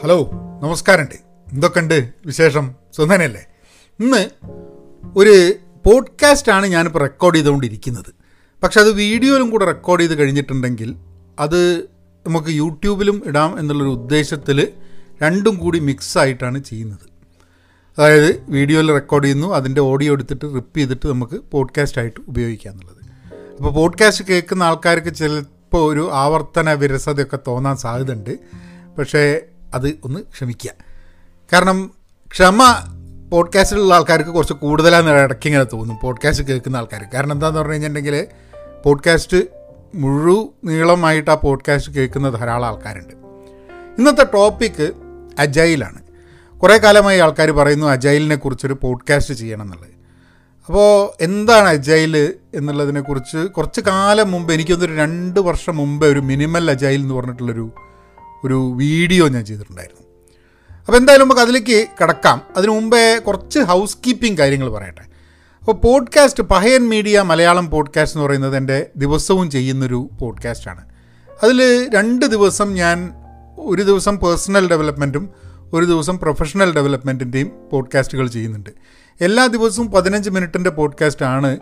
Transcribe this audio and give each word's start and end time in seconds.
Hello 0.00 0.30
നമസ്കാരമുണ്ട്. 0.62 1.14
എന്തൊക്കെയുണ്ട് 1.52 2.12
വിശേഷം? 2.26 2.74
സുന്ദനല്ലേ 2.96 3.46
ഇന്ന് 4.00 4.30
ഒരു 5.16 5.52
പോഡ്കാസ്റ്റാണ് 5.86 6.66
ഞാനിപ്പോൾ 6.66 6.98
റെക്കോർഡ് 6.98 7.36
ചെയ്തുകൊണ്ടിരിക്കുന്നത്. 7.36 8.14
പക്ഷെ 8.62 8.80
അത് 8.80 8.92
വീഡിയോയിലും 8.92 9.50
കൂടെ 9.50 9.64
റെക്കോർഡ് 9.64 10.00
ചെയ്ത് 10.00 10.14
കഴിഞ്ഞിട്ടുണ്ടെങ്കിൽ 10.14 10.96
അത് 11.38 11.78
നമുക്ക് 12.26 12.48
യൂട്യൂബിലും 12.48 13.22
ഇടാം 13.26 13.58
എന്നുള്ളൊരു 13.58 13.90
ഉദ്ദേശത്തിൽ 13.90 14.68
രണ്ടും 15.22 15.58
കൂടി 15.58 15.78
മിക്സ് 15.78 16.18
ആയിട്ടാണ് 16.18 16.64
ചെയ്യുന്നത്. 16.64 17.12
അതായത് 17.98 18.42
വീഡിയോയിൽ 18.48 18.92
റെക്കോർഡ് 18.92 19.24
ചെയ്യുന്നു 19.24 19.54
അതിന്റെ 19.54 19.80
ഓഡിയോ 19.80 20.12
എടുത്തിട്ട് 20.12 20.44
റിപ്പ് 20.44 20.76
ചെയ്തിട്ട് 20.78 21.08
നമുക്ക് 21.08 21.40
പോഡ്കാസ്റ്റ് 21.52 21.98
ആയിട്ട് 21.98 22.20
ഉപയോഗിക്കാം 22.28 22.72
എന്നുള്ളത്. 22.72 23.02
അപ്പോൾ 23.56 23.72
പോഡ്കാസ്റ്റ് 23.72 24.24
കേൾക്കുന്ന 24.24 24.62
ആൾക്കാർക്ക് 24.62 25.14
ചിലപ്പോൾ 25.14 25.92
ഒരു 25.92 26.10
ആവർത്തന 26.12 26.72
വിരസതയൊക്കെ 26.72 27.38
തോന്നാൻ 27.46 27.76
സാധ്യതയുണ്ട്. 27.76 28.38
പക്ഷേ 28.98 29.40
അത് 29.74 29.98
ഒന്ന് 30.04 30.20
ക്ഷമിക്കുക. 30.20 30.70
കാരണം 31.52 31.90
ക്ഷമ 32.30 32.58
പോഡ്കാസ്റ്റിലുള്ള 33.32 33.94
ആൾക്കാർക്ക് 33.94 34.30
കുറച്ച് 34.30 34.54
കൂടുതലാണ് 34.54 35.10
ഇടയ്ക്ക് 35.10 35.46
ഇങ്ങനെ 35.46 35.64
തോന്നും. 35.64 35.98
പോഡ്കാസ്റ്റ് 36.02 36.44
കേൾക്കുന്ന 36.44 36.76
ആൾക്കാർ 36.76 37.04
കാരണം 37.14 37.32
എന്താണെന്ന് 37.32 37.60
പറഞ്ഞു 37.60 37.72
കഴിഞ്ഞിട്ടുണ്ടെങ്കിൽ 37.72 38.26
പോഡ്കാസ്റ്റ് 38.84 39.38
മുഴു 39.94 40.54
നീളമായിട്ട് 40.64 41.30
ആ 41.30 41.34
പോഡ്കാസ്റ്റ് 41.34 41.92
കേൾക്കുന്ന 41.92 42.30
ധാരാളം 42.30 42.66
ആൾക്കാരുണ്ട്. 42.66 43.14
ഇന്നത്തെ 43.98 44.24
ടോപ്പിക്ക് 44.24 44.92
അജൈലാണ്. 45.38 46.02
കുറേ 46.58 46.78
കാലമായി 46.78 47.18
ആൾക്കാർ 47.18 47.50
പറയുന്നു 47.50 47.86
അജൈലിനെ 47.86 48.36
കുറിച്ചൊരു 48.36 48.78
പോഡ്കാസ്റ്റ് 48.82 49.34
ചെയ്യണം 49.34 49.62
എന്നുള്ളത്. 49.62 49.92
അപ്പോൾ 50.66 51.22
എന്താണ് 51.24 51.68
അജൈൽ 51.68 52.34
എന്നുള്ളതിനെക്കുറിച്ച് 52.54 53.38
കുറച്ച് 53.38 53.80
കാലം 53.80 54.30
മുമ്പ് 54.30 54.52
എനിക്കൊന്നൊരു 54.52 54.94
രണ്ട് 54.94 55.40
വർഷം 55.40 55.76
മുമ്പേ 55.76 56.08
ഒരു 56.08 56.20
മിനിമൽ 56.20 56.70
അജൈൽ 56.70 57.00
എന്ന് 57.00 57.14
പറഞ്ഞിട്ടുള്ളൊരു 57.14 57.70
ഒരു 58.44 58.72
വീഡിയോ 58.76 59.28
ഞാൻ 59.28 59.44
ചെയ്തിട്ടുണ്ടായിരുന്നു. 59.44 60.02
അപ്പോൾ 60.80 60.96
എന്തായാലും 60.96 61.24
നമുക്ക് 61.24 61.42
അതിലേക്ക് 61.42 61.86
കിടക്കാം. 62.00 62.42
അതിനു 62.56 62.70
മുമ്പേ 62.70 63.18
കുറച്ച് 63.18 63.58
ഹൗസ് 63.58 63.96
കീപ്പിംഗ് 64.06 64.38
കാര്യങ്ങൾ 64.38 64.70
പറയട്ടെ. 64.70 65.02
അപ്പോൾ 65.58 65.72
podcast 65.72 66.42
Pahayan 66.42 66.88
media 66.88 67.20
Malayalam 67.20 67.70
podcast 67.70 68.18
എന്ന് 68.18 68.26
പറയുന്നത് 68.26 68.56
എന്റെ 68.56 68.86
ദിവസവും 68.96 69.50
ചെയ്യുന്നൊരു 69.50 70.10
പോഡ്കാസ്റ്റാണ്. 70.20 70.84
അതിൽ 71.42 71.90
രണ്ട് 71.94 72.26
ദിവസം 72.26 72.74
ഞാൻ 72.74 73.12
ഒരു 73.58 73.82
ദിവസം 73.82 74.18
പേഴ്സണൽ 74.18 74.68
ഡെവലപ്മെന്റും 74.68 75.28
ഒരു 75.72 75.84
ദിവസം 75.84 76.18
പ്രൊഫഷണൽ 76.18 76.74
ഡെവലപ്മെന്റിന്റെയും 76.74 77.50
പോഡ്കാസ്റ്റുകൾ 77.72 78.26
ചെയ്യുന്നുണ്ട്. 78.26 78.70
എല്ലാ 79.20 79.46
ദിവസവും 79.46 79.90
പതിനഞ്ച് 79.90 80.30
മിനിറ്റിന്റെ 80.30 80.70
പോഡ്കാസ്റ്റാണ് 80.70 81.58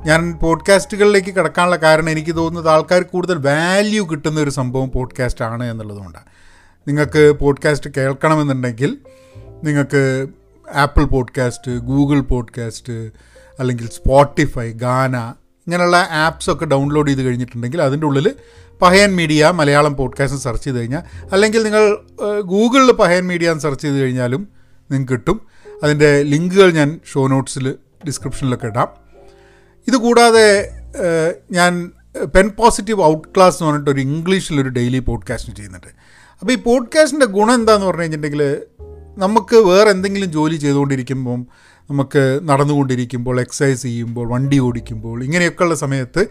ഞാൻ 0.00 0.38
പോഡ്കാസ്റ്റുകളിലേക്ക് 0.42 1.34
കിടക്കാനുള്ള 1.34 1.76
കാരണം 1.76 2.10
എനിക്ക് 2.10 2.36
തോന്നുന്നത് 2.36 2.72
ആൾക്കാർ 2.72 3.02
കൂടുതൽ 3.02 3.38
വാല്യൂ 3.38 4.06
കിട്ടുന്ന 4.06 4.40
ഒരു 4.40 4.50
സംഭവം 4.50 4.90
പോഡ്കാസ്റ്റ് 4.90 5.44
ആണ് 5.44 5.64
എന്നുള്ളതുകൊണ്ടാണ്. 5.64 6.24
നിങ്ങൾക്ക് 6.88 7.38
പോഡ്കാസ്റ്റ് 7.40 7.90
കേൾക്കണമെന്നുണ്ടെങ്കിൽ 7.96 8.98
നിങ്ങൾക്ക് 9.64 10.26
ആപ്പിൾ 10.74 11.04
പോഡ്കാസ്റ്റ് 11.04 11.78
ഗൂഗിൾ 11.78 12.20
പോഡ്കാസ്റ്റ് 12.20 12.92
അല്ലെങ്കിൽ 13.58 13.88
സ്പോട്ടിഫൈ 13.88 14.72
ഗാന 14.72 15.16
ഇങ്ങനെയുള്ള 15.66 15.96
ആപ്സൊക്കെ 15.96 16.64
ഡൗൺലോഡ് 16.64 17.08
ചെയ്ത് 17.08 17.22
കഴിഞ്ഞിട്ടുണ്ടെങ്കിൽ 17.22 17.82
അതിന്റെ 17.82 18.06
ഉള്ളിൽ 18.06 18.34
Pahayan 18.82 19.16
media 19.16 19.50
Malayalam 19.54 19.96
podcast 19.96 20.40
search 20.40 20.64
ചെയ്ത് 20.64 20.78
കഴിഞ്ഞാൽ 20.78 21.02
അല്ലെങ്കിൽ 21.32 21.62
നിങ്ങൾ 21.62 21.96
ഗൂഗിളിൽ 22.40 22.92
പഹയൻ 22.92 23.26
മീഡിയ 23.26 23.50
എന്ന് 23.50 23.62
സെർച്ച് 23.62 23.82
ചെയ്ത് 23.82 23.96
കഴിഞ്ഞാലും 23.96 24.48
നിങ്ങൾക്ക് 24.90 25.12
കിട്ടും. 25.12 25.40
അതിന്റെ 25.82 26.22
ലിങ്കുകൾ 26.22 26.70
ഞാൻ 26.70 27.00
ഷോ 27.12 27.26
നോട്ട്സിൽ 27.26 27.74
ഡിസ്ക്രിപ്ഷനിലൊക്കെ 28.06 28.66
ഇടാം. 28.66 29.01
ഇതുകൂടാതെ 29.88 30.46
ഞാൻ 31.50 31.90
പെൻ 32.36 32.48
പോസിറ്റീവ് 32.48 33.02
ഔട്ട് 33.04 33.28
ക്ലാസ് 33.36 33.56
എന്ന് 33.56 33.72
പറഞ്ഞിട്ട് 33.72 33.90
ഒരു 33.90 34.00
ഇംഗ്ലീഷിലൊരു 34.00 34.68
ഡെയിലി 34.68 34.98
പോഡ്കാസ്റ്റ് 34.98 35.56
ചെയ്യുന്നുണ്ട്. 35.56 35.90
അപ്പോൾ 36.40 36.52
ഈ 36.52 36.56
പോഡ്കാസ്റ്റിന്റെ 36.56 37.26
ഗുണം 37.26 37.54
എന്താണെന്ന് 37.54 37.86
പറഞ്ഞു 37.86 38.02
കഴിഞ്ഞിട്ടുണ്ടെങ്കിൽ 38.02 38.62
നമുക്ക് 39.16 39.56
വേറെ 39.56 39.90
എന്തെങ്കിലും 39.90 40.32
ജോലി 40.32 40.56
ചെയ്തുകൊണ്ടിരിക്കുമ്പം 40.56 41.46
നമുക്ക് 41.90 42.40
നടന്നുകൊണ്ടിരിക്കുമ്പോൾ 42.42 43.40
എക്സസൈസ് 43.40 43.82
ചെയ്യുമ്പോൾ 43.82 44.28
വണ്ടി 44.28 44.58
ഓടിക്കുമ്പോൾ 44.58 45.24
ഇങ്ങനെയൊക്കെയുള്ള 45.24 45.74
സമയത്ത് 45.74 46.26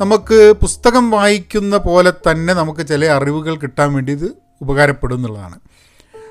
നമുക്ക് 0.00 0.54
പുസ്തകം 0.60 1.10
വായിക്കുന്ന 1.10 1.76
പോലെ 1.76 2.10
തന്നെ 2.10 2.54
നമുക്ക് 2.54 2.86
ചില 2.86 3.06
അറിവുകൾ 3.06 3.56
കിട്ടാൻ 3.56 3.94
വേണ്ടി 3.94 4.12
ഇത് 4.12 4.28
ഉപകാരപ്പെടും 4.60 5.16
എന്നുള്ളതാണ്. 5.16 5.56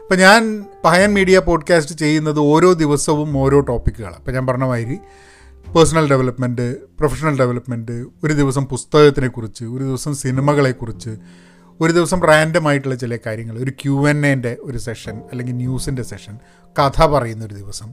അപ്പോൾ 0.01 0.15
ഞാൻ 0.15 0.65
പഹയൻ 0.83 1.13
മീഡിയ 1.13 1.39
പോഡ്കാസ്റ്റ് 1.39 1.95
ചെയ്യുന്നത് 1.95 2.39
ഓരോ 2.39 2.73
ദിവസവും 2.73 3.37
ഓരോ 3.37 3.59
ടോപ്പിക്കുകളാണ് 3.59 4.15
അപ്പോൾ 4.15 4.31
ഞാൻ 4.31 4.47
പറഞ്ഞ 4.47 4.63
മാതിരി 4.63 4.97
പേഴ്സണൽ 5.75 6.09
ഡെവലപ്മെന്റ് 6.09 6.75
പ്രൊഫഷണൽ 6.99 7.37
ഡെവലപ്മെന്റ് 7.39 8.05
ഒരു 8.23 8.33
ദിവസം 8.33 8.65
പുസ്തകത്തിനെക്കുറിച്ച് 8.65 9.65
ഒരു 9.65 9.83
ദിവസം 9.83 10.15
സിനിമകളെക്കുറിച്ച് 10.15 11.09
ഒരു 11.81 11.91
ദിവസം 11.91 12.19
റാൻഡം 12.27 12.67
ആയിട്ടുള്ള 12.67 12.95
ചില 12.95 13.17
കാര്യങ്ങൾ 13.25 13.59
ഒരു 13.59 13.71
ക്യു 13.71 14.09
എൻ 14.09 14.25
എന്റെ 14.25 14.57
ഒരു 14.61 14.77
സെഷൻ 14.77 15.15
അല്ലെങ്കിൽ 15.31 15.55
ന്യൂസിന്റെ 15.55 16.03
സെഷൻ 16.03 16.35
കഥ 16.79 17.05
പറയുന്ന 17.05 17.45
ഒരു 17.45 17.53
ദിവസം. 17.53 17.89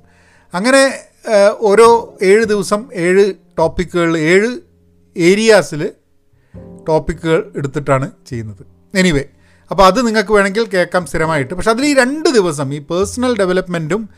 അങ്ങനെ 0.54 0.82
ഓരോ 1.60 2.18
ഏഴ് 2.22 2.44
ദിവസം 2.44 2.88
ഏഴ് 2.94 3.34
ടോപ്പിക്കുകൾ 3.58 4.18
ഏഴ് 4.18 4.50
ഏരിയാസിൽ 5.16 5.82
ടോപ്പിക്കുകൾ 6.88 7.52
എടുത്തിട്ടാണ് 7.56 8.10
ചെയ്യുന്നത്. 8.26 8.62
എനിവേ 8.94 9.24
അപ്പോൾ 9.70 9.86
അത് 9.86 10.06
നിങ്ങൾക്ക് 10.06 10.32
വേണമെങ്കിൽ 10.32 10.64
കേൾക്കാം 10.74 11.06
സ്ഥിരമായിട്ട്. 11.06 11.54
പക്ഷെ 11.54 11.70
അതിൽ 11.70 11.86
ഈ 11.86 11.94
രണ്ട് 11.94 12.28
ദിവസം 12.28 12.74
ഈ 12.74 12.78
പേഴ്സണൽ 12.78 13.38
ഡെവലപ്മെന്റും 13.38 14.08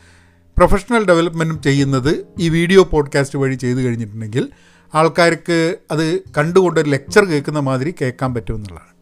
പ്രൊഫഷണൽ 0.57 1.05
ഡെവലപ്മെന്റും 1.05 1.61
ചെയ്യുന്നത് 1.61 2.27
ഈ 2.39 2.49
വീഡിയോ 2.49 2.83
പോഡ്കാസ്റ്റ് 2.83 3.39
വഴി 3.39 3.55
ചെയ്തു 3.55 3.79
കഴിഞ്ഞിട്ടുണ്ടെങ്കിൽ 3.79 4.49
ആൾക്കാർക്ക് 4.95 5.75
അത് 5.91 6.19
കണ്ടുകൊണ്ട് 6.19 6.79
ഒരു 6.79 6.89
ലെക്ചർ 6.89 7.25
കേൾക്കുന്ന 7.25 7.59
മാതിരി 7.59 7.93
കേൾക്കാൻ 8.01 8.33
പറ്റുമെന്നുള്ളതാണ്. 8.33 8.97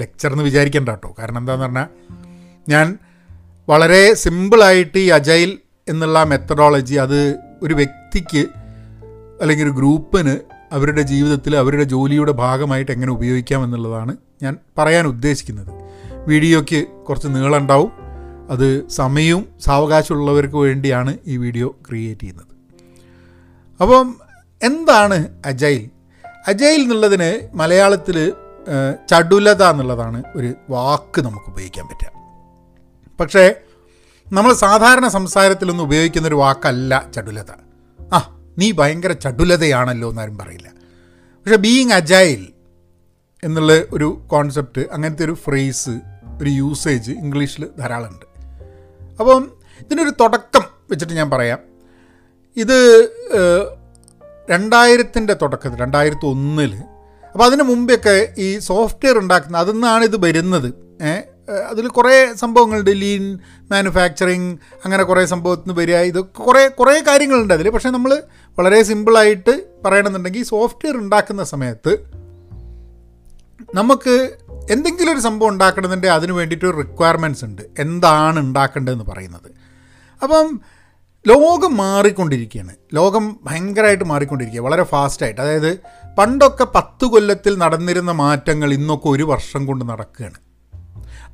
ലെക്ചർ 0.00 0.32
എന്ന് 0.32 0.44
വിചാരിക്കേണ്ട 0.44 0.88
കേട്ടോ. 0.88 1.14
കാരണം 1.18 1.38
എന്താണെന്ന് 1.38 1.66
പറഞ്ഞാൽ 1.66 1.86
ഞാൻ 2.68 2.98
വളരെ 3.68 4.14
സിമ്പിളായിട്ട് 4.14 4.98
ഈ 4.98 5.08
അജൈൽ 5.08 5.58
എന്നുള്ള 5.88 6.22
മെത്തഡോളജി 6.22 6.94
അത് 6.94 7.36
ഒരു 7.62 7.74
വ്യക്തിക്ക് 7.74 8.46
അല്ലെങ്കിൽ 9.40 9.64
ഒരു 9.64 9.72
ഗ്രൂപ്പിന് 9.72 10.36
അവരുടെ 10.72 11.02
ജീവിതത്തിൽ 11.02 11.56
അവരുടെ 11.56 11.84
ജോലിയുടെ 11.84 12.32
ഭാഗമായിട്ട് 12.32 12.92
എങ്ങനെ 12.92 13.12
ഉപയോഗിക്കാം 13.12 13.64
എന്നുള്ളതാണ് 13.64 14.16
ഞാൻ 14.42 14.56
പറയാൻ 14.78 15.06
ഉദ്ദേശിക്കുന്നത്. 15.06 15.72
വീഡിയോയ്ക്ക് 16.28 16.86
കുറച്ച് 16.86 17.28
നീളമുണ്ടാവും 17.28 18.09
അത് 18.50 18.88
സമയവും 18.88 19.48
സാവകാശമുള്ളവർക്ക് 19.60 20.56
വേണ്ടിയാണ് 20.56 21.18
ഈ 21.26 21.36
വീഡിയോ 21.36 21.78
ക്രിയേറ്റ് 21.88 22.20
ചെയ്യുന്നത്. 22.20 22.46
അപ്പം 23.82 24.16
എന്താണ് 24.62 25.28
അജൈൽ? 25.46 25.90
അജൈൽ 26.48 26.80
എന്നുള്ളതിന് 26.80 27.48
മലയാളത്തിൽ 27.54 28.32
ചടുലത 29.10 29.62
എന്നുള്ളതാണ് 29.62 30.22
ഒരു 30.36 30.54
വാക്ക് 30.70 31.20
നമുക്ക് 31.20 31.48
ഉപയോഗിക്കാൻ 31.50 31.86
പറ്റുക. 31.86 32.12
പക്ഷേ 33.20 33.54
നമ്മൾ 34.32 34.52
സാധാരണ 34.52 35.08
സംസാരത്തിലൊന്നും 35.08 35.84
ഉപയോഗിക്കുന്ന 35.84 36.28
ഒരു 36.28 36.34
വാക്കല്ല 36.34 37.10
ചടുലത. 37.16 37.50
ആ 38.12 38.18
നീ 38.58 38.72
ഭയങ്കര 38.72 39.12
ചടുലതയാണല്ലോ 39.12 40.10
എന്നാരും 40.10 40.38
പറയില്ല. 40.38 40.68
പക്ഷെ 41.44 41.56
ബീയിങ് 41.56 41.92
അജൈൽ 41.92 42.48
എന്നുള്ള 43.44 43.72
ഒരു 43.92 44.22
കോൺസെപ്റ്റ് 44.26 44.80
അങ്ങനത്തെ 44.92 45.24
ഒരു 45.24 45.34
ഫ്രേസ് 45.34 45.94
ഒരു 46.42 46.50
യൂസേജ് 46.50 47.12
ഇംഗ്ലീഷിൽ 47.12 47.68
ധാരാളമുണ്ട്. 47.78 48.29
അപ്പം 49.20 49.50
ഇതിനൊരു 49.80 50.12
തുടക്കം 50.20 50.64
വെച്ചിട്ട് 50.90 51.14
ഞാൻ 51.14 51.30
പറയാം. 51.30 51.58
ഇത് 52.56 52.78
രണ്ടായിരത്തിന്റെ 54.50 55.34
തുടക്കത്തിൽ 55.42 55.78
രണ്ടായിരത്തി 55.78 56.26
ഒന്നിൽ 56.26 56.72
അപ്പോൾ 57.32 57.44
അതിന് 57.44 57.62
മുമ്പൊക്കെ 57.62 58.28
ഈ 58.38 58.58
സോഫ്റ്റ്വെയർ 58.58 59.18
ഉണ്ടാക്കുന്ന 59.18 59.58
അതിൽ 59.58 59.72
നിന്നാണ് 59.72 60.04
ഇത് 60.04 60.24
വരുന്നത്. 60.24 60.68
അതിൽ 61.70 61.88
കുറേ 61.88 62.34
സംഭവങ്ങളുണ്ട്. 62.34 62.90
ലീൻ 63.00 63.38
മാനുഫാക്ചറിങ് 63.70 64.50
അങ്ങനെ 64.84 65.02
കുറേ 65.02 65.24
സംഭവത്തിന് 65.26 65.72
വരിക. 65.78 65.96
ഇതൊക്കെ 65.96 66.42
കുറേ 66.42 66.68
കുറേ 66.68 67.00
കാര്യങ്ങളുണ്ട് 67.00 67.54
അതിൽ 67.54 67.70
പക്ഷേ 67.70 67.90
നമ്മൾ 67.90 68.22
വളരെ 68.58 68.82
സിമ്പിളായിട്ട് 68.82 69.54
പറയണമെന്നുണ്ടെങ്കിൽ 69.84 70.44
സോഫ്റ്റ്വെയർ 70.44 70.96
ഉണ്ടാക്കുന്ന 70.96 71.44
സമയത്ത് 71.44 71.92
നമുക്ക് 73.74 74.14
എന്തെങ്കിലും 74.70 75.12
ഒരു 75.12 75.20
സംഭവം 75.20 75.48
ഉണ്ടാക്കണമെന്നുണ്ടെങ്കിൽ 75.48 76.14
അതിന് 76.14 76.32
വേണ്ടിയിട്ട് 76.32 76.78
റിക്വയർമെന്റ്സ് 76.78 77.44
ഉണ്ട്. 77.44 77.62
എന്താണ് 77.78 78.40
ഉണ്ടാക്കേണ്ടതെന്ന് 78.40 79.04
പറയുന്നത്. 79.04 79.50
അപ്പം 80.22 80.60
ലോകം 81.26 81.76
മാറിക്കൊണ്ടിരിക്കുകയാണ്. 81.76 82.70
ലോകം 82.94 83.40
ഭയങ്കരമായിട്ട് 83.44 84.04
മാറിക്കൊണ്ടിരിക്കുക 84.04 84.60
വളരെ 84.60 84.82
ഫാസ്റ്റായിട്ട് 84.82 85.40
അതായത് 85.40 85.78
പണ്ടൊക്കെ 86.18 86.66
പത്ത് 86.74 87.04
കൊല്ലത്തിൽ 87.04 87.58
നടന്നിരുന്ന 87.58 88.12
മാറ്റങ്ങൾ 88.12 88.72
ഇന്നൊക്കെ 88.72 89.08
ഒരു 89.08 89.22
വർഷം 89.22 89.66
കൊണ്ട് 89.66 89.84
നടക്കുകയാണ്. 89.84 90.34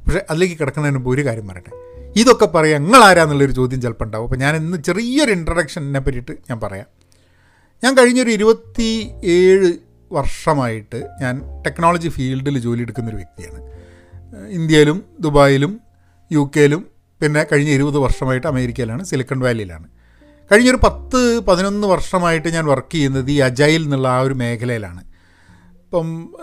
പക്ഷേ 0.06 0.20
അതിലേക്ക് 0.30 0.58
കിടക്കുന്നതിന് 0.58 0.98
മുമ്പ് 0.98 1.10
ഒരു 1.10 1.26
കാര്യം 1.26 1.48
പറയട്ടെ. 1.48 1.70
ഇതൊക്കെ 2.16 2.46
പറയാം 2.46 2.82
നിങ്ങളാരാന്നുള്ളൊരു 2.82 3.52
ചോദ്യം 3.52 3.80
ചിലപ്പോൾ 3.80 4.04
ഉണ്ടാവും. 4.04 4.24
അപ്പോൾ 4.24 4.36
ഞാൻ 4.36 4.56
ഇന്ന് 4.56 4.78
ചെറിയൊരു 4.82 5.30
ഇൻട്രഡക്ഷനെ 5.30 6.00
പറ്റിയിട്ട് 6.00 6.32
ഞാൻ 6.32 6.60
പറയാം. 6.60 6.86
ഞാൻ 7.84 7.96
കഴിഞ്ഞൊരു 7.96 8.30
ഇരുപത്തി 8.30 9.10
ഏഴ് 9.24 9.85
വർഷമായിട്ട് 10.12 11.08
ഞാൻ 11.20 11.62
ടെക്നോളജി 11.66 12.08
ഫീൽഡിൽ 12.08 12.58
ജോലി 12.58 12.82
എടുക്കുന്നൊരു 12.82 13.16
വ്യക്തിയാണ്. 13.16 13.60
ഇന്ത്യയിലും 14.48 15.02
ദുബായിലും 15.20 15.80
യു 16.32 16.50
കെയിലും 16.56 16.86
പിന്നെ 17.22 17.46
കഴിഞ്ഞ 17.52 17.70
ഇരുപത് 17.70 17.98
വർഷമായിട്ട് 17.98 18.46
അമേരിക്കയിലാണ് 18.46 19.04
സിലിക്കൺ 19.04 19.40
വാലിയിലാണ്. 19.40 19.88
കഴിഞ്ഞൊരു 20.52 20.76
പത്ത് 20.76 21.40
പതിനൊന്ന് 21.40 21.86
വർഷമായിട്ട് 21.86 22.48
ഞാൻ 22.48 22.66
വർക്ക് 22.66 22.92
ചെയ്യുന്നത് 22.92 23.30
ഈ 23.30 23.38
അജൈൽ 23.38 23.82
എന്നുള്ള 23.82 24.08
ആ 24.08 24.20
ഒരു 24.20 24.34
മേഖലയിലാണ്. 24.34 25.02
ഇപ്പം 25.84 26.34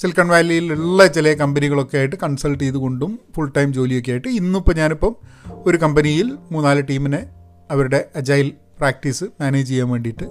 സിലിക്കൺ 0.00 0.28
വാലിയിലുള്ള 0.28 1.06
ചില 1.06 1.34
കമ്പനികളൊക്കെ 1.34 1.98
ആയിട്ട് 1.98 2.16
കൺസൾട്ട് 2.16 2.64
ചെയ്തുകൊണ്ടും 2.64 3.18
ഫുൾ 3.36 3.52
ടൈം 3.56 3.72
ജോലിയൊക്കെ 3.72 4.10
ആയിട്ട് 4.10 4.28
ഇന്നിപ്പോൾ 4.28 4.74
ഞാനിപ്പം 4.74 5.16
ഒരു 5.50 5.76
കമ്പനിയിൽ 5.76 6.38
മൂന്നാൽ 6.52 6.80
ടീമിനെ 6.80 7.30
അവരുടെ 7.70 8.08
അജൈൽ 8.16 8.52
പ്രാക്ടീസ് 8.78 9.24
മാനേജ് 9.24 9.68
ചെയ്യാൻ 9.68 9.88
വേണ്ടിയിട്ട് 9.90 10.24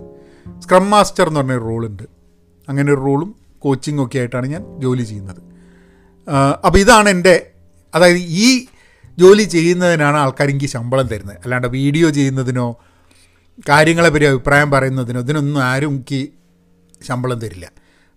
സ്ക്രം 0.62 0.90
മാസ്റ്റർ 0.90 1.28
എന്ന് 1.28 1.40
പറഞ്ഞൊരു 1.40 1.60
റോളുണ്ട് 1.60 2.17
അങ്ങനെ 2.70 2.90
ഒരു 2.94 3.02
റോളും 3.08 3.30
കോച്ചിങ്ങും 3.64 4.04
ഒക്കെ 4.06 4.18
ആയിട്ടാണ് 4.22 4.48
ഞാൻ 4.48 4.64
ജോലി 4.84 5.04
ചെയ്യുന്നത്. 5.04 5.42
അപ്പോൾ 6.66 6.80
ഇതാണ് 6.84 7.10
എന്റെ 7.16 7.36
അതായത് 7.94 8.22
ഈ 8.46 8.48
ജോലി 9.18 9.44
ചെയ്യുന്നതിനാണ് 9.44 10.18
ആൾക്കാർ 10.24 10.48
എനിക്ക് 10.54 10.70
ശമ്പളം 10.76 11.08
തരുന്നത്. 11.12 11.38
അല്ലാണ്ട് 11.44 11.68
വീഡിയോ 11.78 12.08
ചെയ്യുന്നതിനോ 12.18 12.68
കാര്യങ്ങളെ 13.70 14.10
പറ്റി 14.10 14.26
അഭിപ്രായം 14.26 14.72
പറയുന്നതിനോ 14.72 15.20
ഇതിനൊന്നും 15.26 15.62
ആരും 15.72 15.94
എനിക്ക് 15.96 16.22
ശമ്പളം 17.08 17.40
തരില്ല. 17.44 17.68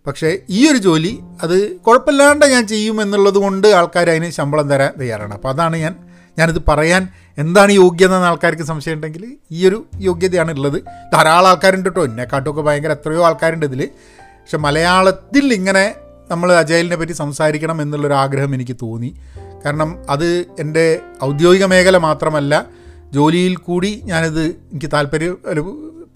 പക്ഷേ 0.07 0.29
ഈ 0.59 0.61
ഒരു 0.71 0.79
ജോലി 0.87 1.13
അത് 1.45 1.57
കുഴപ്പമില്ലാണ്ട് 1.87 2.45
ഞാൻ 2.55 2.65
ചെയ്യുമെന്നുള്ളത് 2.67 3.39
കൊണ്ട് 3.45 3.69
ആൾക്കാർ 3.79 4.07
അതിന് 4.11 4.29
ശമ്പളം 4.39 4.67
തരാൻ 4.73 4.93
തയ്യാറാണ്. 5.01 5.35
അപ്പോൾ 5.39 5.51
അതാണ് 5.55 5.77
ഞാൻ 5.85 5.95
ഞാനിത് 6.39 6.61
പറയാൻ 6.69 7.03
എന്താണ് 7.43 7.73
യോഗ്യത 7.73 8.15
എന്ന് 8.17 8.29
ആൾക്കാർക്ക് 8.29 8.63
സംശയം 8.63 8.97
ഉണ്ടെങ്കിൽ 8.97 9.25
ഈ 9.57 9.67
ഒരു 9.69 9.79
യോഗ്യതയാണ് 10.09 10.53
ഉള്ളത്. 10.59 10.79
ധാരാളം 11.15 11.49
ആൾക്കാരുണ്ട് 11.51 11.89
കേട്ടോ 11.89 12.03
എന്നെക്കാട്ടുമൊക്കെ 12.11 12.63
ഭയങ്കര 12.69 12.93
എത്രയോ 12.99 13.23
ആൾക്കാരുണ്ട് 13.29 13.67
ഇതിൽ 13.67 13.83
പക്ഷെ 14.51 14.59
മലയാളത്തിൽ 14.59 15.55
ഇങ്ങനെ 15.55 15.95
നമ്മൾ 16.31 16.53
അജയലിനെ 16.53 16.97
പറ്റി 16.97 17.13
സംസാരിക്കണം 17.13 17.83
എന്നുള്ളൊരു 17.83 18.15
ആഗ്രഹം 18.15 18.55
എനിക്ക് 18.55 18.77
തോന്നി. 18.83 19.21
കാരണം 19.65 20.11
അത് 20.11 20.27
എന്റെ 20.59 21.01
ഔദ്യോഗിക 21.25 21.65
മേഖല 21.65 21.97
മാത്രമല്ല 21.97 22.67
ജോലിയിൽ 23.11 23.57
കൂടി 23.57 24.01
ഞാനിത് 24.05 24.41
എനിക്ക് 24.41 24.91
താല്പര്യം 24.93 25.39
ഒരു 25.45 25.61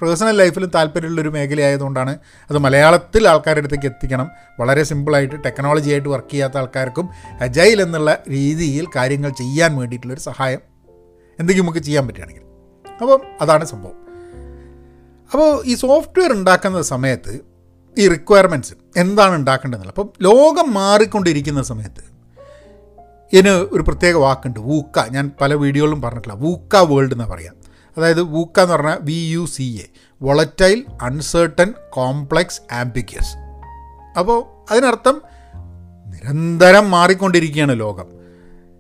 പേഴ്സണൽ 0.03 0.37
ലൈഫിലും 0.37 0.71
താല്പര്യമുള്ളൊരു 0.75 1.29
മേഖലയായതുകൊണ്ടാണ് 1.29 2.19
അത് 2.51 2.59
മലയാളത്തിൽ 2.59 3.29
ആൾക്കാരുടെ 3.29 3.61
അടുത്തേക്ക് 3.61 3.87
എത്തിക്കണം. 3.87 4.31
വളരെ 4.61 4.83
സിമ്പിളായിട്ട് 4.83 5.45
ടെക്നോളജി 5.45 5.91
ആയിട്ട് 5.91 6.09
വർക്ക് 6.09 6.33
ചെയ്യാത്ത 6.33 6.59
ആൾക്കാർക്കും 6.59 7.09
അജൈൽ 7.41 7.83
എന്നുള്ള 7.83 8.19
രീതിയിൽ 8.31 8.87
കാര്യങ്ങൾ 8.97 9.31
ചെയ്യാൻ 9.31 9.77
വേണ്ടിയിട്ടുള്ളൊരു 9.77 10.21
സഹായം 10.21 10.59
എന്തെങ്കിലും 11.41 11.67
നമുക്ക് 11.67 11.79
ചെയ്യാൻ 11.79 12.07
പറ്റുകയാണെങ്കിൽ. 12.07 12.43
അപ്പം 13.01 13.21
അതാണ് 13.41 13.65
സംഭവം. 13.65 13.97
അപ്പോൾ 15.33 15.67
ഈ 15.67 15.75
സോഫ്റ്റ്വെയർ 15.75 16.33
ഉണ്ടാക്കുന്ന 16.33 16.83
സമയത്ത് 16.83 17.54
ഈ 17.99 18.09
റിക്വയർമെന്റ്സ് 18.09 18.75
എന്താണ് 18.97 19.35
ഉണ്ടാക്കേണ്ടതെന്നില്ല 19.35 19.93
അപ്പം 19.97 20.11
ലോകം 20.23 20.75
മാറിക്കൊണ്ടിരിക്കുന്ന 20.75 21.63
സമയത്ത് 21.63 22.03
ഇതിന് 23.33 23.49
ഒരു 23.49 23.83
പ്രത്യേക 23.83 24.15
വാക്കുണ്ട് 24.15 24.61
വൂക്ക. 24.61 25.07
ഞാൻ 25.11 25.31
പല 25.41 25.55
വീഡിയോകളിലും 25.55 26.03
പറഞ്ഞിട്ടില്ല. 26.03 26.37
വൂക്ക 26.39 26.77
വേൾഡ് 26.77 27.13
എന്ന് 27.13 27.25
പറയാം. 27.25 27.55
അതായത് 27.97 28.23
വൂക്ക 28.23 28.61
എന്ന് 28.61 28.75
പറഞ്ഞാൽ 28.75 28.99
V 29.01 29.19
U 29.31 29.47
C 29.47 29.67
A 29.85 29.87
volatile 30.23 30.85
uncertain 31.03 31.75
complex 31.91 32.61
ambiguous 32.75 33.37
അപ്പോൾ 34.19 34.41
അതിനർത്ഥം 34.73 35.23
നിരന്തരം 36.07 36.91
മാറിക്കൊണ്ടിരിക്കുകയാണ് 36.91 37.81
ലോകം. 37.81 38.09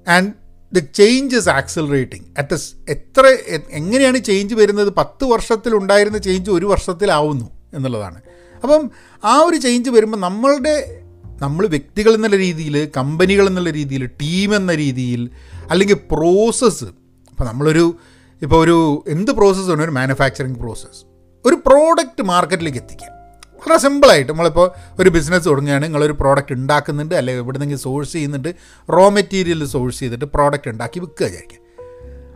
And 0.08 0.32
the 0.72 0.78
change 0.78 1.36
is 1.36 1.48
accelerating 1.48 2.26
at 2.38 2.56
എത്ര 2.88 3.36
എങ്ങനെയാണ് 3.70 4.18
ചേഞ്ച് 4.18 4.54
വരുന്നത്? 4.54 4.90
പത്ത് 4.90 5.24
വർഷത്തിലുണ്ടായിരുന്ന 5.24 6.18
ചേഞ്ച് 6.18 6.50
ഒരു 6.50 6.66
വർഷത്തിലാവുന്നു 6.66 7.50
എന്നുള്ളതാണ്. 7.74 8.20
അപ്പം 8.64 8.90
ആ 9.24 9.36
ഒരു 9.36 9.56
ചേഞ്ച് 9.56 9.90
വരുമ്പോൾ 9.90 10.16
നമ്മളുടെ 10.16 11.00
നമ്മൾ 11.42 11.66
വ്യക്തികൾ 11.66 12.14
എന്നുള്ള 12.14 12.36
രീതിയിൽ 12.36 12.90
കമ്പനികൾ 12.96 13.46
എന്നുള്ള 13.46 13.70
രീതിയിൽ 13.70 14.06
ടീം 14.06 14.56
എന്ന 14.56 14.74
രീതിയിൽ 14.74 15.30
അല്ലെങ്കിൽ 15.70 15.94
പ്രോസസ്സ് 15.94 16.84
ഇപ്പോൾ 17.30 17.44
നമ്മളൊരു 17.44 17.94
ഇപ്പോൾ 18.42 18.64
ഒരു 18.64 19.04
എന്ത് 19.08 19.30
പ്രോസസ്സ് 19.30 19.70
ആണ് 19.70 19.82
ഒരു 19.82 19.90
മാനുഫാക്ചറിങ് 19.90 20.54
പ്രോസസ്സ് 20.54 21.04
ഒരു 21.44 21.54
പ്രോഡക്റ്റ് 21.66 22.22
മാർക്കറ്റിലേക്ക് 22.22 22.78
എത്തിക്കുക. 22.78 23.10
വളരെ 23.54 23.78
സിമ്പിളായിട്ട് 23.78 24.32
നമ്മളിപ്പോൾ 24.32 24.70
ഒരു 25.00 25.10
ബിസിനസ് 25.10 25.46
തുടങ്ങുകയാണ്. 25.46 25.84
നിങ്ങളൊരു 25.84 26.12
പ്രോഡക്റ്റ് 26.12 26.52
ഉണ്ടാക്കുന്നുണ്ട് 26.52 27.14
അല്ലെങ്കിൽ 27.14 27.42
ഇവിടെ 27.42 27.58
നിന്നെങ്കിൽ 27.58 27.82
സോഴ്സ് 27.82 28.12
ചെയ്യുന്നുണ്ട് 28.12 28.54
റോ 28.92 29.08
മെറ്റീരിയൽ 29.08 29.64
സോഴ്സ് 29.64 30.00
ചെയ്തിട്ട് 30.00 30.24
പ്രോഡക്റ്റ് 30.24 30.70
ഉണ്ടാക്കി 30.70 31.00
വിൽക്കുക 31.00 31.26
വിചാരിക്കുക. 31.26 31.63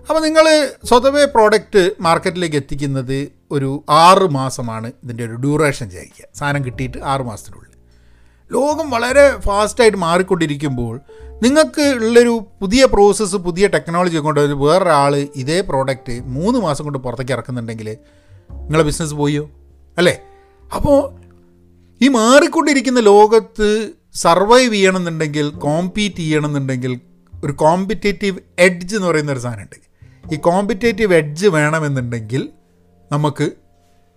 അപ്പോൾ 0.08 0.20
നിങ്ങൾ 0.20 0.74
സ്വതവേ 0.84 1.24
പ്രോഡക്റ്റ് 1.24 1.90
മാർക്കറ്റിലേക്ക് 2.00 2.56
എത്തിക്കുന്നത് 2.56 3.32
ഒരു 3.50 3.84
ആറ് 3.90 4.30
മാസമാണ് 4.30 4.92
ഇതിന്റെ 5.04 5.24
ഒരു 5.24 5.32
ഡ്യൂറേഷൻ 5.32 5.86
വിചാരിക്കുക 5.86 6.24
സാധനം 6.34 6.64
കിട്ടിയിട്ട് 6.64 6.98
ആറ് 6.98 7.20
മാസത്തിനുള്ളിൽ. 7.20 7.64
ലോകം 8.52 8.90
വളരെ 8.90 9.36
ഫാസ്റ്റായിട്ട് 9.38 9.98
മാറിക്കൊണ്ടിരിക്കുമ്പോൾ 9.98 11.00
നിങ്ങൾക്ക് 11.42 11.82
ഉള്ളൊരു 11.82 12.44
പുതിയ 12.60 12.84
പ്രോസസ്സ് 12.84 13.36
പുതിയ 13.36 13.66
ടെക്നോളജി 13.66 14.16
കൊണ്ട് 14.16 14.40
ഒരു 14.40 14.52
വേറൊരാൾ 14.52 15.16
ഇതേ 15.16 15.60
പ്രോഡക്റ്റ് 15.60 16.20
മൂന്ന് 16.20 16.58
മാസം 16.58 16.84
കൊണ്ട് 16.84 16.98
പുറത്തേക്ക് 16.98 17.32
ഇറക്കുന്നുണ്ടെങ്കിൽ 17.32 17.96
നിങ്ങളെ 18.50 18.82
ബിസിനസ് 18.82 19.14
പോയോ? 19.14 19.50
അല്ലേ? 19.98 20.18
അപ്പോൾ 20.74 21.18
ഈ 22.04 22.08
മാറിക്കൊണ്ടിരിക്കുന്ന 22.08 23.00
ലോകത്ത് 23.00 23.92
സർവൈവ് 24.14 24.72
ചെയ്യണമെന്നുണ്ടെങ്കിൽ 24.72 25.50
കോമ്പീറ്റ് 25.50 26.16
ചെയ്യണമെന്നുണ്ടെങ്കിൽ 26.16 27.00
ഒരു 27.44 27.52
കോമ്പറ്റേറ്റീവ് 27.52 28.38
എഡ്ജ് 28.58 28.96
എന്ന് 28.96 29.08
പറയുന്ന 29.08 29.32
ഒരു 29.32 29.38
സാധനമുണ്ട്. 29.38 29.87
ഈ 30.32 30.36
കോമ്പറ്റേറ്റീവ് 30.36 31.14
എഡ്ജ് 31.14 31.46
വേണമെന്നുണ്ടെങ്കിൽ 31.46 32.48
നമുക്ക് 33.12 33.50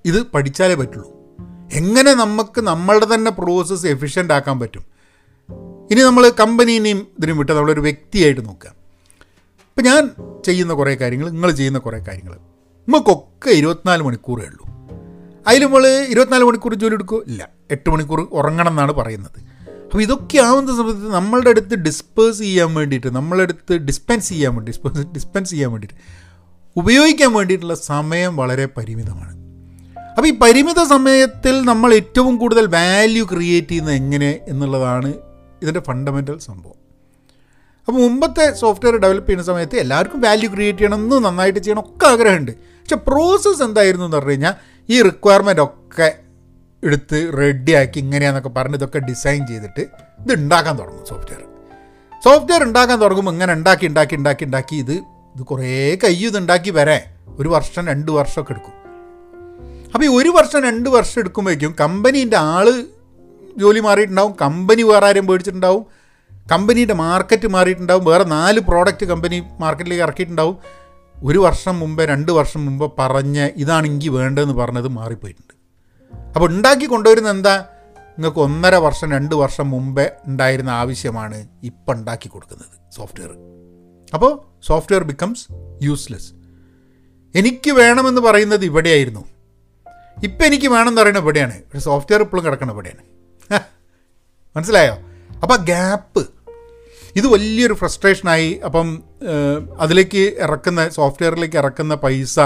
ഇത് 0.06 0.22
പഠിച്ചാലേ 0.22 0.76
പറ്റുള്ളൂ. 0.76 1.12
എങ്ങനെ 1.74 2.14
നമുക്ക് 2.14 2.62
നമ്മളുടെ 2.62 3.08
തന്നെ 3.14 3.32
പ്രോസസ്സ് 3.32 3.88
എഫിഷ്യന്റ് 3.88 4.34
ആക്കാൻ 4.34 4.60
പറ്റും? 4.60 4.86
ഇനി 5.92 6.02
നമ്മൾ 6.02 6.30
കമ്പനീനെയും 6.30 6.98
ഇതിനും 6.98 7.38
വിട്ട് 7.38 7.52
നമ്മളൊരു 7.52 7.80
വ്യക്തിയായിട്ട് 7.80 8.46
നോക്കുക 8.46 8.70
ഇപ്പം 9.70 9.84
ഞാൻ 9.84 10.10
ചെയ്യുന്ന 10.46 10.74
കുറേ 10.74 10.96
കാര്യങ്ങൾ 10.96 11.30
നിങ്ങൾ 11.30 11.52
ചെയ്യുന്ന 11.52 11.80
കുറേ 11.80 12.00
കാര്യങ്ങൾ 12.00 12.36
നമുക്കൊക്കെ 12.36 13.50
ഇരുപത്തിനാല് 13.50 14.04
മണിക്കൂറേ 14.04 14.46
ഉള്ളൂ. 14.46 14.66
അതിൽ 15.48 15.66
നമ്മൾ 15.66 15.88
ഇരുപത്തിനാല് 15.88 16.44
മണിക്കൂർ 16.44 16.74
ജോലി 16.74 16.94
എടുക്കുമോ 16.94 17.22
ഇല്ല. 17.28 17.50
എട്ട് 17.72 17.90
മണിക്കൂർ 17.90 18.22
ഉറങ്ങണം 18.32 18.70
എന്നാണ് 18.70 18.92
പറയുന്നത്. 18.92 19.51
അപ്പോൾ 19.92 20.04
ഇതൊക്കെ 20.04 20.38
ആവുന്ന 20.38 20.74
സമയത്ത് 20.76 21.08
നമ്മളുടെ 21.16 21.50
അടുത്ത് 21.50 21.76
ഡിസ്പേഴ്സ് 21.86 22.40
ചെയ്യാൻ 22.40 22.70
വേണ്ടിയിട്ട് 22.74 23.10
നമ്മളുടെ 23.16 23.44
അടുത്ത് 23.44 23.74
ഡിസ്പെൻസ് 23.88 24.30
ചെയ്യാൻ 24.30 24.52
വേണ്ടി 24.56 24.72
ഡിസ്പെൻസ് 24.72 25.02
ഡിസ്പെൻസ് 25.16 25.52
ചെയ്യാൻ 25.52 25.72
വേണ്ടിയിട്ട് 25.72 25.98
ഉപയോഗിക്കാൻ 26.76 27.34
വേണ്ടിയിട്ടുള്ള 27.34 27.76
സമയം 27.90 28.32
വളരെ 28.42 28.66
പരിമിതമാണ്. 28.78 29.34
അപ്പോൾ 30.18 30.28
ഈ 30.28 30.34
പരിമിത 30.44 30.84
സമയത്തിൽ 30.94 31.62
നമ്മൾ 31.72 31.90
ഏറ്റവും 31.94 32.38
കൂടുതൽ 32.38 32.66
വാല്യൂ 32.78 33.26
ക്രിയേറ്റ് 33.34 33.68
ചെയ്യുന്നത് 33.68 33.96
എങ്ങനെ 33.96 34.32
എന്നുള്ളതാണ് 34.48 35.12
ഇതിന്റെ 35.62 35.82
ഫണ്ടമെന്റൽ 35.90 36.38
സംഭവം. 36.48 36.78
അപ്പോൾ 37.88 38.00
മുമ്പത്തെ 38.06 38.48
സോഫ്റ്റ്വെയർ 38.64 38.98
ഡെവലപ്പ് 39.04 39.28
ചെയ്യുന്ന 39.28 39.46
സമയത്ത് 39.52 39.78
എല്ലാവർക്കും 39.84 40.22
വാല്യൂ 40.22 40.50
ക്രിയേറ്റ് 40.56 40.80
ചെയ്യണം 40.80 41.00
എന്ന് 41.04 41.20
നന്നായിട്ട് 41.28 41.60
ചെയ്യണം 41.60 41.84
ഒക്കെ 41.86 42.08
ആഗ്രഹമുണ്ട്. 42.14 42.52
പക്ഷെ 42.82 42.96
പ്രോസസ്സ് 43.10 43.64
എന്തായിരുന്നു 43.68 44.06
എന്ന് 44.06 44.18
പറഞ്ഞു 44.18 44.32
കഴിഞ്ഞാൽ 44.32 44.56
ഈ 44.90 45.02
റിക്വയർമെന്റ് 45.02 45.62
ഒക്കെ 45.62 46.10
എടുത്ത് 46.84 47.34
റെഡിയാക്കി 47.38 48.00
ഇങ്ങനെയാന്നൊക്കെ 48.00 48.50
പറഞ്ഞ് 48.50 48.76
ഇതൊക്കെ 48.76 49.00
ഡിസൈൻ 49.00 49.48
ചെയ്തിട്ട് 49.48 49.84
ഇത് 50.24 50.34
ഉണ്ടാക്കാൻ 50.34 50.80
തുടങ്ങും 50.80 51.06
സോഫ്റ്റ്വെയർ. 51.06 51.42
സോഫ്റ്റ്വെയർ 52.24 52.64
ഉണ്ടാക്കാൻ 52.64 53.02
തുടങ്ങുമ്പോൾ 53.02 53.32
ഇങ്ങനെ 53.32 53.54
ഉണ്ടാക്കി 53.54 53.88
ഉണ്ടാക്കി 53.88 54.16
ഉണ്ടാക്കി 54.16 54.46
ഉണ്ടാക്കി 54.46 54.76
ഇത് 54.76 54.96
ഇത് 55.36 55.44
കുറേ 55.44 55.98
കയ്യും 56.04 56.30
ഇത് 56.30 56.38
ഉണ്ടാക്കി 56.38 56.70
വരാൻ 56.70 57.02
ഒരു 57.40 57.50
വർഷം 57.50 57.88
രണ്ട് 57.88 58.12
വർഷമൊക്കെ 58.12 58.52
എടുക്കും. 58.52 58.76
അപ്പോൾ 59.94 60.06
ഈ 60.06 60.08
ഒരു 60.08 60.30
വർഷം 60.30 60.60
രണ്ട് 60.64 60.90
വർഷം 60.90 61.20
എടുക്കുമ്പോഴേക്കും 61.20 61.76
കമ്പനീന്റെ 61.80 62.38
ആൾ 62.38 62.68
ജോലി 63.58 63.80
മാറിയിട്ടുണ്ടാവും 63.80 64.34
കമ്പനി 64.42 64.84
വേറെ 64.84 65.08
ആരും 65.08 65.26
മേടിച്ചിട്ടുണ്ടാവും 65.28 65.86
കമ്പനീന്റെ 66.52 66.94
മാർക്കറ്റ് 66.94 67.48
മാറിയിട്ടുണ്ടാവും 67.48 68.06
വേറെ 68.06 68.24
നാല് 68.24 68.60
പ്രോഡക്റ്റ് 68.60 69.06
കമ്പനി 69.06 69.44
മാർക്കറ്റിലേക്ക് 69.60 70.04
ഇറക്കിയിട്ടുണ്ടാവും. 70.04 70.58
ഒരു 71.24 71.40
വർഷം 71.40 71.80
മുമ്പേ 71.80 72.06
രണ്ട് 72.06 72.32
വർഷം 72.32 72.66
മുമ്പ് 72.66 72.86
പറഞ്ഞ് 73.00 73.50
ഇതാണ് 73.56 73.88
എനിക്ക് 73.88 74.10
വേണ്ടതെന്ന് 74.10 74.54
പറഞ്ഞത് 74.54 74.88
മാറിപ്പോയിട്ടുണ്ട്. 74.88 75.54
അപ്പോൾ 76.36 76.48
ഉണ്ടാക്കി 76.50 76.86
കൊണ്ടുവരുന്ന 76.86 77.30
എന്താ? 77.30 77.56
നിങ്ങൾക്ക് 78.10 78.40
ഒന്നര 78.40 78.76
വർഷം 78.76 79.12
രണ്ട് 79.12 79.36
വർഷം 79.36 79.70
മുമ്പേ 79.70 80.12
ഉണ്ടായിരുന്ന 80.28 80.70
ആവശ്യമാണ് 80.70 81.48
ഇപ്പം 81.64 81.94
ഉണ്ടാക്കി 81.94 82.28
കൊടുക്കുന്നത് 82.28 82.96
സോഫ്റ്റ്വെയർ. 82.96 83.32
അപ്പോൾ 84.14 84.32
സോഫ്റ്റ്വെയർ 84.68 85.04
ബിക്കംസ് 85.04 85.46
യൂസ്ലെസ് 85.84 86.34
എനിക്ക് 87.36 87.72
വേണമെന്ന് 87.72 88.22
പറയുന്നത് 88.22 88.66
ഇവിടെയായിരുന്നു. 88.66 89.24
ഇപ്പം 90.24 90.46
എനിക്ക് 90.46 90.68
വേണമെന്ന് 90.68 91.02
പറയുന്നത് 91.02 91.24
ഇവിടെയാണ്. 91.24 91.56
പക്ഷേ 91.62 91.80
സോഫ്റ്റ്വെയർ 91.80 92.22
ഇപ്പോഴും 92.22 92.46
കിടക്കണം 92.46 92.72
ഇവിടെയാണ്. 92.72 93.04
മനസ്സിലായോ? 94.56 94.98
അപ്പോൾ 95.42 95.56
ഗ്യാപ്പ് 95.56 96.28
ഇത് 97.16 97.28
വലിയൊരു 97.28 97.74
ഫ്രസ്ട്രേഷനായി 97.74 98.62
അപ്പം 98.66 99.04
അതിലേക്ക് 99.80 100.38
ഇറക്കുന്ന 100.40 100.90
സോഫ്റ്റ്വെയറിലേക്ക് 100.90 101.58
ഇറക്കുന്ന 101.58 101.96
പൈസ 101.96 102.40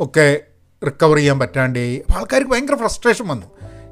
ഒക്കെ 0.00 0.40
റിക്കവർ 0.84 1.16
ചെയ്യാൻ 1.16 1.38
പറ്റാണ്ടേ 1.38 1.98
അപ്പോൾ 1.98 2.18
ആൾക്കാർക്ക് 2.18 2.50
ഭയങ്കര 2.50 2.74
ഫ്രസ്ട്രേഷൻ 2.74 3.28
വന്നു. 3.28 3.46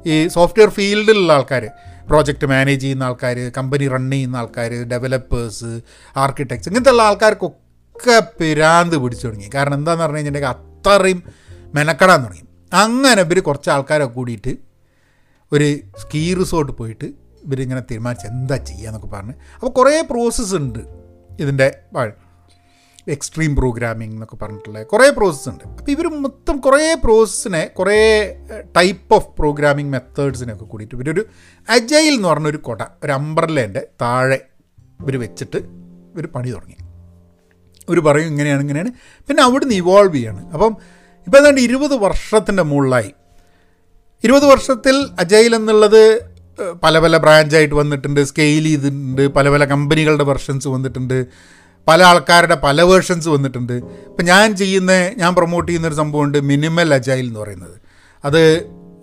ഈ 0.05 0.27
സോഫ്റ്റ്വെയർ 0.27 0.69
ഫീൽഡിലുള്ള 0.69 1.33
ആൾക്കാർ 1.33 1.69
പ്രോജക്റ്റ് 2.07 2.47
മാനേജ് 2.47 2.81
ചെയ്യുന്ന 2.81 3.03
ആൾക്കാർ 3.03 3.51
കമ്പനി 3.57 3.87
റൺ 3.87 4.11
ചെയ്യുന്ന 4.11 4.35
ആൾക്കാർ 4.35 4.71
ഡെവലപ്പേഴ്സ് 4.71 5.81
ആർക്കിടെക്ട്സ് 6.15 6.69
ഇങ്ങനത്തെ 6.69 6.91
ഉള്ള 6.91 7.01
ആൾക്കാർക്കൊക്കെ 7.01 8.19
പിരാന്ത് 8.39 8.97
പിടിച്ചു 8.97 9.27
തുടങ്ങി. 9.27 9.49
കാരണം 9.55 9.73
എന്താണെന്ന് 9.73 10.03
പറഞ്ഞു 10.03 10.17
കഴിഞ്ഞിട്ടുണ്ടെങ്കിൽ 10.17 10.89
അത്രയും 10.89 11.23
മെനക്കെടാൻ 11.75 12.23
തുടങ്ങി. 12.23 12.43
അങ്ങനെ 12.73 13.21
ഇവർ 13.21 13.39
കുറച്ച് 13.39 13.69
ആൾക്കാരെ 13.69 14.05
കൂടിയിട്ട് 14.05 14.57
ഒരു 15.51 15.77
സ്കീ 15.97 16.33
റിസോർട്ട് 16.33 16.71
പോയിട്ട് 16.71 17.05
ഇവരിങ്ങനെ 17.45 17.81
തീരുമാനിച്ച് 17.91 18.27
എന്താ 18.27 18.55
ചെയ്യുക 18.55 18.87
എന്നൊക്കെ 18.87 19.07
പറഞ്ഞ്. 19.07 19.33
അപ്പോൾ 19.55 19.69
കുറേ 19.69 20.01
പ്രോസസ്സ് 20.01 20.55
ഉണ്ട് 20.55 20.79
ഇതിന്റെ 21.39 21.79
എക്സ്ട്രീം 23.07 23.55
പ്രോഗ്രാമിംഗ് 23.55 24.13
എന്നൊക്കെ 24.13 24.35
പറഞ്ഞിട്ടുള്ള 24.35 24.83
കുറേ 24.83 25.09
പ്രോസസ്സ് 25.09 25.49
ഉണ്ട്. 25.49 25.63
അപ്പോൾ 25.63 25.91
ഇവർ 25.91 26.07
മൊത്തം 26.07 26.57
കുറേ 26.57 26.93
പ്രോസസ്സിനെ 27.03 27.63
കുറേ 27.65 27.97
ടൈപ്പ് 28.77 29.13
ഓഫ് 29.15 29.29
പ്രോഗ്രാമിംഗ് 29.39 29.91
മെത്തേഡ്സിനൊക്കെ 29.91 30.63
കൂടിയിട്ട് 30.63 30.95
ഇവരൊരു 30.95 31.25
അജൈൽ 31.69 32.13
എന്ന് 32.13 32.27
പറഞ്ഞൊരു 32.27 32.57
കൊട 32.57 32.83
ഒരു 33.03 33.11
അംബ്രല്ലേന്റെ 33.11 33.87
താഴെ 34.01 34.39
ഇവർ 35.01 35.17
വെച്ചിട്ട് 35.17 35.57
ഇവർ 36.13 36.25
പണി 36.35 36.51
തുടങ്ങി. 36.51 36.77
ഒരു 37.89 37.99
പറയും 37.99 38.27
ഇങ്ങനെയാണ് 38.27 38.61
ഇങ്ങനെയാണ്. 38.61 38.91
പിന്നെ 39.27 39.43
അവിടുന്ന് 39.43 39.75
ഇവോൾവ് 39.75 40.15
ചെയ്യാണ്. 40.15 40.51
അപ്പം 40.51 40.77
ഇപ്പോൾ 41.27 41.37
ഏതാണ്ട് 41.37 41.61
ഇരുപത് 41.61 41.93
വർഷത്തിന്റെ 41.93 42.63
മുകളിലായി. 42.63 43.13
ഇരുപത് 44.23 44.45
വർഷത്തിൽ 44.45 45.09
അജൈൽ 45.19 45.55
എന്നുള്ളത് 45.55 46.31
പല 46.83 46.99
പല 46.99 47.17
ബ്രാഞ്ചായിട്ട് 47.17 47.75
വന്നിട്ടുണ്ട് 47.75 48.23
സ്കെയിൽ 48.23 48.63
ചെയ്തിട്ടുണ്ട് 48.63 49.27
പല 49.27 49.49
പല 49.49 49.65
കമ്പനികളുടെ 49.65 50.23
വെർഷൻസ് 50.23 50.67
വന്നിട്ടുണ്ട്. 50.67 51.27
പല 51.87 52.03
ആൾക്കാരുടെ 52.03 52.55
പല 52.55 52.81
വേർഷൻസ് 52.81 53.29
വന്നിട്ടുണ്ട്. 53.29 53.73
ഇപ്പം 53.73 54.25
ഞാൻ 54.25 54.55
ചെയ്യുന്ന 54.55 54.91
ഞാൻ 55.17 55.35
പ്രൊമോട്ട് 55.35 55.67
ചെയ്യുന്നൊരു 55.71 55.95
സംഭവമുണ്ട് 55.95 56.37
മിനിമൽ 56.39 56.93
അജൈൽ 56.93 57.25
എന്ന് 57.27 57.39
പറയുന്നത്. 57.39 57.75
അത് 58.25 58.41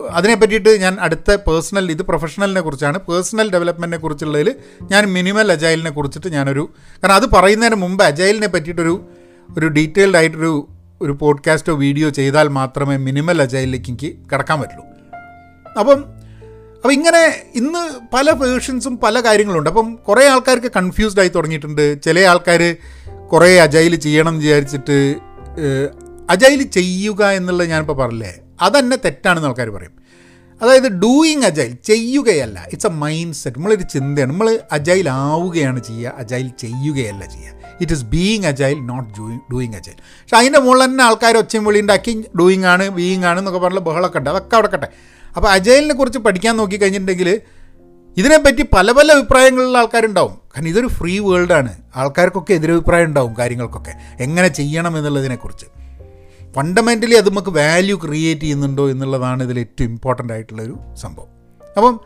അതിനെ 0.09 0.35
പറ്റിയിട്ട് 0.35 0.81
ഞാൻ 0.81 0.97
അടുത്ത 0.99 1.35
പേഴ്സണൽ 1.35 1.91
ഇത് 1.91 2.01
പ്രൊഫഷണലിനെ 2.01 2.61
കുറിച്ചാണ്. 2.61 2.97
പേഴ്സണൽ 2.97 3.51
ഡെവലപ്മെന്റിനെ 3.51 4.01
കുറിച്ചുള്ളതിൽ 4.01 4.55
ഞാൻ 4.81 5.05
മിനിമൽ 5.05 5.51
അജൈലിനെ 5.51 5.91
കുറിച്ചിട്ട് 5.91 6.27
ഞാനൊരു 6.27 6.69
കാരണം 7.03 7.15
അത് 7.15 7.25
പറയുന്നതിന് 7.25 7.75
മുമ്പ് 7.75 8.03
അജൈലിനെ 8.03 8.47
പറ്റിയിട്ടൊരു 8.47 9.05
ഒരു 9.57 9.67
ഡീറ്റെയിൽഡ് 9.67 10.17
ആയിട്ടൊരു 10.17 10.67
ഒരു 11.01 11.11
പോഡ്കാസ്റ്റോ 11.11 11.75
വീഡിയോ 11.75 12.09
ചെയ്താൽ 12.09 12.47
മാത്രമേ 12.47 12.97
മിനിമൽ 12.97 13.41
അജൈലിലേക്ക് 13.41 13.89
എനിക്ക് 13.89 14.13
കിടക്കാൻ 14.31 14.61
പറ്റുള്ളൂ. 14.61 14.85
അപ്പം 15.79 16.22
അപ്പം 16.83 16.93
ഇങ്ങനെ 16.93 17.43
ഇന്ന് 17.55 17.81
പല 18.13 18.31
വേർഷൻസും 18.31 18.97
പല 18.97 19.19
കാര്യങ്ങളുണ്ട്. 19.19 19.69
അപ്പം 19.69 19.95
കുറേ 20.07 20.27
ആൾക്കാർക്ക് 20.27 20.71
കൺഫ്യൂസ്ഡ് 20.75 21.19
ആയി 21.19 21.27
തുടങ്ങിയിട്ടുണ്ട്. 21.27 22.03
ചില 22.03 22.19
ആൾക്കാർ 22.19 22.75
കുറേ 23.31 23.59
അജൈൽ 23.59 23.95
ചെയ്യണം 23.95 24.29
എന്ന് 24.29 24.41
വിചാരിച്ചിട്ട് 24.41 25.15
അജൈൽ 26.29 26.63
ചെയ്യുക 26.63 27.29
എന്നുള്ളത് 27.29 27.69
ഞാനിപ്പോൾ 27.69 27.93
പറഞ്ഞില്ലേ? 27.93 28.33
അതന്നെ 28.61 28.97
തെറ്റാണെന്ന് 29.05 29.47
ആൾക്കാർ 29.47 29.69
പറയും. 29.69 29.93
അതായത് 30.61 30.87
ഡൂയിങ് 30.87 31.43
അജൈൽ 31.43 31.77
ചെയ്യുകയല്ല. 31.83 32.67
ഇറ്റ്സ് 32.67 32.87
എ 32.87 32.89
മൈൻഡ് 32.89 33.33
സെറ്റ് 33.33 33.57
നമ്മളൊരു 33.57 33.83
ചിന്തയാണ്. 33.83 34.31
നമ്മൾ 34.31 34.59
അജൈൽ 34.71 35.09
ആവുകയാണ് 35.09 35.83
ചെയ്യുക. 35.83 36.13
അജൈൽ 36.17 36.47
ചെയ്യുകയല്ല 36.59 37.25
ചെയ്യുക. 37.25 37.53
It 37.81 37.93
is 37.93 38.03
being 38.03 38.45
agile 38.45 38.85
not 38.85 39.09
doing 39.53 39.75
agile 39.75 39.97
പക്ഷെ 40.01 40.37
അതിന്റെ 40.37 40.59
മുകളിൽ 40.59 40.85
തന്നെ 40.85 41.03
ആൾക്കാർ 41.03 41.37
ഒച്ചയും 41.37 41.65
വിളി 41.65 41.81
ഉണ്ടാക്കി 41.81 42.25
ഡൂയിങ് 42.39 42.65
ആണ് 42.65 42.89
ബീയിങ് 42.89 43.25
ആണ് 43.25 43.39
എന്നൊക്കെ 43.39 43.59
പറഞ്ഞുള്ള 43.59 43.85
ബഹളമൊക്കെ 43.89 44.17
ഉണ്ട്. 44.17 44.29
അതൊക്കെ 44.29 44.55
അവിടെ 44.55 44.67
കട്ടെ. 44.67 44.87
അപ്പോൾ 45.35 45.47
അജയലിനെ 45.47 45.93
കുറിച്ച് 45.93 46.19
പഠിക്കാൻ 46.19 46.57
നോക്കി 46.57 46.77
കഴിഞ്ഞിട്ടുണ്ടെങ്കിൽ 46.77 47.41
ഇതിനെപ്പറ്റി 48.17 48.65
പല 48.73 48.91
പല 48.91 49.11
അഭിപ്രായങ്ങളുള്ള 49.11 49.77
ആൾക്കാരുണ്ടാവും. 49.77 50.31
കാരണം 50.31 50.67
ഇതൊരു 50.67 50.87
ഫ്രീ 50.87 51.19
വേൾഡാണ് 51.19 51.77
ആൾക്കാർക്കൊക്കെ 51.95 52.53
എതിരഭിപ്രായം 52.53 53.05
ഉണ്ടാവും 53.05 53.33
കാര്യങ്ങൾക്കൊക്കെ. 53.39 53.93
എങ്ങനെ 54.19 54.47
ചെയ്യണം 54.47 54.97
എന്നുള്ളതിനെക്കുറിച്ച് 54.97 55.65
ഫണ്ടമെന്റലി 56.55 57.15
അത് 57.15 57.29
നമുക്ക് 57.29 57.49
വാല്യൂ 57.49 57.95
ക്രിയേറ്റ് 57.97 58.41
ചെയ്യുന്നുണ്ടോ 58.41 58.89
എന്നുള്ളതാണ് 58.89 59.43
ഇതിൽ 59.43 59.59
ഏറ്റവും 59.59 59.87
ഇമ്പോർട്ടന്റ് 59.87 60.33
ആയിട്ടുള്ളൊരു 60.33 60.79
സംഭവം. 60.95 61.27
അപ്പം 61.77 61.99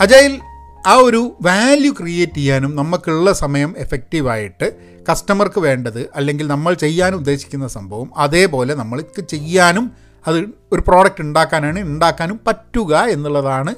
അജൈൽ 0.00 0.40
ആ 0.86 0.94
ഒരു 0.94 1.36
വാല്യൂ 1.42 1.92
ക്രിയേറ്റ് 1.92 2.34
ചെയ്യാനും 2.34 2.76
നമുക്കുള്ള 2.76 3.32
സമയം 3.32 3.74
എഫക്റ്റീവായിട്ട് 3.78 4.72
കസ്റ്റമർക്ക് 5.10 5.60
വേണ്ടത് 5.60 6.10
അല്ലെങ്കിൽ 6.16 6.46
നമ്മൾ 6.46 6.74
ചെയ്യാൻ 6.74 7.14
ഉദ്ദേശിക്കുന്ന 7.14 7.68
സംഭവം 7.68 8.10
അതേപോലെ 8.16 8.74
നമ്മൾക്ക് 8.74 9.24
ചെയ്യാനും 9.24 9.92
അത് 10.26 10.44
ഒരു 10.72 10.80
പ്രോഡക്റ്റ് 10.80 11.20
ഉണ്ടാക്കാനാണ് 11.20 11.80
ഉണ്ടാക്കാനും 11.80 12.40
പറ്റുക 12.46 12.96
എന്നുള്ളതാണ് 12.96 13.74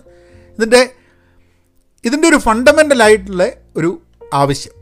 ഇതിന്റെ 0.58 0.90
ഇതിന്റെ 2.04 2.28
ഒരു 2.28 2.36
ഫണ്ടമെന്റലായിട്ടുള്ള 2.36 3.48
ഒരു 3.76 4.02
ആവശ്യം. 4.34 4.72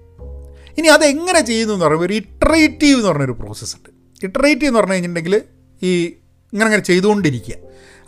ഇനി 0.78 0.86
അതെങ്ങനെ 0.86 1.40
ചെയ്യുന്നു 1.40 1.74
എന്ന് 1.74 1.86
പറയുമ്പോൾ 1.86 2.06
ഒരു 2.06 2.14
ഇറ്ററേറ്റീവ് 2.14 2.98
എന്ന് 2.98 3.08
പറഞ്ഞൊരു 3.08 3.32
പ്രോസസ്സ് 3.32 3.76
ഉണ്ട്. 3.76 3.90
ഇറ്ററേറ്റീവ് 4.26 4.66
എന്ന് 4.66 4.80
പറഞ്ഞു 4.80 4.92
കഴിഞ്ഞിട്ടുണ്ടെങ്കിൽ 4.92 5.42
ഈ 5.82 6.04
ഇങ്ങനെ 6.52 6.64
അങ്ങനെ 6.64 6.82
ചെയ്തുകൊണ്ടിരിക്കുക. 6.82 7.54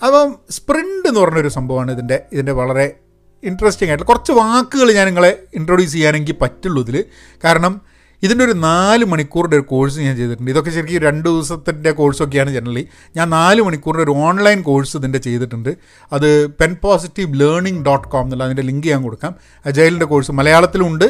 അപ്പം 0.05 0.39
സ്പ്രിന്റ് 0.51 1.09
എന്ന് 1.09 1.21
പറഞ്ഞൊരു 1.21 1.49
സംഭവമാണ് 1.49 1.93
ഇതിന്റെ 1.93 2.23
ഇതിന്റെ 2.33 2.53
വളരെ 2.53 2.97
ഇൻട്രസ്റ്റിംഗ് 3.45 3.91
ആയിട്ടുള്ള 3.91 4.13
കുറച്ച് 4.13 4.33
വാക്കുകൾ 4.33 4.93
ഞാൻ 4.93 5.07
നിങ്ങളെ 5.07 5.43
ഇൻട്രൊഡ്യൂസ് 5.55 5.93
ചെയ്യാനെങ്കിൽ 5.93 6.33
പറ്റുള്ളൂ 6.33 6.83
ഇതിൽ. 6.83 7.05
കാരണം 7.45 7.81
ഇതിന്റെ 8.23 8.45
ഒരു 8.45 8.53
നാല് 8.53 9.05
മണിക്കൂറിന്റെ 9.05 9.57
ഒരു 9.57 9.65
കോഴ്സ് 9.65 9.99
ഞാൻ 9.99 10.17
ചെയ്തിട്ടുണ്ട്. 10.17 10.51
ഇതൊക്കെ 10.51 10.71
ശരിക്കും 10.71 11.03
രണ്ട് 11.03 11.29
ദിവസത്തിന്റെ 11.29 11.91
കോഴ്സൊക്കെയാണ് 11.91 12.51
ജനറലി 12.51 12.89
ഞാൻ 13.17 13.31
നാല് 13.31 13.63
മണിക്കൂറിന്റെ 13.63 14.05
ഒരു 14.05 14.19
ഓൺലൈൻ 14.19 14.63
കോഴ്സ് 14.63 14.97
ഇതിന്റെ 14.97 15.19
ചെയ്തിട്ടുണ്ട്. 15.19 15.77
അത് 16.13 16.47
Pen 16.47 16.77
Positive 16.83 17.41
learning 17.41 17.85
dot 17.85 18.09
com 18.09 18.23
എന്നുള്ള 18.23 18.45
അതിന്റെ 18.45 18.63
ലിങ്ക് 18.63 18.87
ഞാൻ 18.87 19.03
കൊടുക്കാം. 19.03 19.35
അജൈലിന്റെ 19.67 20.07
കോഴ്സ് 20.07 20.33
മലയാളത്തിലുണ്ട്. 20.33 21.05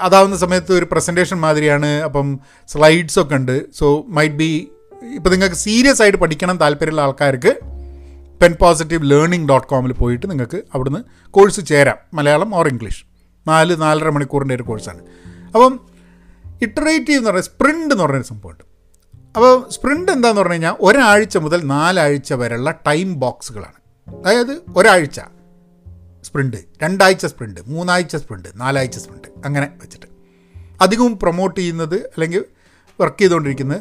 അതാവുന്ന 0.00 0.36
സമയത്ത് 0.36 0.72
ഒരു 0.72 0.86
പ്രസന്റേഷൻ 0.92 1.36
മാതിരിയാണ്. 1.36 1.86
അപ്പം 1.86 2.40
സ്ലൈഡ്സൊക്കെ 2.68 3.34
ഉണ്ട്. 3.34 3.56
സോ 3.78 4.04
മൈറ്റ് 4.08 4.34
ബി 4.34 4.68
ഇപ്പോൾ 5.14 5.30
നിങ്ങൾക്ക് 5.30 5.56
സീരിയസ് 5.56 6.02
ആയിട്ട് 6.02 6.18
പഠിക്കണം 6.18 6.56
താല്പര്യമുള്ള 6.56 7.02
ആൾക്കാർക്ക് 7.02 7.52
പെൻ 8.42 8.52
പോസിറ്റീവ് 8.60 9.10
ലേണിംഗ് 9.10 9.48
ഡോട്ട് 9.48 9.66
കോമിൽ 9.66 9.92
പോയിട്ട് 9.92 10.30
നിങ്ങൾക്ക് 10.30 10.62
അവിടുന്ന് 10.74 10.98
കോഴ്സ് 11.30 11.60
ചേരാം. 11.66 11.96
മലയാളം 12.14 12.54
ഓർ 12.54 12.68
ഇംഗ്ലീഷ് 12.68 13.04
നാല് 13.48 13.80
നാലര 13.80 14.08
മണിക്കൂറിന്റെ 14.08 14.54
ഒരു 14.54 14.62
കോഴ്സാണ്. 14.62 15.00
അപ്പം 15.54 15.91
ഇറ്ററേറ്റീവ് 16.62 17.18
എന്ന് 17.18 17.30
പറയുന്നത് 17.30 17.50
സ്പ്രിന്റ് 17.50 17.94
എന്ന് 17.94 18.04
പറഞ്ഞൊരു 18.04 18.22
സംഭവമുണ്ട്. 18.22 18.64
അപ്പോൾ 19.36 19.70
സ്പ്രിന്റ് 19.70 20.12
എന്താന്ന് 20.12 20.40
പറഞ്ഞു 20.40 20.52
കഴിഞ്ഞാൽ 20.52 20.74
ഒരാഴ്ച 20.80 21.36
മുതൽ 21.36 21.60
നാലാഴ്ച 21.64 22.32
വരെയുള്ള 22.32 22.70
ടൈം 22.86 23.20
ബോക്സുകളാണ്. 23.20 23.78
അതായത് 24.08 24.62
ഒരാഴ്ച 24.76 25.20
സ്പ്രിന്റ് 26.24 26.56
രണ്ടാഴ്ച 26.82 27.26
സ്പ്രിന്റ് 27.26 27.60
മൂന്നാഴ്ച 27.66 28.16
സ്പ്രിന്റ് 28.16 28.48
നാലാഴ്ച 28.56 28.98
സ്പ്രിന്റ് 28.98 29.28
അങ്ങനെ 29.44 29.68
വെച്ചിട്ട്. 29.80 30.06
അധികവും 30.80 31.18
പ്രൊമോട്ട് 31.18 31.60
ചെയ്യുന്നത് 31.60 31.94
അല്ലെങ്കിൽ 31.94 32.44
വർക്ക് 33.00 33.18
ചെയ്തുകൊണ്ടിരിക്കുന്നത് 33.18 33.80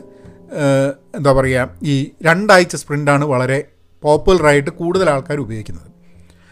എന്താ 1.18 1.32
പറയുക 1.32 1.78
ഈ 1.84 2.12
രണ്ടാഴ്ച 2.22 2.76
സ്പ്രിന്റാണ് 2.76 3.26
വളരെ 3.26 3.68
പോപ്പുലറായിട്ട് 4.02 4.70
കൂടുതൽ 4.70 5.10
ആൾക്കാർ 5.10 5.38
ഉപയോഗിക്കുന്നത്. 5.40 5.90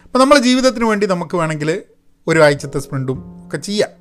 അപ്പോൾ 0.06 0.20
നമ്മളെ 0.20 0.40
ജീവിതത്തിന് 0.40 0.86
വേണ്ടി 0.86 1.06
നമുക്ക് 1.08 1.36
വേണമെങ്കിൽ 1.38 1.84
ഒരു 2.28 2.40
ആഴ്ചത്തെ 2.40 2.80
സ്പ്രിന്റും 2.80 3.46
ഒക്കെ 3.46 3.58
ചെയ്യാം. 3.58 3.99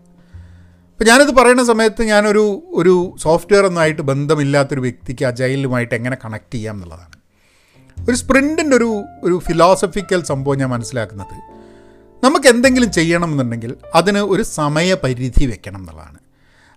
അപ്പോൾ 0.99 1.11
ഞാനിത് 1.11 1.35
പറയുന്ന 1.35 1.65
സമയത്ത് 1.65 2.03
ഞാനൊരു 2.03 2.63
ഒരു 2.75 3.17
സോഫ്റ്റ്വെയർ 3.19 3.67
ഒന്നുമായിട്ട് 3.67 4.03
ബന്ധമില്ലാത്തൊരു 4.03 4.81
വ്യക്തിക്ക് 4.81 5.25
അജൈലുമായിട്ട് 5.25 5.95
എങ്ങനെ 5.95 6.17
കണക്ട് 6.25 6.55
ചെയ്യാം 6.55 6.75
എന്നുള്ളതാണ്. 6.75 7.13
ഒരു 8.09 8.17
സ്പ്രിന്റിന്റെ 8.17 8.77
ഒരു 8.77 9.03
ഒരു 9.23 9.41
ഫിലോസഫിക്കൽ 9.49 10.23
സംഭവം 10.23 10.59
ഞാൻ 10.59 10.69
മനസ്സിലാക്കുന്നത്. 10.69 11.35
നമുക്ക് 12.25 12.47
എന്തെങ്കിലും 12.47 12.93
ചെയ്യണം 12.93 13.31
എന്നുണ്ടെങ്കിൽ 13.31 13.75
അതിന് 13.95 14.19
ഒരു 14.19 14.43
സമയപരിധി 14.43 15.47
വെക്കണം 15.47 15.79
എന്നുള്ളതാണ്. 15.79 16.19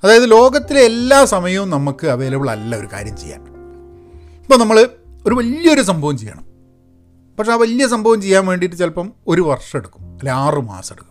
അതായത് 0.04 0.32
ലോകത്തിലെ 0.32 0.82
എല്ലാ 0.82 1.26
സമയവും 1.26 1.70
നമുക്ക് 1.70 2.08
അവൈലബിൾ 2.08 2.50
അല്ല 2.50 2.76
ഒരു 2.76 2.88
കാര്യം 2.94 3.18
ചെയ്യാൻ. 3.18 3.42
ഇപ്പോൾ 4.42 4.58
നമ്മൾ 4.58 4.90
ഒരു 5.28 5.36
വലിയൊരു 5.36 5.82
സംഭവം 5.82 6.18
ചെയ്യണം. 6.18 6.46
പക്ഷേ 7.40 7.52
ആ 7.52 7.56
വലിയ 7.56 7.88
സംഭവം 7.88 8.22
ചെയ്യാൻ 8.22 8.46
വേണ്ടിയിട്ട് 8.46 8.76
ചിലപ്പം 8.76 9.14
ഒരു 9.28 9.42
വർഷം 9.42 9.80
എടുക്കും 9.80 10.04
അല്ലെ 10.04 10.32
ആറ് 10.32 10.62
മാസം 10.62 10.96
എടുക്കും. 10.96 11.11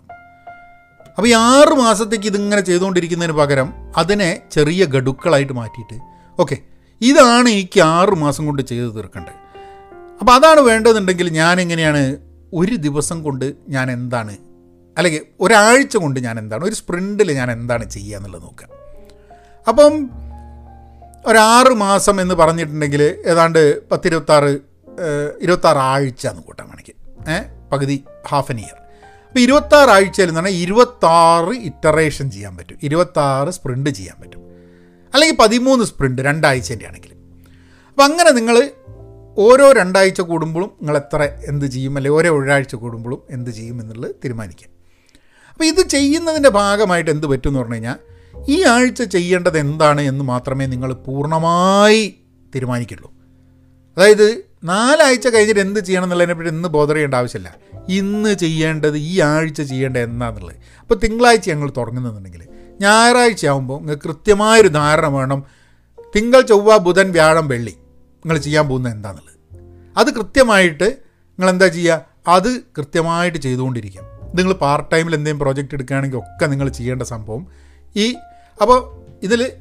അപ്പോൾ 1.21 1.29
ഈ 1.29 1.33
ആറ് 1.33 1.69
മാസത്തേക്ക് 1.69 2.27
ഇതിങ്ങനെ 2.27 2.61
ചെയ്തുകൊണ്ടിരിക്കുന്നതിന് 2.61 3.37
പകരം 3.37 3.73
അതിനെ 3.97 4.43
ചെറിയ 4.53 4.85
ഗഡുക്കളായിട്ട് 4.85 5.53
മാറ്റിയിട്ട് 5.53 5.97
ഓക്കെ 6.41 6.57
ഇതാണ് 7.01 7.49
എനിക്ക് 7.49 7.81
ആറ് 7.81 8.09
മാസം 8.09 8.47
കൊണ്ട് 8.47 8.63
ചെയ്ത് 8.63 8.95
തീർക്കേണ്ടത്. 8.95 9.33
അപ്പോൾ 10.21 10.33
അതാണ് 10.33 10.61
വേണ്ടതെന്നുണ്ടെങ്കിൽ 10.61 11.29
ഞാൻ 11.29 11.61
എങ്ങനെയാണ് 11.61 12.17
ഒരു 12.55 12.77
ദിവസം 12.77 13.23
കൊണ്ട് 13.23 13.55
ഞാൻ 13.69 13.91
എന്താണ് 13.91 14.37
അല്ലെങ്കിൽ 14.99 15.21
ഒരാഴ്ച 15.41 15.97
കൊണ്ട് 15.97 16.21
ഞാൻ 16.21 16.39
എന്താണ് 16.39 16.65
ഒരു 16.65 16.75
സ്പ്രിന്റിൽ 16.75 17.33
ഞാൻ 17.33 17.51
എന്താണ് 17.51 17.91
ചെയ്യുക 17.91 18.17
എന്നുള്ളത് 18.17 18.43
നോക്കുക. 18.43 18.69
അപ്പം 19.69 20.11
ഒരാറ് 21.27 21.75
മാസം 21.75 22.21
എന്ന് 22.21 22.35
പറഞ്ഞിട്ടുണ്ടെങ്കിൽ 22.35 23.23
ഏതാണ്ട് 23.27 23.89
പത്തിരുപത്താറ് 23.89 24.59
ഇരുപത്താറ് 25.41 25.79
ആഴ്ച 25.79 26.27
എന്ന് 26.27 26.43
കൂട്ടാൻ 26.43 26.67
വേണമെങ്കിൽ. 26.67 27.31
ഏഹ് 27.33 27.71
പകുതി 27.71 28.05
ഹാഫ് 28.29 28.53
എൻ 28.53 28.59
ഇയർ. 28.59 28.80
അപ്പോൾ 29.31 29.41
ഇരുപത്താറ് 29.41 29.91
ആഴ്ചയിൽ 29.91 30.29
എന്ന് 30.29 30.41
പറഞ്ഞാൽ 30.41 30.61
ഇരുപത്താറ് 30.61 31.57
ഇറ്ററേഷൻ 31.57 32.31
ചെയ്യാൻ 32.31 32.57
പറ്റും. 32.57 32.79
ഇരുപത്താറ് 32.83 33.51
സ്പ്രിന്റ് 33.51 33.91
ചെയ്യാൻ 33.91 34.23
പറ്റും. 34.23 34.41
അല്ലെങ്കിൽ 35.15 35.37
പതിമൂന്ന് 35.37 35.85
സ്പ്രിന്റ് 35.85 36.23
രണ്ടാഴ്ചന്റെ 36.23 36.87
ആണെങ്കിൽ 36.87 37.13
അപ്പോൾ 37.89 38.03
അങ്ങനെ 38.03 38.31
നിങ്ങൾ 38.31 38.71
ഓരോ 39.39 39.73
രണ്ടാഴ്ച 39.73 40.21
കൂടുമ്പോഴും 40.21 40.69
നിങ്ങൾ 40.69 40.97
എത്ര 40.97 41.23
എന്ത് 41.23 41.67
ചെയ്യും? 41.67 41.97
അല്ലെങ്കിൽ 41.97 42.19
ഓരോ 42.19 42.39
ഒരാഴ്ച 42.39 42.75
കൂടുമ്പോഴും 42.75 43.23
എന്ത് 43.31 43.51
ചെയ്യും 43.51 43.81
എന്നുള്ളത് 43.81 44.15
തീരുമാനിക്കാം 44.15 44.71
അപ്പോൾ 45.53 45.65
ഇത് 45.65 45.89
ചെയ്യുന്നതിന്റെ 45.89 46.49
ഭാഗമായിട്ട് 46.49 47.11
എന്ത് 47.11 47.27
പറ്റും 47.27 47.49
എന്ന് 47.49 47.61
പറഞ്ഞു 47.61 47.75
കഴിഞ്ഞാൽ 47.75 47.97
ഈ 48.49 48.63
ആഴ്ച 48.63 49.03
ചെയ്യേണ്ടത് 49.03 49.59
എന്താണ് 49.59 50.01
എന്ന് 50.01 50.25
മാത്രമേ 50.25 50.67
നിങ്ങൾ 50.67 50.93
പൂർണമായി 50.93 52.15
തീരുമാനിക്കുള്ളൂ. 52.55 53.13
അതായത് 53.97 54.45
നാലാഴ്ച 54.65 55.29
കഴിഞ്ഞിട്ട് 55.29 55.61
എന്ത് 55.61 55.81
ചെയ്യണം 55.81 56.05
എന്നുള്ളതിനെപ്പറ്റി 56.05 56.49
ഇന്ന് 56.49 56.69
ബോധർ 56.69 57.15
ആവശ്യമില്ല. 57.15 57.70
ഇന്ന് 57.91 58.35
ചെയ്യേണ്ടത് 58.35 58.97
ഈ 58.97 59.21
ആഴ്ച 59.21 59.63
ചെയ്യേണ്ടത് 59.63 60.03
എന്താണെന്നുള്ളത് 60.03 60.57
അപ്പോൾ 60.81 60.95
തിങ്കളാഴ്ച 60.95 61.49
ഞങ്ങൾ 61.51 61.73
തുടങ്ങുന്നുണ്ടെങ്കിൽ 61.77 62.43
ഞായറാഴ്ച 62.81 63.47
ആകുമ്പോൾ 63.47 63.81
നിങ്ങൾക്ക് 63.81 64.03
കൃത്യമായൊരു 64.03 64.69
ധാരണ 64.69 65.07
വേണം. 65.07 65.45
തിങ്കൾ 66.17 66.41
ചൊവ്വ 66.41 66.77
ബുധൻ 66.77 67.13
വ്യാഴം 67.13 67.49
വെള്ളി 67.49 67.75
നിങ്ങൾ 68.17 68.39
ചെയ്യാൻ 68.39 68.69
പോകുന്നത് 68.69 68.93
എന്താണെന്നുള്ളത് 68.93 69.37
അത് 69.99 70.15
കൃത്യമായിട്ട് 70.15 70.85
നിങ്ങൾ 70.85 71.51
എന്താ 71.51 71.67
ചെയ്യുക? 71.67 72.05
അത് 72.29 72.61
കൃത്യമായിട്ട് 72.79 73.39
ചെയ്തുകൊണ്ടിരിക്കാം 73.39 74.05
നിങ്ങൾ 74.37 74.53
പാർട്ട് 74.53 74.91
ടൈമിൽ 74.91 75.15
എന്തെങ്കിലും 75.15 75.39
പ്രോജക്റ്റ് 75.39 75.75
എടുക്കുകയാണെങ്കിൽ 75.75 76.19
ഒക്കെ 76.19 76.47
നിങ്ങൾ 76.47 76.69
ചെയ്യേണ്ട 76.69 77.03
സംഭവം. 77.03 77.47
ഈ 77.97 78.15
അപ്പോൾ 78.63 78.79
ഇതിൽ 79.23 79.53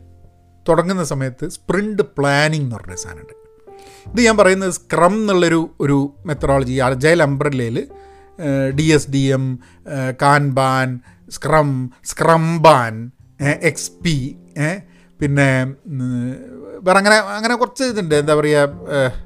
തുടങ്ങുന്ന 0.69 1.03
സമയത്ത് 1.03 1.49
സ്പ്രിന്റ് 1.49 2.03
പ്ലാനിങ് 2.17 2.63
എന്ന് 2.63 2.75
പറഞ്ഞ 2.75 2.95
സാധനമുണ്ട്. 2.95 3.33
ഇത് 4.11 4.21
ഞാൻ 4.21 4.37
പറയുന്നത് 4.37 4.71
സ്ക്രം 4.71 5.13
എന്നുള്ളൊരു 5.13 5.69
ഒരു 5.79 6.13
methodology 6.25 6.73
agile 6.73 7.23
അംബ്രല്ലയിൽ 7.23 7.87
D 8.79 8.85
S 8.95 9.09
D 9.15 9.23
M 9.37 9.45
kanban 10.23 10.89
scrum 11.37 11.71
scrumban 12.11 12.93
X 13.69 13.91
P 14.03 14.15
പിന്നെ 15.19 15.47
വേറെ 16.85 16.97
അങ്ങനെ 16.99 17.17
അങ്ങനെ 17.37 17.55
കുറച്ച് 17.61 17.85
ഇതുണ്ട്. 17.93 18.15
എന്താ 18.21 18.35
പറയുക 18.39 19.17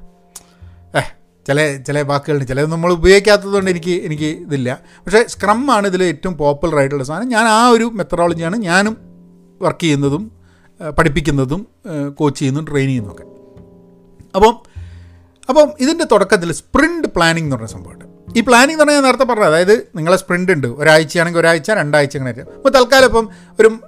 ചില 1.46 1.58
ചില 1.86 1.96
വാക്കുകളുണ്ട്. 2.10 2.46
ചിലത് 2.50 2.68
നമ്മൾ 2.72 2.90
ഉപയോഗിക്കാത്തതുകൊണ്ട് 2.92 3.70
എനിക്ക് 3.72 3.94
എനിക്ക് 4.06 4.28
ഇതില്ല. 4.44 4.70
പക്ഷേ 5.04 5.20
സ്ക്രം 5.32 5.60
ആണ് 5.74 5.86
ഇതിൽ 5.90 6.02
ഏറ്റവും 6.04 6.34
പോപ്പുലർ 6.36 6.76
ആയിട്ടുള്ള 6.80 7.04
സാധനം. 7.08 7.28
ഞാൻ 7.28 7.46
ആ 7.56 7.58
ഒരു 7.68 7.86
മെത്തഡോളജിയാണ് 7.98 8.56
ഞാനും 8.68 8.94
വർക്ക് 9.60 9.82
ചെയ്യുന്നതും 9.84 10.22
പഠിപ്പിക്കുന്നതും 10.98 11.60
കോച്ച് 12.18 12.38
ചെയ്യുന്നതും 12.40 12.66
ട്രെയിൻ 12.70 12.88
ചെയ്യുന്നതും 12.88 13.14
ഒക്കെ. 13.14 13.26
അപ്പം 14.36 14.54
അപ്പം 15.48 15.68
ഇതിന്റെ 15.84 16.06
തുടക്കത്തിൽ 16.12 16.52
സ്പ്രിന്റ് 16.60 17.08
പ്ലാനിംഗ് 17.16 17.46
എന്ന് 17.46 17.56
പറഞ്ഞ 17.56 17.72
സംഭവമുണ്ട്. 17.74 18.06
ഈ 18.36 18.40
പ്ലാനിങ് 18.40 18.72
എന്ന് 18.72 18.84
പറഞ്ഞാൽ 18.84 18.96
ഞാൻ 18.96 19.04
നേരത്തെ 19.04 19.24
പറഞ്ഞത്. 19.24 19.46
അതായത് 19.46 19.88
നിങ്ങളെ 19.96 20.16
സ്പ്രിന്റ് 20.16 20.52
ഉണ്ട്. 20.52 20.66
ഒരാഴ്ചയാണെങ്കിൽ 20.66 21.40
ഒരാഴ്ച 21.40 21.70
രണ്ടാഴ്ച 21.70 22.16
അങ്ങനെ 22.16 22.40
അപ്പോൾ 22.40 22.68
തൽക്കാലം 22.68 23.04
ഇപ്പം 23.04 23.28
ഒരു 23.60 23.78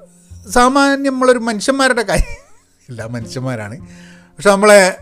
സാമാന്യം 0.51 1.13
നമ്മളൊരു 1.13 1.39
മനുഷ്യന്മാരുടെ 1.39 2.03
കാര്യം 2.03 2.43
എല്ലാ 2.89 3.07
മനുഷ്യന്മാരാണ്. 3.07 3.81
പക്ഷെ 4.37 4.51
നമ്മളെ 4.51 4.97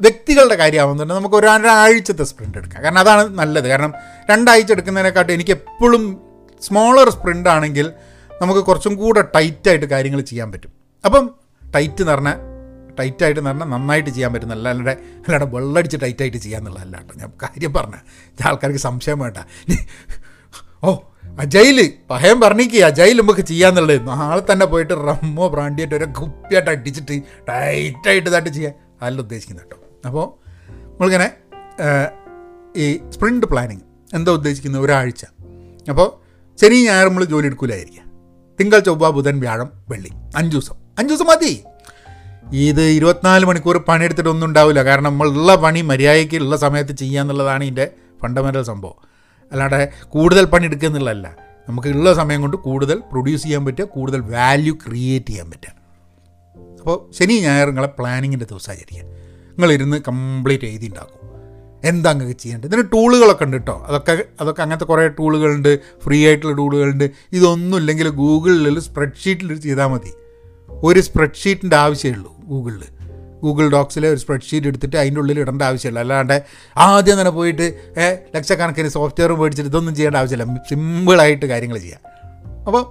വ്യക്തികളുടെ 0.00 0.54
കാര്യമാകുന്നുണ്ട് 0.54 1.14
നമുക്ക് 1.14 1.36
ഒരാഴ്ചത്തെ 1.36 2.24
സ്പ്രിന്റ് 2.24 2.58
എടുക്കാം. 2.58 2.82
കാരണം 2.84 2.98
അതാണ് 2.98 3.28
നല്ലത്. 3.38 3.68
കാരണം 3.68 3.92
രണ്ടാഴ്ച 4.30 4.72
എടുക്കുന്നതിനെക്കാട്ടും 4.72 5.32
എനിക്ക് 5.32 5.50
എപ്പോഴും 5.50 6.20
സ്മോളർ 6.62 7.10
സ്പ്രിന്റ് 7.10 7.48
ആണെങ്കിൽ 7.48 7.92
നമുക്ക് 8.42 8.60
കുറച്ചും 8.60 8.96
കൂടെ 8.96 9.22
ടൈറ്റായിട്ട് 9.34 9.86
കാര്യങ്ങൾ 9.86 10.20
ചെയ്യാൻ 10.20 10.52
പറ്റും. 10.52 10.72
അപ്പം 11.04 11.30
ടൈറ്റ് 11.74 12.02
എന്ന് 12.02 12.12
പറഞ്ഞാൽ 12.12 12.55
ടൈറ്റായിട്ട് 12.98 13.40
എന്ന് 13.40 13.50
പറഞ്ഞാൽ 13.50 13.68
നന്നായിട്ട് 13.74 14.10
ചെയ്യാൻ 14.10 14.32
പറ്റും 14.34 14.52
അല്ലാണ്ട് 14.52 14.90
അല്ലാണ്ട് 14.90 15.56
വെള്ളടിച്ച് 15.56 15.98
ടൈറ്റായിട്ട് 16.02 16.36
ചെയ്യാന്നുള്ളതല്ല 16.36 16.96
കേട്ടോ 16.96 17.14
ഞാൻ 17.20 17.32
കാര്യം 17.42 17.72
പറഞ്ഞ 17.72 17.96
ആൾക്കാർക്ക് 18.48 18.78
സംശയം 18.78 19.18
വേണ്ട. 19.18 19.38
ഓ 20.84 20.96
അജയിൽ 21.40 21.78
പഹയം 22.10 22.40
പറഞ്ഞിക്ക് 22.40 22.78
അജയിൽ 22.84 23.16
നമുക്ക് 23.20 23.40
ചെയ്യാന്നുള്ളത്. 23.40 24.06
നാളെ 24.08 24.42
തന്നെ 24.52 24.66
പോയിട്ട് 24.66 24.94
റമ്മോ 25.08 25.48
ബ്രാൻഡിയായിട്ട് 25.48 25.94
ഒരു 25.94 26.04
കുപ്പിയായിട്ട് 26.04 26.70
അടിച്ചിട്ട് 26.70 27.22
ടൈറ്റായിട്ട് 27.48 28.28
ഇതായിട്ട് 28.30 28.50
ചെയ്യാൻ 28.50 28.74
അല്ല 29.02 29.20
ഉദ്ദേശിക്കുന്നത് 29.20 29.66
കേട്ടോ. 29.66 29.78
അപ്പോൾ 30.08 30.26
നമ്മളിങ്ങനെ 30.90 31.28
ഈ 32.76 32.86
സ്പ്രിന്റ് 33.10 33.46
പ്ലാനിങ് 33.46 33.84
എന്താ 34.14 34.32
ഉദ്ദേശിക്കുന്നത്? 34.32 34.82
ഒരാഴ്ച. 34.82 35.24
അപ്പോൾ 35.90 36.08
ശനി 36.60 36.78
ഞായർ 36.86 37.06
നമ്മൾ 37.08 37.24
ജോലി 37.24 37.46
എടുക്കൂലായിരിക്കുക 37.46 38.02
തിങ്കൾ 38.60 38.78
ചൊവ്വ 38.78 39.10
ബുധൻ 39.10 39.40
വ്യാഴം 39.40 39.70
വെള്ളി. 39.88 40.10
അഞ്ച് 40.36 40.52
ദിവസം. 40.56 40.76
അഞ്ച് 40.98 41.10
ദിവസം 41.12 41.26
മതി. 41.26 41.52
ഇത് 42.52 42.82
ഇരുപത്തിനാല് 42.82 43.44
മണിക്കൂർ 43.44 43.76
പണിയെടുത്തിട്ട് 43.76 44.30
ഒന്നും 44.30 44.46
ഉണ്ടാവില്ല. 44.46 44.84
കാരണം 44.84 45.04
നമ്മളുള്ള 45.04 45.54
പണി 45.54 45.80
മര്യാദയ്ക്ക് 45.80 46.36
ഉള്ള 46.36 46.56
സമയത്ത് 46.56 46.96
ചെയ്യുക 46.96 47.20
എന്നുള്ളതാണ് 47.20 47.64
ഇതിന്റെ 47.64 47.90
ഫണ്ടമെന്റൽ 48.22 48.62
സംഭവം. 48.62 48.94
അല്ലാതെ 49.52 49.92
കൂടുതൽ 50.02 50.44
പണി 50.44 50.64
എടുക്കുക 50.64 50.88
എന്നുള്ളതല്ല. 50.88 51.36
നമുക്ക് 51.68 51.88
ഉള്ള 51.88 52.14
സമയം 52.14 52.40
കൊണ്ട് 52.40 52.56
കൂടുതൽ 52.56 53.02
പ്രൊഡ്യൂസ് 53.12 53.42
ചെയ്യാൻ 53.42 53.64
പറ്റുക 53.64 53.84
കൂടുതൽ 53.84 54.20
വാല്യൂ 54.20 54.74
ക്രിയേറ്റ് 54.74 55.26
ചെയ്യാൻ 55.26 55.50
പറ്റുക. 55.50 55.72
അപ്പോൾ 56.78 57.12
ശനി 57.12 57.40
ഞായർ 57.40 57.66
നിങ്ങളെ 57.66 57.88
പ്ലാനിങ്ങിന്റെ 57.88 58.46
ദിവസമായിരിക്കാം 58.50 59.06
നിങ്ങളിരുന്ന് 59.50 60.02
കംപ്ലീറ്റ് 60.08 60.64
എഴുതി 60.64 60.86
ഉണ്ടാക്കും. 60.86 61.30
എന്താ 61.84 62.12
നിങ്ങൾക്ക് 62.12 62.40
ചെയ്യേണ്ടത്? 62.40 62.68
ഇതിന് 62.68 62.82
ടൂളുകളൊക്കെ 62.92 63.44
ഉണ്ട് 63.44 63.56
കേട്ടോ 63.56 63.84
അതൊക്കെ 63.86 64.24
അതൊക്കെ 64.40 64.62
അങ്ങനത്തെ 64.62 64.84
കുറേ 64.84 65.08
ടൂളുകളുണ്ട് 65.08 65.78
ഫ്രീ 66.04 66.26
ആയിട്ടുള്ള 66.26 66.56
ടൂളുകളുണ്ട് 66.56 67.10
ഇതൊന്നും 67.32 67.78
ഇല്ലെങ്കിൽ 67.78 68.08
ഗൂഗിളിൽ 68.08 68.80
സ്പ്രെഡ്ഷീറ്റിൽ 68.80 69.60
ചെയ്താൽ 69.60 69.86
മതി. 69.86 70.12
ഒരു 70.68 71.00
സ്പ്രെഡ്ഷീറ്റിന്റെ 71.00 71.76
ആവശ്യമുള്ളൂ 71.76 72.35
ഗൂഗിളിൽ 72.46 72.84
ഗൂഗിൾ 73.42 73.70
ഡോക്സിലെ 73.70 74.08
ഒരു 74.08 74.18
സ്പ്രെഡ്ഷീറ്റ് 74.18 74.66
എടുത്തിട്ട് 74.66 74.96
അതിന്റെ 74.96 75.20
ഉള്ളിൽ 75.20 75.40
ഇടേണ്ട 75.40 75.62
ആവശ്യമില്ല. 75.62 76.00
അല്ലാണ്ട് 76.00 76.44
ആദ്യം 76.76 77.20
തന്നെ 77.20 77.30
പോയിട്ട് 77.30 77.66
ലക്ഷക്കണക്കിന് 78.36 78.88
സോഫ്റ്റ്വെയർ 78.88 79.32
മേടിച്ചിട്ട് 79.32 79.70
ഇതൊന്നും 79.70 79.94
ചെയ്യേണ്ട 79.94 80.16
ആവശ്യമില്ല. 80.16 80.62
സിമ്പിളായിട്ട് 80.68 81.46
കാര്യങ്ങൾ 81.46 81.78
ചെയ്യാം. 81.78 82.00
അപ്പോൾ 82.66 82.82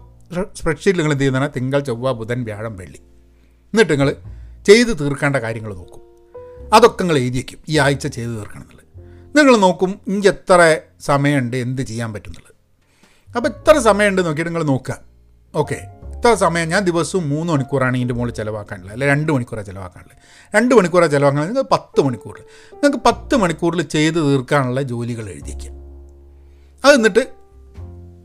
സ്പ്രെഡ്ഷീറ്റിൽ 0.55 0.97
നിങ്ങൾ 0.97 1.11
എന്ത് 1.11 1.23
ചെയ്യുന്നതാണ് 1.23 1.51
തിങ്കൾ 1.55 1.79
ചൊവ്വ 1.79 2.11
ബുധൻ 2.11 2.43
വ്യാഴം 2.43 2.75
വെള്ളി. 2.77 2.97
എന്നിട്ട് 3.73 3.91
നിങ്ങൾ 3.91 4.15
ചെയ്ത് 4.67 4.99
തീർക്കേണ്ട 4.99 5.35
കാര്യങ്ങൾ 5.35 5.73
നോക്കും. 5.75 6.01
അതൊക്കെ 6.73 7.03
നിങ്ങൾ 7.03 7.17
എഴുതി 7.17 7.37
വയ്ക്കും 7.37 7.59
ഈ 7.69 7.77
ആഴ്ച 7.77 8.07
ചെയ്ത് 8.07 8.31
തീർക്കണം 8.31 8.61
എന്നുള്ളത് 8.61 9.37
നിങ്ങൾ 9.37 9.55
നോക്കും 9.57 9.99
ഇഞ്ച് 10.07 10.29
എത്ര 10.29 10.79
സമയമുണ്ട്? 10.99 11.57
എന്ത് 11.57 11.81
ചെയ്യാൻ 11.81 12.13
പറ്റുന്നുള്ളത് 12.13 12.53
അപ്പോൾ 13.35 13.49
എത്ര 13.49 13.79
സമയമുണ്ട് 13.79 14.21
നോക്കിയിട്ട് 14.25 14.51
നിങ്ങൾ 14.51 14.63
നോക്കുക. 14.63 14.97
ഓക്കെ. 15.55 15.77
ഇത്ര 16.25 16.33
സമയം 16.33 16.69
ഞാൻ 16.69 16.83
ദിവസവും 16.83 17.29
മൂന്ന് 17.29 17.53
മണിക്കൂറാണ് 17.53 17.97
ഇതിന്റെ 17.97 18.13
മുകളിൽ 18.13 18.31
ചിലവാക്കാനുള്ളത്. 18.31 18.93
അല്ലെ 18.93 19.07
രണ്ട് 19.07 19.31
മണിക്കൂറാണ് 19.31 19.65
ചിലവാക്കാനുള്ളത്. 19.65 20.17
രണ്ട് 20.57 20.75
മണിക്കൂറാണ് 20.75 21.11
ചിലവാക്കാനുള്ളത്. 21.11 21.55
നിങ്ങൾക്ക് 21.55 21.71
പത്ത് 21.71 22.01
മണിക്കൂർ 22.01 22.39
നിങ്ങൾക്ക് 22.73 22.97
പത്ത് 23.05 23.35
മണിക്കൂറിൽ 23.35 23.81
ചെയ്ത് 23.81 24.15
തീർക്കാനുള്ള 24.15 24.81
ജോലികൾ 24.81 25.29
എഴുതിക്കുക. 25.29 25.71
അത് 26.85 26.95
എന്നിട്ട് 26.95 27.27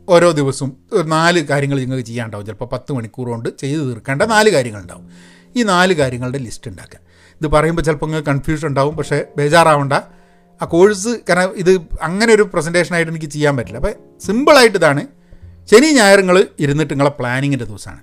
ഓരോ 0.09 0.31
ദിവസവും 0.31 0.77
ഒരു 0.93 1.07
നാല് 1.07 1.47
കാര്യങ്ങൾ 1.47 1.79
നിങ്ങൾക്ക് 1.79 2.03
ചെയ്യാനുണ്ടാവും. 2.03 2.45
ചിലപ്പോൾ 2.45 2.65
പത്ത് 2.65 2.93
മണിക്കൂർ 2.93 3.29
കൊണ്ട് 3.29 3.49
ചെയ്ത് 3.57 3.81
തീർക്കേണ്ട 3.81 4.21
നാല് 4.21 4.49
കാര്യങ്ങളുണ്ടാവും. 4.49 5.09
ഈ 5.55 5.63
നാല് 5.63 5.93
കാര്യങ്ങളുടെ 5.93 6.37
ലിസ്റ്റ് 6.37 6.71
ഉണ്ടാക്കുക. 6.71 6.99
ഇത് 7.41 7.47
പറയുമ്പോൾ 7.47 7.81
ചിലപ്പോൾ 7.81 8.05
നിങ്ങൾക്ക് 8.05 8.29
കൺഫ്യൂഷൻ 8.29 8.67
ഉണ്ടാവും 8.67 8.97
പക്ഷേ 8.97 9.25
ബേജാറാവണ്ട. 9.37 9.93
ആ 10.61 10.65
കോഴ്സ് 10.65 11.09
കാരണം 11.29 11.53
ഇത് 11.55 11.81
അങ്ങനെ 12.01 12.33
ഒരു 12.33 12.43
പ്രസന്റേഷനായിട്ട് 12.53 13.11
എനിക്ക് 13.11 13.25
ചെയ്യാൻ 13.25 13.57
പറ്റില്ല. 13.57 13.77
അപ്പോൾ 13.77 13.93
സിമ്പിളായിട്ട് 14.25 14.77
ഇതാണ് 14.77 15.07
ശനി 15.69 15.91
നിങ്ങൾ 15.91 16.47
ഇരുന്നിട്ട് 16.59 16.93
നിങ്ങളെ 16.93 17.09
പ്ലാനിങ്ങിന്റെ 17.09 17.65
ദിവസമാണ് 17.65 17.99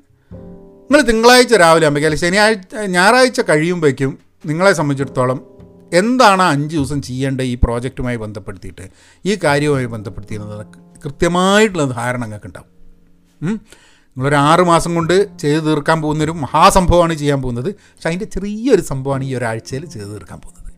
നിങ്ങൾ 0.83 1.01
തിങ്കളാഴ്ച 1.01 1.55
രാവിലെ 1.55 1.87
ആകുമ്പോഴേക്കും 1.87 2.09
അല്ലെങ്കിൽ 2.09 2.27
ശനിയാഴ്ച 2.27 2.75
ഞായറാഴ്ച 2.77 3.41
കഴിയുമ്പോഴേക്കും 3.41 4.19
നിങ്ങളെ 4.47 4.73
സംബന്ധിച്ചിടത്തോളം 4.73 5.59
എന്താണ് 5.93 6.43
അഞ്ച് 6.43 6.77
ദിവസം 6.77 7.03
ചെയ്യേണ്ടത് 7.03 7.45
ഈ 7.45 7.55
പ്രോജക്റ്റുമായി 7.55 8.17
ബന്ധപ്പെടുത്തിയിട്ട് 8.17 8.89
ഈ 9.27 9.39
കാര്യവുമായി 9.45 9.87
ബന്ധപ്പെടുത്തിയിരുന്നത് 9.87 10.67
കൃത്യമായിട്ടുള്ള 11.05 11.85
ധാരണ 11.85 12.23
നിങ്ങൾക്ക് 12.23 12.47
ഉണ്ടാവും. 12.47 12.71
നിങ്ങളൊരു 13.43 14.35
ആറ് 14.35 14.61
മാസം 14.61 14.95
കൊണ്ട് 14.95 15.39
ചെയ്ത് 15.39 15.65
തീർക്കാൻ 15.65 16.03
പോകുന്നൊരു 16.03 16.31
മഹാസംഭവമാണ് 16.31 17.15
ചെയ്യാൻ 17.15 17.43
പോകുന്നത്. 17.43 17.75
പക്ഷേ 17.75 18.09
അതിന്റെ 18.09 18.25
ചെറിയൊരു 18.25 18.81
സംഭവമാണ് 18.81 19.25
ഈ 19.25 19.35
ഒരാഴ്ചയിൽ 19.35 19.87
ചെയ്ത് 19.87 20.09
തീർക്കാൻ 20.09 20.41
പോകുന്നത്. 20.41 20.73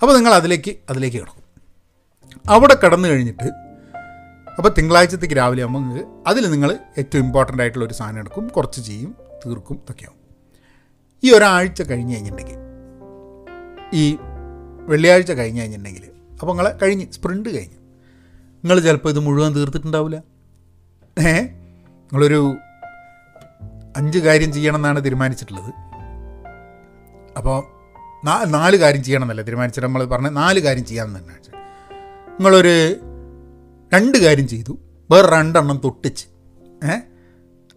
അപ്പോൾ 0.00 0.14
നിങ്ങൾ 0.16 0.34
അതിലേക്ക് 0.34 0.74
അതിലേക്ക് 0.90 1.16
കിടക്കും. 1.16 1.42
അവിടെ 2.48 2.76
കടന്നു 2.84 3.08
കഴിഞ്ഞിട്ട് 3.08 3.67
അപ്പോൾ 4.58 4.68
തിങ്കളാഴ്ചത്തേക്ക് 4.68 5.34
രാവിലെ 5.34 5.62
ആകുമ്പോൾ 5.62 5.98
അതിൽ 6.26 6.50
നിങ്ങൾ 6.50 6.78
ഏറ്റവും 6.98 7.24
ഇമ്പോർട്ടന്റ് 7.24 7.62
ആയിട്ടുള്ള 7.62 7.86
ഒരു 7.86 7.94
സാധനം 7.94 8.18
എടുക്കും 8.18 8.48
കുറച്ച് 8.48 8.80
ചെയ്യും 8.80 9.14
തീർക്കും 9.46 9.76
ഇതൊക്കെയാവും. 9.76 10.18
ഈ 11.22 11.32
ഒരാഴ്ച 11.32 11.82
കഴിഞ്ഞ് 11.82 12.14
കഴിഞ്ഞിട്ടുണ്ടെങ്കിൽ 12.14 12.58
ഈ 13.92 14.18
വെള്ളിയാഴ്ച 14.86 15.32
കഴിഞ്ഞ് 15.32 15.60
കഴിഞ്ഞിട്ടുണ്ടെങ്കിൽ 15.60 16.04
അപ്പോൾ 16.32 16.46
നിങ്ങളെ 16.46 16.78
കഴിഞ്ഞ് 16.82 17.06
സ്പ്രിന്റ് 17.12 17.48
കഴിഞ്ഞ് 17.48 17.78
നിങ്ങൾ 18.64 18.80
ചിലപ്പോൾ 18.80 19.08
ഇത് 19.08 19.18
മുഴുവൻ 19.18 19.54
തീർത്തിട്ടുണ്ടാവില്ല 19.54 20.18
ഏ? 21.16 21.32
നിങ്ങളൊരു 22.12 22.40
അഞ്ച് 23.96 24.18
കാര്യം 24.18 24.52
ചെയ്യണമെന്നാണ് 24.52 25.04
തീരുമാനിച്ചിട്ടുള്ളത്. 25.04 25.70
അപ്പോൾ 27.36 27.58
നാല് 28.50 28.76
കാര്യം 28.76 29.02
ചെയ്യണം 29.02 29.24
എന്നല്ല 29.24 29.42
തീരുമാനിച്ചിട്ട് 29.42 29.86
നമ്മൾ 29.86 30.04
പറഞ്ഞ 30.04 30.28
നാല് 30.28 30.60
കാര്യം 30.60 30.84
ചെയ്യാമെന്ന് 30.84 31.20
തന്നെ 31.20 31.36
നിങ്ങളൊരു 32.38 32.74
രണ്ട് 33.94 34.18
കാര്യം 34.18 34.48
ചെയ്തു. 34.48 34.78
വേറെ 35.10 35.30
രണ്ടെണ്ണം 35.30 35.80
തൊട്ടിച്ച്. 35.84 36.26
ഏ? 36.86 36.98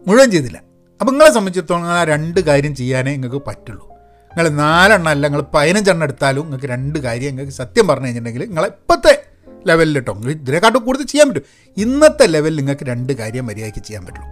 മുഴുവൻ 0.06 0.30
ചെയ്തില്ല. 0.30 0.62
അപ്പം 1.00 1.12
നിങ്ങളെ 1.12 1.30
സംബന്ധിച്ചിടത്തോളം 1.30 1.84
ആ 1.84 2.04
രണ്ട് 2.04 2.40
കാര്യം 2.40 2.74
ചെയ്യാനേ 2.74 3.12
നിങ്ങൾക്ക് 3.12 3.46
പറ്റുള്ളൂ. 3.46 3.88
നിങ്ങൾ 3.88 4.48
നാലെണ്ണം 4.48 5.10
അല്ല 5.10 5.26
നിങ്ങൾ 5.26 5.44
പതിനഞ്ചെണ്ണം 5.54 6.04
എടുത്താലും 6.04 6.42
നിങ്ങൾക്ക് 6.42 6.66
രണ്ട് 6.66 6.98
കാര്യം 6.98 7.30
നിങ്ങൾക്ക് 7.30 7.52
സത്യം 7.52 7.86
പറഞ്ഞു 7.86 8.06
കഴിഞ്ഞിട്ടുണ്ടെങ്കിൽ 8.06 8.48
നിങ്ങളെ 8.48 8.68
ഇപ്പോഴത്തെ 8.68 9.24
ലെവലിൽ 9.66 9.94
കേട്ടോ 9.94 10.14
ഇതിനെക്കാട്ടും 10.14 10.84
കൂടുതൽ 10.84 11.04
ചെയ്യാൻ 11.04 11.28
പറ്റും. 11.28 11.42
ഇന്നത്തെ 11.76 12.26
ലെവലിൽ 12.26 12.56
നിങ്ങൾക്ക് 12.56 12.84
രണ്ട് 12.84 13.12
കാര്യം 13.12 13.46
മര്യാദയ്ക്ക് 13.46 13.86
ചെയ്യാൻ 13.86 14.06
പറ്റുള്ളൂ. 14.06 14.28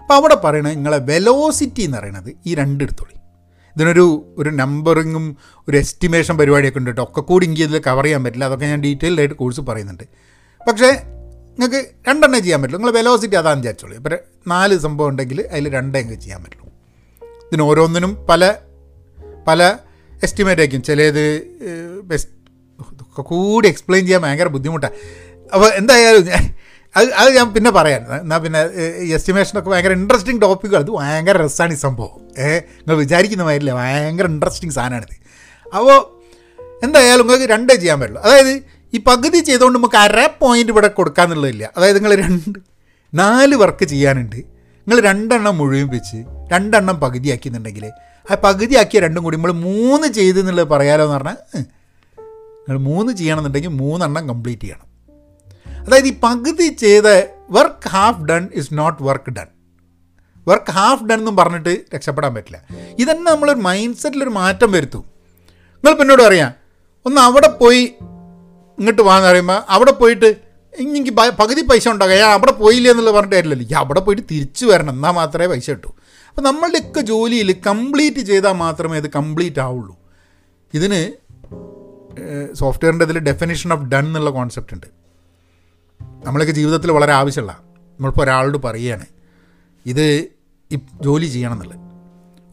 അപ്പോൾ 0.00 0.14
അവിടെ 0.14 0.34
പറയണത് 0.34 0.74
നിങ്ങളെ 0.74 0.98
വെലോസിറ്റി 0.98 1.82
എന്ന് 1.82 1.98
പറയുന്നത് 1.98 2.36
ഈ 2.46 2.54
രണ്ട് 2.54 2.84
എടുത്തോളി. 2.84 3.18
ഇതിനൊരു 3.76 4.34
ഒരു 4.38 4.50
നമ്പറിങ്ങും 4.50 5.36
ഒരു 5.68 5.76
എസ്റ്റിമേഷൻ 5.76 6.38
പരിപാടിയൊക്കെ 6.38 6.78
ഉണ്ട് 6.78 6.90
കേട്ടോ 6.90 7.02
ഒക്കെ 7.02 7.20
കൂടി 7.20 7.46
എനിക്ക് 7.46 7.62
ഇതിൽ 7.62 7.82
കവർ 7.86 8.04
ചെയ്യാൻ 8.04 8.24
പറ്റില്ല. 8.24 8.44
അതൊക്കെ 8.44 8.66
ഞാൻ 8.66 8.82
ഡീറ്റെയിൽഡ് 8.82 9.20
ആയിട്ട് 9.20 9.34
കോഴ്സ് 9.34 9.60
പറയുന്നുണ്ട്. 9.60 10.04
പക്ഷേ 10.68 10.90
നിങ്ങൾക്ക് 11.58 11.86
രണ്ടെണ്ണേ 12.08 12.38
ചെയ്യാൻ 12.38 12.62
പറ്റുള്ളൂ. 12.62 12.80
നിങ്ങൾ 12.80 12.98
വെലോസിറ്റി 12.98 13.34
അതാണെന്ന് 13.34 13.62
വിചാരിച്ചോളൂ. 13.62 13.96
ഇപ്പോൾ 13.96 14.18
നാല് 14.46 14.78
സംഭവം 14.78 15.08
ഉണ്ടെങ്കിൽ 15.08 15.48
അതിൽ 15.52 15.68
രണ്ടേ 15.68 16.00
എങ്കിൽ 16.00 16.20
ചെയ്യാൻ 16.20 16.44
പറ്റുള്ളൂ. 16.44 16.66
ഇതിന് 17.24 17.62
ഓരോന്നിനും 17.62 18.26
പല 18.26 18.54
പല 19.48 19.76
എസ്റ്റിമേറ്റ് 20.22 20.60
ആയിരിക്കും. 20.60 20.82
ചിലത് 20.82 21.42
ബെസ്റ്റ് 22.02 22.30
ഒക്കെ 23.02 23.22
കൂടി 23.22 23.68
എക്സ്പ്ലെയിൻ 23.68 24.06
ചെയ്യാൻ 24.06 24.22
ഭയങ്കര 24.22 24.46
ബുദ്ധിമുട്ടാണ് 24.46 24.92
അപ്പോൾ 25.54 25.72
എന്തായാലും 25.72 26.24
ഞാൻ- 26.24 26.52
അത് 26.96 27.12
അത് 27.12 27.36
ഞാൻ 27.36 27.54
പിന്നെ 27.54 27.70
പറയാം. 27.70 28.20
എന്നാൽ 28.20 28.38
പിന്നെ 28.38 28.60
എസ്റ്റിമേഷനൊക്കെ 29.14 29.70
ഭയങ്കര 29.70 29.92
ഇൻട്രസ്റ്റിംഗ് 29.92 30.42
ടോപ്പിക്കുകൾ 30.42 30.82
അത് 30.82 30.90
ഭയങ്കര 30.90 31.44
രസമാണ് 31.44 31.72
ഈ 31.72 31.76
സംഭവം. 31.76 32.42
ഏ 32.42 32.58
നിങ്ങൾ 32.58 32.94
വിചാരിക്കുന്ന 32.94 33.42
മാതിരില്ല 33.44 33.74
ഭയങ്കര 33.74 34.24
ഇൻട്രസ്റ്റിംഗ് 34.24 34.74
സാധനമാണിത്. 34.74 35.20
അപ്പോൾ 35.76 36.20
എന്തായാലും 36.84 37.26
നിങ്ങൾക്ക് 37.26 37.52
രണ്ടേ 37.52 37.74
ചെയ്യാൻ 37.74 38.00
പറ്റുള്ളൂ. 38.00 38.22
അതായത് 38.22 38.62
ഈ 38.94 38.98
പകുതി 39.06 39.38
ചെയ്തുകൊണ്ട് 39.38 39.78
നമുക്ക് 39.78 39.96
അര 39.96 40.28
പോയിന്റ് 40.40 40.72
ഇവിടെ 40.72 40.88
കൊടുക്കാമെന്നുള്ളതില്ല 40.88 41.70
അതായത് 41.76 41.96
നിങ്ങൾ 41.96 42.14
രണ്ട് 42.14 42.58
നാല് 43.14 43.54
വർക്ക് 43.54 43.84
ചെയ്യാനുണ്ട്. 43.84 44.36
നിങ്ങൾ 44.86 45.00
രണ്ടെണ്ണം 45.00 45.58
മുഴുവൻ 45.58 45.88
വെച്ച് 45.88 46.18
രണ്ടെണ്ണം 46.52 46.96
പകുതിയാക്കിയെന്നുണ്ടെങ്കിൽ 47.00 47.84
ആ 48.30 48.36
പകുതിയാക്കിയ 48.44 49.00
രണ്ടും 49.00 49.22
കൂടി 49.24 49.36
നമ്മൾ 49.36 49.52
മൂന്ന് 49.52 50.08
ചെയ്ത് 50.08 50.40
എന്നുള്ളത് 50.40 50.68
പറയാലോ 50.68 51.04
എന്ന് 51.04 51.16
പറഞ്ഞാൽ. 51.16 51.38
നിങ്ങൾ 52.68 52.78
മൂന്ന് 52.78 53.12
ചെയ്യണമെന്നുണ്ടെങ്കിൽ 53.12 53.72
മൂന്നെണ്ണം 53.82 54.28
കംപ്ലീറ്റ് 54.28 54.62
ചെയ്യണം. 54.62 54.86
അതായത് 55.86 56.06
ഈ 56.06 56.14
പകുതി 56.22 56.68
ചെയ്ത 56.84 57.06
work 57.50 57.88
half 57.88 58.22
done 58.24 58.48
is 58.54 58.68
not 58.72 59.02
work 59.02 59.30
done 59.30 59.48
work 60.48 60.70
half 60.70 61.04
done 61.04 61.18
എന്നും 61.18 61.36
പറഞ്ഞിട്ട് 61.36 61.72
രക്ഷപ്പെടാൻ 61.94 62.34
പറ്റില്ല. 62.34 62.58
ഇതന്നെ 62.98 63.32
നമ്മളൊരു 63.32 63.58
മൈൻഡ് 63.58 63.96
സെറ്റിലൊരു 63.96 64.30
മാറ്റം 64.30 64.72
വരുത്തും. 64.72 65.04
നിങ്ങൾ 65.84 65.98
പിന്നോട് 65.98 66.22
പറയാം 66.22 66.52
ഒന്ന് 67.06 67.20
അവിടെ 67.20 67.48
പോയി 67.48 67.82
ഇങ്ങോട്ട് 68.80 69.02
വാന്ന് 69.02 69.28
പറയുമ്പോൾ 69.28 69.62
അവിടെ 69.68 69.90
പോയിട്ട് 69.90 70.36
എനിക്ക് 70.78 71.10
പകുതി 71.10 71.62
പൈസ 71.62 71.88
ഉണ്ടാകുക 71.88 72.14
ഞാൻ 72.14 72.30
അവിടെ 72.30 72.52
പോയില്ല 72.52 72.88
എന്നുള്ളത് 72.88 73.14
പറഞ്ഞിട്ട് 73.14 73.36
കാര്യമില്ലല്ലോ. 73.36 73.78
അവിടെ 73.78 74.00
പോയിട്ട് 74.00 74.22
തിരിച്ചു 74.30 74.66
വരണം. 74.66 74.94
എന്നാൽ 74.94 75.10
മാത്രമേ 75.10 75.46
പൈസ 75.46 75.70
കിട്ടൂ. 75.70 75.94
അപ്പോൾ 76.28 76.42
നമ്മളുടെയൊക്കെ 76.42 77.00
ജോലിയിൽ 77.00 77.56
കംപ്ലീറ്റ് 77.66 78.20
ചെയ്താൽ 78.20 78.52
മാത്രമേ 78.52 78.96
ഇത് 78.98 79.10
കംപ്ലീറ്റ് 79.10 79.60
ആവുള്ളൂ. 79.60 79.96
ഇതിന് 80.74 81.00
സോഫ്റ്റ്വെയറിന്റെ 82.54 83.04
ഇതിൽ 83.04 83.18
ഡെഫിനേഷൻ 83.18 83.72
ഓഫ് 83.72 83.82
ഡൺ 83.82 84.06
എന്നുള്ള 84.06 84.30
കോൺസെപ്റ്റ് 84.30 84.74
ഉണ്ട്. 84.74 84.86
നമ്മളൊക്കെ 86.26 86.52
ജീവിതത്തിൽ 86.52 86.92
വളരെ 86.92 87.12
ആവശ്യമുള്ള 87.12 87.52
നമ്മളിപ്പോൾ 87.62 88.22
ഒരാളോട് 88.22 88.58
പറയുകയാണ് 88.58 89.06
ഇത് 89.86 90.26
ജോലി 91.02 91.26
ചെയ്യണം 91.26 91.52
എന്നുള്ളത്. 91.52 91.78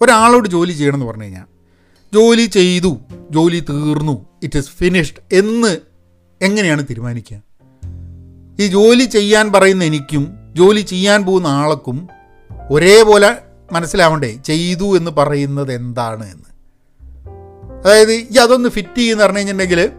ഒരാളോട് 0.01 0.47
ജോലി 0.49 0.71
ചെയ്യണം 0.71 0.95
എന്ന് 0.95 1.05
പറഞ്ഞു 1.05 1.23
കഴിഞ്ഞാൽ 1.23 1.45
ജോലി 2.13 2.45
ചെയ്തു 2.45 2.97
ജോലി 3.31 3.59
തീർന്നു 3.69 4.25
ഇറ്റ് 4.43 4.57
ഈസ് 4.57 4.69
ഫിനിഷ്ഡ് 4.69 5.35
എന്ന് 5.35 5.77
എങ്ങനെയാണ് 6.41 6.85
തീരുമാനിക്കുക? 6.85 7.41
ഈ 8.59 8.67
ജോലി 8.67 9.03
ചെയ്യാൻ 9.03 9.51
പറയുന്ന 9.51 9.83
എനിക്കും 9.83 10.53
ജോലി 10.55 10.81
ചെയ്യാൻ 10.81 11.25
പോകുന്ന 11.25 11.47
ആൾക്കും 11.47 12.07
ഒരേപോലെ 12.71 13.37
മനസ്സിലാവണ്ടേ 13.71 14.39
ചെയ്തു 14.45 14.97
എന്ന് 14.97 15.11
പറയുന്നത് 15.11 15.73
എന്താണ് 15.73 16.31
എന്ന്? 16.31 16.57
അതായത് 17.85 18.11
ഈ 18.11 18.37
അതൊന്ന് 18.37 18.69
ഫിറ്റ് 18.69 18.97
ചെയ്യുന്ന 18.97 19.23
പറഞ്ഞു 19.23 19.37
കഴിഞ്ഞിട്ടുണ്ടെങ്കിൽ 19.37 19.89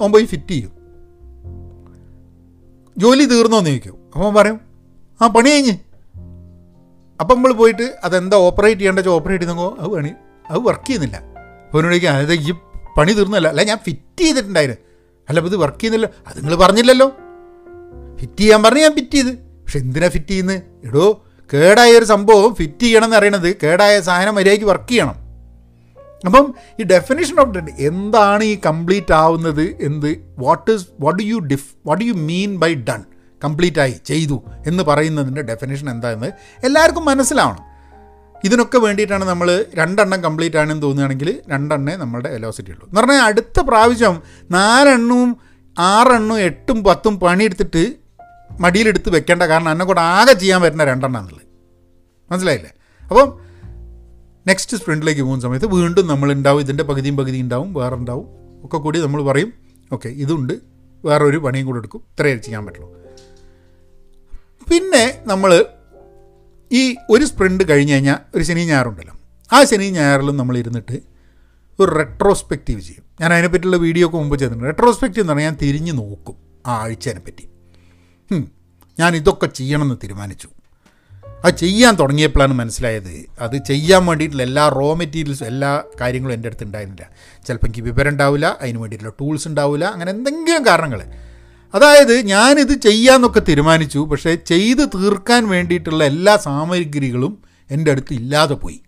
അവൻ 0.00 0.26
ഫിറ്റ് 0.26 0.50
ചെയ്യും. 0.50 0.72
ജോലി 2.98 3.24
തീർന്നോ 3.24 3.58
എന്ന് 3.58 3.70
ചോദിക്കും. 3.70 3.94
അപ്പം 4.14 4.34
പറയും 4.34 4.60
ആ 5.22 5.26
പണി 5.26 5.50
കഴിഞ്ഞ്. 5.50 5.72
അപ്പം 7.20 7.36
നമ്മൾ 7.36 7.52
പോയിട്ട് 7.52 7.96
അതെന്താ 8.04 8.36
ഓപ്പറേറ്റ് 8.36 8.80
ചെയ്യേണ്ട 8.80 9.06
ഓപ്പറേറ്റ് 9.06 9.44
ചെയ്യുന്നോ 9.44 9.76
അത് 9.80 9.88
പണി 9.88 10.10
അത് 10.50 10.58
വർക്ക് 10.58 10.86
ചെയ്യുന്നില്ല. 10.86 11.16
അപ്പോൾ 11.16 11.94
അതായത് 11.94 12.32
ഈ 12.32 12.52
പണി 12.98 13.12
തീർന്നല്ല 13.12 13.48
അല്ല 13.48 13.62
ഞാൻ 13.62 13.78
ഫിറ്റ് 13.78 14.20
ചെയ്തിട്ടുണ്ടായിരുന്നു. 14.20 14.89
അല്ല 15.30 15.40
ഇത് 15.40 15.56
വർക്ക് 15.56 15.80
ചെയ്യുന്നില്ല. 15.80 16.10
അത് 16.26 16.36
നിങ്ങൾ 16.36 16.56
പറഞ്ഞില്ലല്ലോ. 16.56 17.08
ഫിറ്റ് 18.20 18.40
ചെയ്യാൻ 18.40 18.62
പറഞ്ഞ് 18.62 18.80
ഞാൻ 18.80 18.94
ഫിറ്റ് 18.94 19.16
ചെയ്ത്. 19.16 19.32
പക്ഷെ 19.36 19.78
എന്തിനാ 19.78 20.08
ഫിറ്റ് 20.08 20.30
ചെയ്യുന്നത് 20.30 20.62
എടോ 20.84 21.24
കേടായ 21.54 21.90
ഒരു 21.98 22.04
സംഭവം 22.04 22.54
ഫിറ്റ് 22.54 22.82
ചെയ്യണം 22.82 23.04
എന്ന് 23.04 23.16
അറിയണത് 23.16 23.56
കേടായ 23.62 24.00
സാധനം 24.00 24.34
മര്യാദയ്ക്ക് 24.34 24.66
വർക്ക് 24.66 24.88
ചെയ്യണം. 24.88 25.16
അപ്പം 26.26 26.54
ഈ 26.80 26.82
ഡെഫിനേഷൻ 26.82 27.40
ഓഫ് 27.40 27.48
ഡെഡ് 27.48 27.70
എന്താണ് 27.78 28.44
ഈ 28.44 28.58
കംപ്ലീറ്റ് 28.66 29.12
ആവുന്നത് 29.12 29.62
എന്ത്? 29.80 30.10
What 30.38 30.70
is 30.70 30.86
what 31.00 31.22
you 31.22 31.38
diff 31.38 31.68
what 31.86 32.04
you 32.04 32.12
mean 32.12 32.58
by 32.58 32.74
done 32.74 33.04
complete 33.44 33.80
ആയി 33.80 33.94
ചെയ്തു 34.06 34.42
എന്ന് 34.66 34.82
പറയുന്നതിന്റെ 34.82 35.42
ഡെഫിനേഷൻ 35.42 35.90
എന്താണെന്ന് 35.90 36.30
എല്ലാവർക്കും 36.64 37.04
മനസ്സിലാവണം. 37.04 37.69
ഇതിനൊക്കെ 38.44 38.78
വേണ്ടിയിട്ടാണ് 38.78 39.24
നമ്മൾ 39.24 39.48
രണ്ടെണ്ണം 39.80 40.20
കംപ്ലീറ്റ് 40.26 40.58
ആണെന്ന് 40.60 40.82
തോന്നുകയാണെങ്കിൽ 40.82 41.30
രണ്ടെണ്ണേ 41.52 41.94
നമ്മളുടെ 41.96 42.30
വെലോസിറ്റി 42.34 42.70
ഉള്ളൂ. 42.74 42.84
എന്ന് 42.88 43.00
പറഞ്ഞാൽ 43.00 43.22
അടുത്ത 43.30 43.60
പ്രാവശ്യം 43.68 44.16
നാലെണ്ണവും 44.50 45.30
ആറെണ്ണവും 45.76 46.40
എട്ടും 46.48 46.78
പത്തും 46.86 47.14
പണിയെടുത്തിട്ട് 47.24 47.82
മടിയിലെടുത്ത് 48.60 49.10
വെക്കേണ്ട 49.16 49.42
കാരണം 49.42 49.70
എന്നെ 49.70 49.84
കൂടെ 49.84 50.00
ആകെ 50.16 50.34
ചെയ്യാൻ 50.42 50.60
പറ്റുന്ന 50.62 50.84
രണ്ടെണ്ണം 50.84 51.20
എന്നുള്ളത് 51.20 51.46
മനസ്സിലായില്ലേ? 52.30 52.72
അപ്പം 53.04 53.28
നെക്സ്റ്റ് 54.46 54.76
സ്പ്രിന്റിലേക്ക് 54.80 55.22
പോകുന്ന 55.22 55.42
സമയത്ത് 55.46 55.68
വീണ്ടും 55.76 56.06
നമ്മൾ 56.06 56.28
ഉണ്ടാവും 56.32 56.60
ഇതിന്റെ 56.64 56.84
പകുതിയും 56.90 57.16
പകുതി 57.20 57.40
ഉണ്ടാവും 57.46 57.68
വേറെ 57.74 57.94
ഉണ്ടാവും 57.94 58.26
ഒക്കെ 58.64 58.78
കൂടി 58.84 58.98
നമ്മൾ 59.04 59.20
പറയും 59.22 59.50
ഓക്കെ 59.90 60.08
ഇതുണ്ട് 60.24 60.54
വേറൊരു 61.04 61.38
പണിയും 61.44 61.66
കൂടെ 61.66 61.78
എടുക്കും 61.78 62.00
ഇത്രയേ 62.10 62.36
ചെയ്യാൻ 62.46 62.62
പറ്റുള്ളൂ. 62.66 62.88
പിന്നെ 64.68 65.04
നമ്മൾ 65.26 65.50
ഈ 66.72 66.96
ഒരു 67.10 67.24
സ്പ്രിന്റ് 67.24 67.64
കഴിഞ്ഞ് 67.68 67.92
കഴിഞ്ഞാൽ 67.92 68.16
ഒരു 68.34 68.44
ശനി 68.44 68.64
ഞായറുണ്ടല്ലോ. 68.64 69.14
ആ 69.52 69.64
ശനി 69.64 69.90
ഞായറിലും 69.90 70.36
നമ്മൾ 70.36 70.58
ഇരുന്നിട്ട് 70.58 70.96
ഒരു 71.80 71.90
റെട്രോസ്പെക്റ്റീവ് 71.96 72.80
ചെയ്യും. 72.80 73.04
ഞാൻ 73.20 73.32
അതിനെപ്പറ്റിയുള്ള 73.32 73.76
വീഡിയോ 73.76 74.06
ഒക്കെ 74.06 74.16
മുമ്പ് 74.16 74.38
ചെയ്തിട്ടുണ്ട്. 74.38 74.66
റെട്രോസ്പെക്റ്റീവ് 74.66 75.22
എന്ന് 75.22 75.32
പറഞ്ഞാൽ 75.32 75.50
ഞാൻ 75.50 75.58
തിരിഞ്ഞു 75.62 75.92
നോക്കും 75.92 76.36
ആ 76.66 76.74
ആഴ്ചേനെ 76.82 77.20
പറ്റി. 77.20 77.44
ഞാൻ 78.98 79.16
ഇതൊക്കെ 79.16 79.46
ചെയ്യണമെന്ന് 79.46 79.94
തീരുമാനിച്ചു. 80.04 80.48
അത് 81.44 81.54
ചെയ്യാൻ 81.56 81.94
തുടങ്ങിയപ്പോഴാണ് 81.94 82.54
മനസ്സിലായത്. 82.54 83.26
അത് 83.40 83.64
ചെയ്യാൻ 83.64 84.06
വേണ്ടിയിട്ടുള്ള 84.06 84.42
എല്ലാ 84.42 84.68
റോ 84.68 84.94
മെറ്റീരിയൽസും 84.94 85.46
എല്ലാ 85.46 85.82
കാര്യങ്ങളും 86.00 86.34
എന്റെ 86.34 86.48
അടുത്ത് 86.48 86.64
ഉണ്ടായിരുന്നില്ല. 86.64 87.10
ചിലപ്പോൾ 87.46 87.66
എനിക്ക് 87.66 87.80
വിവരം 87.80 88.10
ഉണ്ടാവില്ല 88.10 88.58
അതിന് 88.60 88.78
വേണ്ടിയിട്ടുള്ള 88.78 89.14
ടൂൾസ് 89.20 89.48
ഉണ്ടാവില്ല 89.48 89.84
അങ്ങനെ 89.84 90.10
എന്തെങ്കിലും 90.10 90.66
കാരണങ്ങൾ 90.66 91.02
അതായത് 91.74 92.14
ഞാനിത് 92.20 92.80
ചെയ്യാമെന്നൊക്കെ 92.80 93.40
തീരുമാനിച്ചു 93.40 93.98
പക്ഷേ 93.98 94.34
ചെയ്ത് 94.34 94.88
തീർക്കാൻ 94.88 95.48
വേണ്ടിയിട്ടുള്ള 95.48 96.04
എല്ലാ 96.04 96.36
സാമഗ്രികളും 96.36 97.42
എന്റെ 97.70 97.90
അടുത്ത് 97.90 98.12
ഇല്ലാതെ 98.12 98.54
പോയി. 98.54 98.80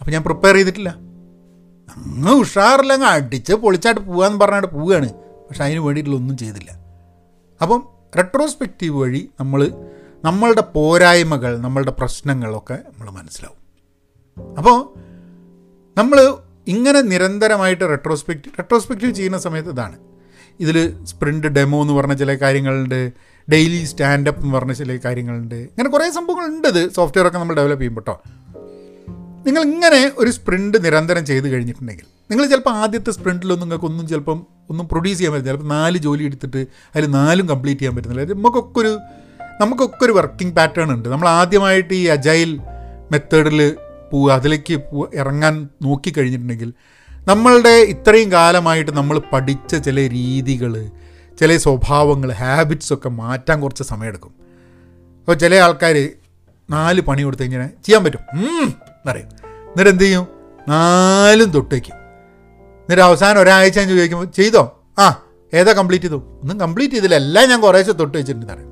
അപ്പോൾ 0.00 0.10
ഞാൻ 0.10 0.22
പ്രിപ്പയർ 0.22 0.54
ചെയ്തിട്ടില്ല. 0.54 0.88
അങ്ങ് 1.96 2.32
ഉഷാറില്ല 2.32 2.92
അങ്ങ് 2.92 3.06
അടിച്ച് 3.06 3.52
പൊളിച്ചായിട്ട് 3.52 4.00
പോകാമെന്ന് 4.00 4.40
പറഞ്ഞായിട്ട് 4.40 4.68
പോവുകയാണ് 4.68 5.12
പക്ഷെ 5.48 5.64
അതിന് 5.64 5.78
വേണ്ടിയിട്ടുള്ള 5.78 6.18
ഒന്നും 6.18 6.36
ചെയ്തില്ല. 6.36 6.70
അപ്പം 7.62 7.88
റെട്രോസ്പെക്റ്റീവ് 8.16 8.96
വഴി 9.00 9.28
നമ്മൾ 9.40 9.72
നമ്മളുടെ 10.24 10.60
പോരായ്മകൾ 10.60 11.58
നമ്മളുടെ 11.58 11.90
പ്രശ്നങ്ങളൊക്കെ 11.90 12.74
നമ്മൾ 12.74 13.10
മനസ്സിലാവും. 13.10 13.60
അപ്പോൾ 14.58 14.98
നമ്മൾ 15.98 16.34
ഇങ്ങനെ 16.68 17.00
നിരന്തരമായിട്ട് 17.00 17.84
റെട്രോസ്പെക്റ്റീവ് 17.84 18.54
റെട്രോസ്പെക്റ്റീവ് 18.58 19.14
ചെയ്യുന്ന 19.14 19.38
സമയത്ത് 19.38 19.70
ഇതാണ്. 19.70 19.96
ഇതിൽ 20.60 21.04
സ്പ്രിന്റ് 21.04 21.46
ഡെമോ 21.46 21.80
എന്ന് 21.82 21.92
പറഞ്ഞ 21.92 22.14
ചില 22.14 22.34
കാര്യങ്ങളുണ്ട്. 22.34 23.12
ഡെയിലി 23.52 23.84
സ്റ്റാൻഡപ്പ് 23.84 24.42
എന്ന് 24.42 24.54
പറഞ്ഞ 24.54 24.72
ചില 24.72 24.98
കാര്യങ്ങളുണ്ട്. 25.04 25.54
ഇങ്ങനെ 25.54 25.90
കുറേ 25.90 26.10
സംഭവങ്ങളുണ്ട് 26.10 26.68
ഇത്. 26.68 26.92
സോഫ്റ്റ്വെയർ 26.92 27.26
ഒക്കെ 27.26 27.38
നമ്മൾ 27.38 27.56
ഡെവലപ്പ് 27.56 27.80
ചെയ്യുമ്പോൾ 27.80 28.00
കേട്ടോ 28.00 28.22
നിങ്ങൾ 29.46 29.62
ഇങ്ങനെ 29.62 30.12
ഒരു 30.18 30.30
സ്പ്രിന്റ് 30.30 30.84
നിരന്തരം 30.84 31.26
ചെയ്ത് 31.26 31.48
കഴിഞ്ഞിട്ടുണ്ടെങ്കിൽ 31.48 32.04
നിങ്ങൾ 32.30 32.46
ചിലപ്പോൾ 32.46 32.70
ആദ്യത്തെ 32.70 33.10
സ്പ്രിന്റിലൊന്നും 33.10 33.68
നിങ്ങൾക്കൊന്നും 33.68 34.08
ചിലപ്പം 34.08 34.46
ഒന്നും 34.70 34.88
പ്രൊഡ്യൂസ് 34.88 35.18
ചെയ്യാൻ 35.18 35.32
പറ്റില്ല. 35.32 35.52
ചിലപ്പോൾ 35.52 35.68
നാല് 35.68 35.98
ജോലി 35.98 36.24
എടുത്തിട്ട് 36.24 36.66
അതിൽ 36.96 37.06
നാലും 37.10 37.48
കംപ്ലീറ്റ് 37.48 37.80
ചെയ്യാൻ 37.80 37.96
പറ്റുന്നില്ല. 37.96 38.32
നമുക്കൊക്കെ 38.32 38.80
ഒരു 38.80 38.98
നമുക്കൊക്കെ 39.60 40.04
ഒരു 40.04 40.12
വർക്കിംഗ് 40.12 40.56
പാറ്റേൺ 40.56 40.92
ഉണ്ട്. 40.92 41.08
നമ്മൾ 41.08 41.28
ആദ്യമായിട്ട് 41.28 41.94
ഈ 41.94 42.06
അജൈൽ 42.06 42.60
മെത്തേഡിൽ 43.12 43.76
പോവുക 44.12 44.32
അതിലേക്ക് 44.32 44.80
ഇറങ്ങാൻ 45.14 45.68
നോക്കിക്കഴിഞ്ഞിട്ടുണ്ടെങ്കിൽ 45.82 46.72
നമ്മളുടെ 47.28 47.68
ഇത്രയും 47.68 48.32
കാലമായിട്ട് 48.32 48.90
നമ്മൾ 48.90 49.22
പഠിച്ച 49.32 49.76
ചില 49.76 50.08
രീതികൾ 50.08 50.90
ചില 51.40 51.56
സ്വഭാവങ്ങൾ 51.56 52.32
ഹാബിറ്റ്സ് 52.32 52.94
ഒക്കെ 52.94 53.08
മാറ്റാൻ 53.08 53.60
കുറച്ച് 53.60 53.82
സമയമെടുക്കും. 53.82 54.34
അപ്പോൾ 55.18 55.34
ചില 55.34 55.54
ആൾക്കാർ 55.54 56.08
നാല് 56.70 57.00
പണി 57.00 57.22
കൊടുത്തു 57.22 57.42
കഴിഞ്ഞാൽ 57.42 57.66
ചെയ്യാൻ 57.66 58.04
പറ്റും. 58.04 58.18
എന്നറിയും. 58.38 59.26
എന്നിട്ട് 59.48 59.90
എന്ത് 59.90 60.04
ചെയ്യും? 60.04 60.26
നാലും 60.68 61.50
തൊട്ടേക്കും 61.50 61.94
എന്നിട്ട് 61.94 63.02
അവസാനം 63.02 63.40
ഒരാഴ്ച 63.40 63.78
ഞാൻ 63.78 63.88
ചോദിക്കുമ്പോൾ 63.88 64.26
ചെയ്തോ? 64.26 64.84
ആ 64.98 65.22
ഏതാ 65.54 65.72
കംപ്ലീറ്റ് 65.72 66.04
ചെയ്തു 66.04 66.38
ഒന്നും 66.42 66.60
കംപ്ലീറ്റ് 66.60 66.94
ചെയ്തില്ല. 66.94 67.14
എല്ലാം 67.14 67.48
ഞാൻ 67.48 67.60
കുറേശ്ശെ 67.60 67.92
തൊട്ട് 67.92 68.18
വെച്ചിട്ടുണ്ട് 68.18 68.52
അറിയും 68.52 68.70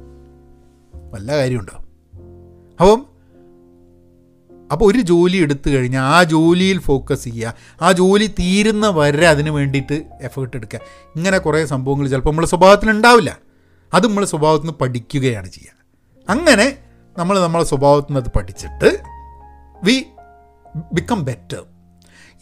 വല്ല 1.13 1.37
കാര്യമുണ്ടോ? 1.37 1.77
അപ്പം 2.81 3.14
അപ്പോൾ 4.75 4.91
ഒരു 4.93 4.99
ജോലി 4.99 5.37
എടുത്തു 5.37 5.71
കഴിഞ്ഞാൽ 5.71 6.03
ആ 6.03 6.23
ജോലിയിൽ 6.23 6.79
ഫോക്കസ് 6.79 7.25
ചെയ്യുക. 7.25 7.55
ആ 7.83 7.93
ജോലി 7.93 8.27
തീരുന്ന 8.27 8.89
വരെ 8.91 9.29
അതിന് 9.29 9.51
വേണ്ടിയിട്ട് 9.51 10.03
എഫേർട്ട് 10.23 10.57
എടുക്കുക. 10.57 10.81
ഇങ്ങനെ 11.17 11.39
കുറേ 11.39 11.67
സംഭവങ്ങൾ 11.67 12.09
ചിലപ്പോൾ 12.09 12.31
നമ്മുടെ 12.31 12.49
സ്വഭാവത്തിൽ 12.49 12.91
ഉണ്ടാവില്ല. 12.91 13.39
അത് 13.95 14.07
നമ്മൾ 14.07 14.25
സ്വഭാവത്തിൽ 14.25 14.67
നിന്ന് 14.67 14.79
പഠിക്കുകയാണ് 14.79 15.47
ചെയ്യുക. 15.47 15.73
അങ്ങനെ 16.29 16.67
നമ്മൾ 17.19 17.41
നമ്മളെ 17.41 17.65
സ്വഭാവത്തിൽ 17.65 18.13
നിന്ന് 18.13 18.21
അത് 18.21 18.33
പഠിച്ചിട്ട് 18.37 18.91
വി 19.85 20.05
ബിക്കം 20.93 21.25
ബെറ്റർ 21.25 21.63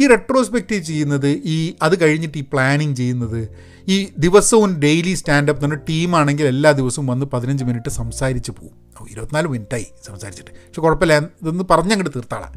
ഈ 0.00 0.06
റെട്രോസ്പെക്റ്റീവ് 0.06 0.82
ചെയ്യുന്നത് 0.82 1.28
ഈ 1.44 1.74
അത് 1.82 2.02
കഴിഞ്ഞിട്ട് 2.02 2.38
ഈ 2.38 2.44
പ്ലാനിങ് 2.52 2.96
ചെയ്യുന്നത് 2.96 3.48
ഈ 3.88 4.08
ദിവസവും 4.18 4.80
ഡെയിലി 4.80 5.14
സ്റ്റാൻഡപ്പ് 5.14 5.64
എന്ന് 5.64 5.76
പറഞ്ഞ 5.76 5.84
ടീമാണെങ്കിൽ 5.88 6.46
എല്ലാ 6.46 6.72
ദിവസവും 6.72 7.06
വന്ന് 7.06 7.26
പതിനഞ്ച് 7.26 7.64
മിനിറ്റ് 7.64 7.88
സംസാരിച്ച് 7.88 8.52
പോകും 8.52 9.02
ഓ 9.02 9.06
ഇരുപത്തിനാല് 9.10 9.46
മിനിറ്റായി 9.46 9.86
സംസാരിച്ചിട്ട്. 10.06 10.50
പക്ഷെ 10.50 10.80
കുഴപ്പമില്ല 10.80 11.18
ഇതൊന്ന് 11.18 11.64
പറഞ്ഞങ്ങോട്ട് 11.70 12.14
തീർത്താളാം. 12.16 12.52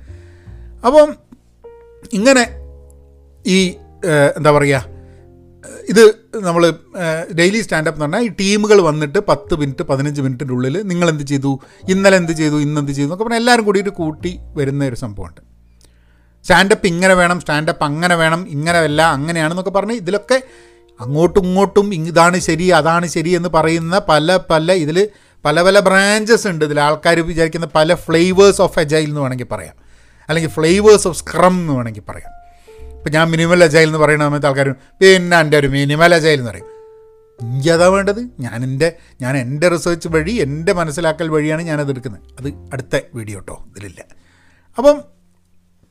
അപ്പം 0.86 1.15
ഇങ്ങനെ 2.13 2.43
ഈ 3.48 3.76
എന്താ 4.38 4.52
പറയുക 4.52 4.95
ഇത് 5.89 6.15
നമ്മൾ 6.36 6.74
ഡെയിലി 7.36 7.62
സ്റ്റാൻഡപ്പ് 7.62 7.98
എന്ന് 7.98 8.15
പറഞ്ഞാൽ 8.15 8.32
ഈ 8.32 8.36
ടീമുകൾ 8.39 8.82
വന്നിട്ട് 8.82 9.19
പത്ത് 9.19 9.56
മിനിറ്റ് 9.56 9.84
പതിനഞ്ച് 9.84 10.21
മിനിറ്റിന്റെ 10.21 10.54
ഉള്ളിൽ 10.54 10.82
നിങ്ങൾ 10.82 11.10
എന്ത് 11.10 11.24
ചെയ്തു 11.24 11.60
ഇന്നലെ 11.89 12.17
എന്ത് 12.17 12.32
ചെയ്തു 12.32 12.56
ഇന്നെന്ത് 12.56 12.91
ചെയ്തു 12.91 13.08
എന്നൊക്കെ 13.08 13.24
പറഞ്ഞാൽ 13.24 13.39
എല്ലാവരും 13.39 13.65
കൂടിയിട്ട് 13.65 13.89
കൂട്ടി 13.89 14.39
വരുന്ന 14.56 14.86
ഒരു 14.86 14.95
സംഭവമുണ്ട്. 14.95 15.55
സ്റ്റാൻഡപ്പ് 16.45 16.88
ഇങ്ങനെ 16.88 17.13
വേണം 17.13 17.39
സ്റ്റാൻഡപ്പ് 17.39 17.84
അങ്ങനെ 17.84 18.15
വേണം 18.15 18.47
ഇങ്ങനെ 18.49 18.79
അല്ല 18.79 19.01
അങ്ങനെയാണെന്നൊക്കെ 19.01 19.71
പറഞ്ഞ് 19.71 19.93
ഇതിലൊക്കെ 19.93 20.41
അങ്ങോട്ടും 20.99 21.45
ഇങ്ങോട്ടും 21.45 21.93
ഇതാണ് 21.93 22.39
ശരി 22.39 22.67
അതാണ് 22.67 23.08
ശരി 23.08 23.29
എന്ന് 23.29 23.49
പറയുന്ന 23.49 24.01
പല 24.10 24.39
പല 24.49 24.71
ഇതിൽ 24.71 25.10
പല 25.45 25.62
പല 25.62 25.79
ബ്രാഞ്ചസ് 25.79 26.47
ഉണ്ട്. 26.47 26.65
ഇതിൽ 26.65 26.79
ആൾക്കാർ 26.79 27.19
വിചാരിക്കുന്ന 27.19 27.67
പല 27.75 27.93
ഫ്ലേവേഴ്സ് 27.93 28.62
ഓഫ് 28.62 28.79
എജൈൽ 28.79 29.03
എന്ന് 29.03 29.21
വേണമെങ്കിൽ 29.21 29.45
പറയാം. 29.51 29.73
അല്ലെങ്കിൽ 30.29 30.49
ഫ്ലേവേഴ്സ് 30.49 31.08
ഓഫ് 31.08 31.17
സ്ക്രം 31.17 31.53
എന്ന് 31.53 31.73
വേണമെങ്കിൽ 31.73 32.01
പറയാം. 32.10 32.31
ഇപ്പം 32.97 33.12
ഞാൻ 33.12 33.31
മിനിമൽ 33.31 33.63
അജൈൽ 33.63 33.88
എന്ന് 33.88 33.99
പറയുന്ന 33.99 34.23
സമയത്ത് 34.23 34.47
ആൾക്കാർ 34.47 34.69
പിന്നെ 34.71 35.39
എന്റെ 35.39 35.58
ഒരു 35.58 35.67
മിനിമൽ 35.67 36.15
അജൈൽ 36.15 36.39
എന്ന് 36.39 36.51
പറയും. 36.51 36.65
എനിക്ക് 37.41 37.69
അതാ 37.69 37.88
വേണ്ടത്? 37.88 38.29
ഞാൻ 38.39 38.63
എന്റെ 38.63 38.93
ഞാൻ 39.21 39.38
എന്റെ 39.38 39.67
റിസർച്ച് 39.67 40.08
വഴി 40.08 40.31
എന്റെ 40.31 40.73
മനസ്സിലാക്കൽ 40.73 41.29
വഴിയാണ് 41.29 41.62
ഞാനത് 41.62 41.89
എടുക്കുന്നത്. 41.89 42.21
അത് 42.39 42.53
അടുത്ത 42.73 42.99
വീഡിയോ 43.15 43.38
കേട്ടോ 43.38 43.65
ഇതിലില്ല. 43.71 44.05
അപ്പം 44.77 45.14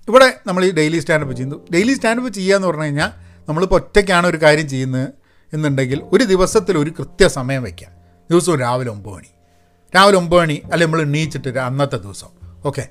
ഇവിടെ 0.08 0.34
നമ്മൾ 0.46 0.64
ഈ 0.64 0.72
ഡെയിലി 0.72 0.98
സ്റ്റാൻഡപ്പ് 0.98 1.36
ചെയ്യുന്നു. 1.36 1.66
ഡെയിലി 1.74 1.92
സ്റ്റാൻഡപ്പ് 1.92 2.32
ചെയ്യുക 2.32 2.56
എന്ന് 2.56 2.68
പറഞ്ഞു 2.68 2.82
കഴിഞ്ഞാൽ 2.82 3.10
നമ്മളിപ്പോൾ 3.48 3.76
ഒറ്റയ്ക്കാണ് 3.76 4.26
ഒരു 4.26 4.36
കാര്യം 4.36 4.68
ചെയ്യുന്നത് 4.68 5.08
എന്നുണ്ടെങ്കിൽ 5.52 6.02
ഒരു 6.12 6.24
ദിവസത്തിൽ 6.24 6.78
ഒരു 6.78 6.90
കൃത്യസമയം 6.90 7.62
വയ്ക്കുക 7.62 7.88
ദിവസവും 8.30 8.60
രാവിലെ 8.60 8.90
ഒമ്പത് 8.90 9.14
മണി. 9.14 9.26
രാവിലെ 9.96 10.18
ഒമ്പത് 10.18 10.40
മണി 10.40 10.62
അല്ലെ 10.72 10.86
നമ്മൾ 10.86 11.02
എണീച്ചിട്ട് 11.02 11.58
അന്നത്തെ 11.58 11.96
ദിവസം. 11.96 12.28
ഓക്കെ. 12.66 12.88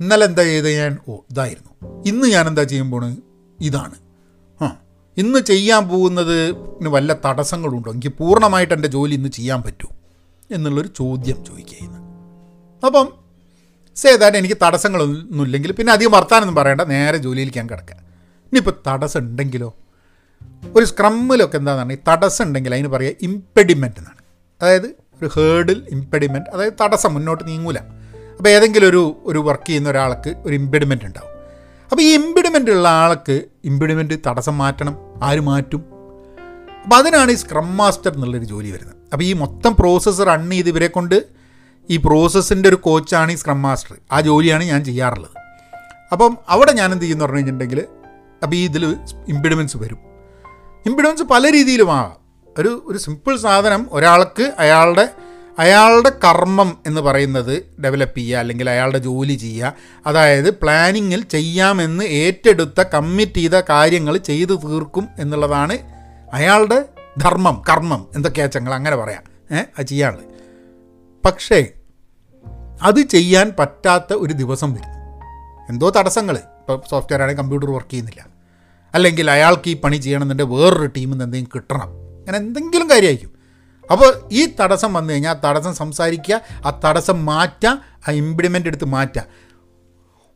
ഇന്നലെ 0.00 0.26
എന്താ 0.26 0.42
ചെയ്ത് 0.42 0.70
ഞാൻ? 0.70 0.98
ഓ 1.08 1.16
ഇതായിരുന്നു. 1.30 2.02
ഇന്ന് 2.06 2.28
ഞാൻ 2.28 2.48
എന്താ 2.48 2.62
ചെയ്യാൻ 2.62 2.90
പോണ്? 2.90 3.16
ഇതാണ്. 3.60 3.94
ആ. 4.64 4.76
ഇന്ന് 5.16 5.38
ചെയ്യാൻ 5.38 5.88
പോകുന്നത് 5.88 6.54
വല്ല 6.88 7.16
തടസ്സങ്ങളുണ്ടോ? 7.24 7.92
എനിക്ക് 7.92 8.08
പൂർണമായിട്ട് 8.08 8.74
എന്റെ 8.74 8.88
ജോലി 8.88 9.14
ഇന്ന് 9.14 9.28
ചെയ്യാൻ 9.28 9.62
പറ്റുമോ? 9.62 9.96
എന്നുള്ളൊരു 10.50 10.88
ചോദ്യം 10.88 11.44
ചോദിക്കുകയാണ് 11.44 11.96
അപ്പം 12.86 13.21
സേ 13.96 14.16
ദാറ്റ് 14.16 14.36
എനിക്ക് 14.36 14.56
തടസ്സങ്ങളൊന്നുമില്ലെങ്കിൽ 14.62 15.72
പിന്നെ 15.72 15.92
അധികം 15.92 16.12
വർത്താനൊന്നും 16.12 16.54
പറയണ്ട 16.54 16.80
നേരെ 16.80 17.18
ജോലിയിലേക്ക് 17.18 17.58
ഞാൻ 17.58 17.68
കിടക്കുക. 17.70 17.96
ഇനിയിപ്പോൾ 18.46 18.74
തടസ്സം 18.86 19.20
ഉണ്ടെങ്കിലോ 19.20 19.74
ഒരു 20.76 20.84
സ്ക്രമ്മിലൊക്കെ 20.84 21.56
എന്താണെന്ന് 21.56 21.94
ഈ 21.94 21.98
തടസ്സം 22.08 22.44
ഉണ്ടെങ്കിൽ 22.44 22.74
അതിന് 22.74 22.88
പറയുക 22.88 23.12
ഇമ്പെഡിമെന്റ് 23.22 23.98
എന്നാണ്. 23.98 24.20
അതായത് 24.60 24.88
ഒരു 25.20 25.30
ഹേർഡിൽ 25.36 25.86
ഇമ്പെഡിമെന്റ് 25.90 26.50
അതായത് 26.50 26.72
തടസ്സം 26.80 27.14
മുന്നോട്ട് 27.14 27.48
നീങ്ങൂല. 27.48 27.78
അപ്പോൾ 28.38 28.48
ഏതെങ്കിലും 28.48 28.88
ഒരു 28.88 29.02
ഒരു 29.24 29.38
വർക്ക് 29.38 29.66
ചെയ്യുന്ന 29.66 29.88
ഒരാൾക്ക് 29.88 30.30
ഒരു 30.46 30.54
ഇമ്പെഡിമെന്റ് 30.54 31.04
ഉണ്ടാവും. 31.04 31.28
അപ്പോൾ 31.90 32.02
ഈ 32.02 32.14
ഇമ്പിഡിമെന്റ് 32.14 32.70
ഉള്ള 32.70 32.88
ആൾക്ക് 32.88 33.42
ഇമ്പിഡിമെന്റ് 33.64 34.14
തടസ്സം 34.26 34.58
മാറ്റണം 34.58 34.94
ആര് 35.22 35.40
മാറ്റും? 35.40 35.82
അപ്പോൾ 36.84 36.96
അതിനാണ് 36.96 37.30
ഈ 37.32 37.34
സ്ക്രം 37.34 37.76
മാസ്റ്റർ 37.76 38.12
എന്നുള്ളൊരു 38.14 38.44
ജോലി 38.44 38.70
വരുന്നത്. 38.70 38.96
അപ്പോൾ 39.12 39.24
ഈ 39.24 39.32
മൊത്തം 39.32 39.76
പ്രോസസ്സ് 39.76 40.22
റൺ 40.26 40.50
ചെയ്ത് 40.50 40.68
ഇവരെ 40.68 40.86
കൊണ്ട് 40.86 41.41
ഈ 41.90 41.96
പ്രോസസ്സിന്റെ 41.96 42.68
ഒരു 42.68 42.76
കോച്ചാണ് 42.76 43.32
ഈ 43.32 43.34
സ്ക്രം 43.34 43.62
മാസ്റ്റർ 43.62 43.96
ആ 44.12 44.20
ജോലിയാണ് 44.20 44.64
ഞാൻ 44.64 44.84
ചെയ്യാറുള്ളത്. 44.84 45.30
അപ്പം 46.12 46.38
അവിടെ 46.48 46.72
ഞാൻ 46.72 46.92
എന്ത് 46.92 47.04
ചെയ്യുന്നു 47.04 47.24
പറഞ്ഞു 47.24 47.36
കഴിഞ്ഞിട്ടുണ്ടെങ്കിൽ 47.36 47.86
അപ്പോൾ 48.42 48.56
ഈ 48.56 48.64
ഇതിൽ 48.64 48.96
ഇമ്പിഡിമെൻസ് 49.28 49.76
വരും. 49.76 49.98
ഇമ്പിഡിമെൻസ് 50.86 51.22
പല 51.22 51.52
രീതിയിലുമാകാം 51.52 52.16
ഒരു 52.58 52.82
ഒരു 52.86 52.98
സിമ്പിൾ 52.98 53.36
സാധനം 53.36 53.88
ഒരാൾക്ക് 53.92 54.52
അയാളുടെ 54.58 55.08
അയാളുടെ 55.58 56.12
കർമ്മം 56.24 56.78
എന്ന് 56.86 57.00
പറയുന്നത് 57.00 57.66
ഡെവലപ്പ് 57.84 58.18
ചെയ്യുക 58.18 58.38
അല്ലെങ്കിൽ 58.38 58.70
അയാളുടെ 58.70 58.98
ജോലി 58.98 59.32
ചെയ്യുക. 59.32 59.72
അതായത് 60.06 60.54
പ്ലാനിങ്ങിൽ 60.54 61.22
ചെയ്യാമെന്ന് 61.22 62.04
ഏറ്റെടുത്ത 62.04 62.82
കമ്മിറ്റ് 62.82 63.34
ചെയ്ത 63.34 63.54
കാര്യങ്ങൾ 63.54 64.16
ചെയ്തു 64.16 64.60
തീർക്കും 64.64 65.08
എന്നുള്ളതാണ് 65.18 65.78
അയാളുടെ 66.32 66.84
ധർമ്മം 67.18 67.62
കർമ്മം 67.68 68.06
എന്തൊക്കെയാ 68.14 68.46
ചങ്ങൾ 68.46 68.74
അങ്ങനെ 68.74 68.96
പറയാം. 68.96 69.22
ഏഹ് 69.56 69.66
അത് 69.78 69.86
ചെയ്യാനുള്ളത്. 69.86 70.31
പക്ഷേ 71.24 71.68
അത് 72.82 73.00
ചെയ്യാൻ 73.00 73.52
പറ്റാത്ത 73.58 74.12
ഒരു 74.12 74.32
ദിവസം 74.32 74.72
വരും 74.74 74.92
എന്തോ 75.70 75.90
തടസ്സങ്ങൾ 75.90 76.36
ഇപ്പോൾ 76.36 76.82
സോഫ്റ്റ്വെയർ 76.90 77.22
ആണെങ്കിൽ 77.22 77.42
കമ്പ്യൂട്ടർ 77.42 77.70
വർക്ക് 77.70 77.90
ചെയ്യുന്നില്ല. 77.90 78.26
അല്ലെങ്കിൽ 78.94 79.30
അയാൾക്ക് 79.30 79.68
ഈ 79.70 79.80
പണി 79.80 79.96
ചെയ്യണമെന്നുണ്ടെങ്കിൽ 79.96 80.54
വേറൊരു 80.54 80.86
ടീമിൽ 80.86 81.10
നിന്ന് 81.10 81.24
എന്തെങ്കിലും 81.24 81.52
കിട്ടണം. 81.54 81.88
അങ്ങനെ 81.90 82.38
എന്തെങ്കിലും 82.38 82.90
കാര്യമായിരിക്കും. 82.90 83.32
അപ്പോൾ 83.90 84.14
ഈ 84.32 84.54
തടസ്സം 84.60 84.94
വന്നു 84.94 85.12
കഴിഞ്ഞാൽ 85.12 85.36
ആ 85.36 85.50
തടസ്സം 85.50 85.74
സംസാരിക്കുക 85.74 86.40
ആ 86.66 86.80
തടസ്സം 86.84 87.24
മാറ്റുക 87.24 87.82
ആ 88.08 88.12
ഇംപ്ലിമെന്റ് 88.12 88.68
എടുത്ത് 88.68 88.84
മാറ്റുക. 88.84 89.24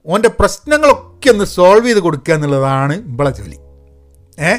ഓന്റെ 0.06 0.28
പ്രശ്നങ്ങളൊക്കെ 0.28 1.30
ഒന്ന് 1.30 1.44
സോൾവ് 1.44 1.86
ചെയ്ത് 1.86 2.00
കൊടുക്കുക 2.00 2.34
എന്നുള്ളതാണ് 2.34 2.92
ഇവിടെ 2.92 3.30
ജോലി. 3.30 3.56
ഏ? 4.40 4.52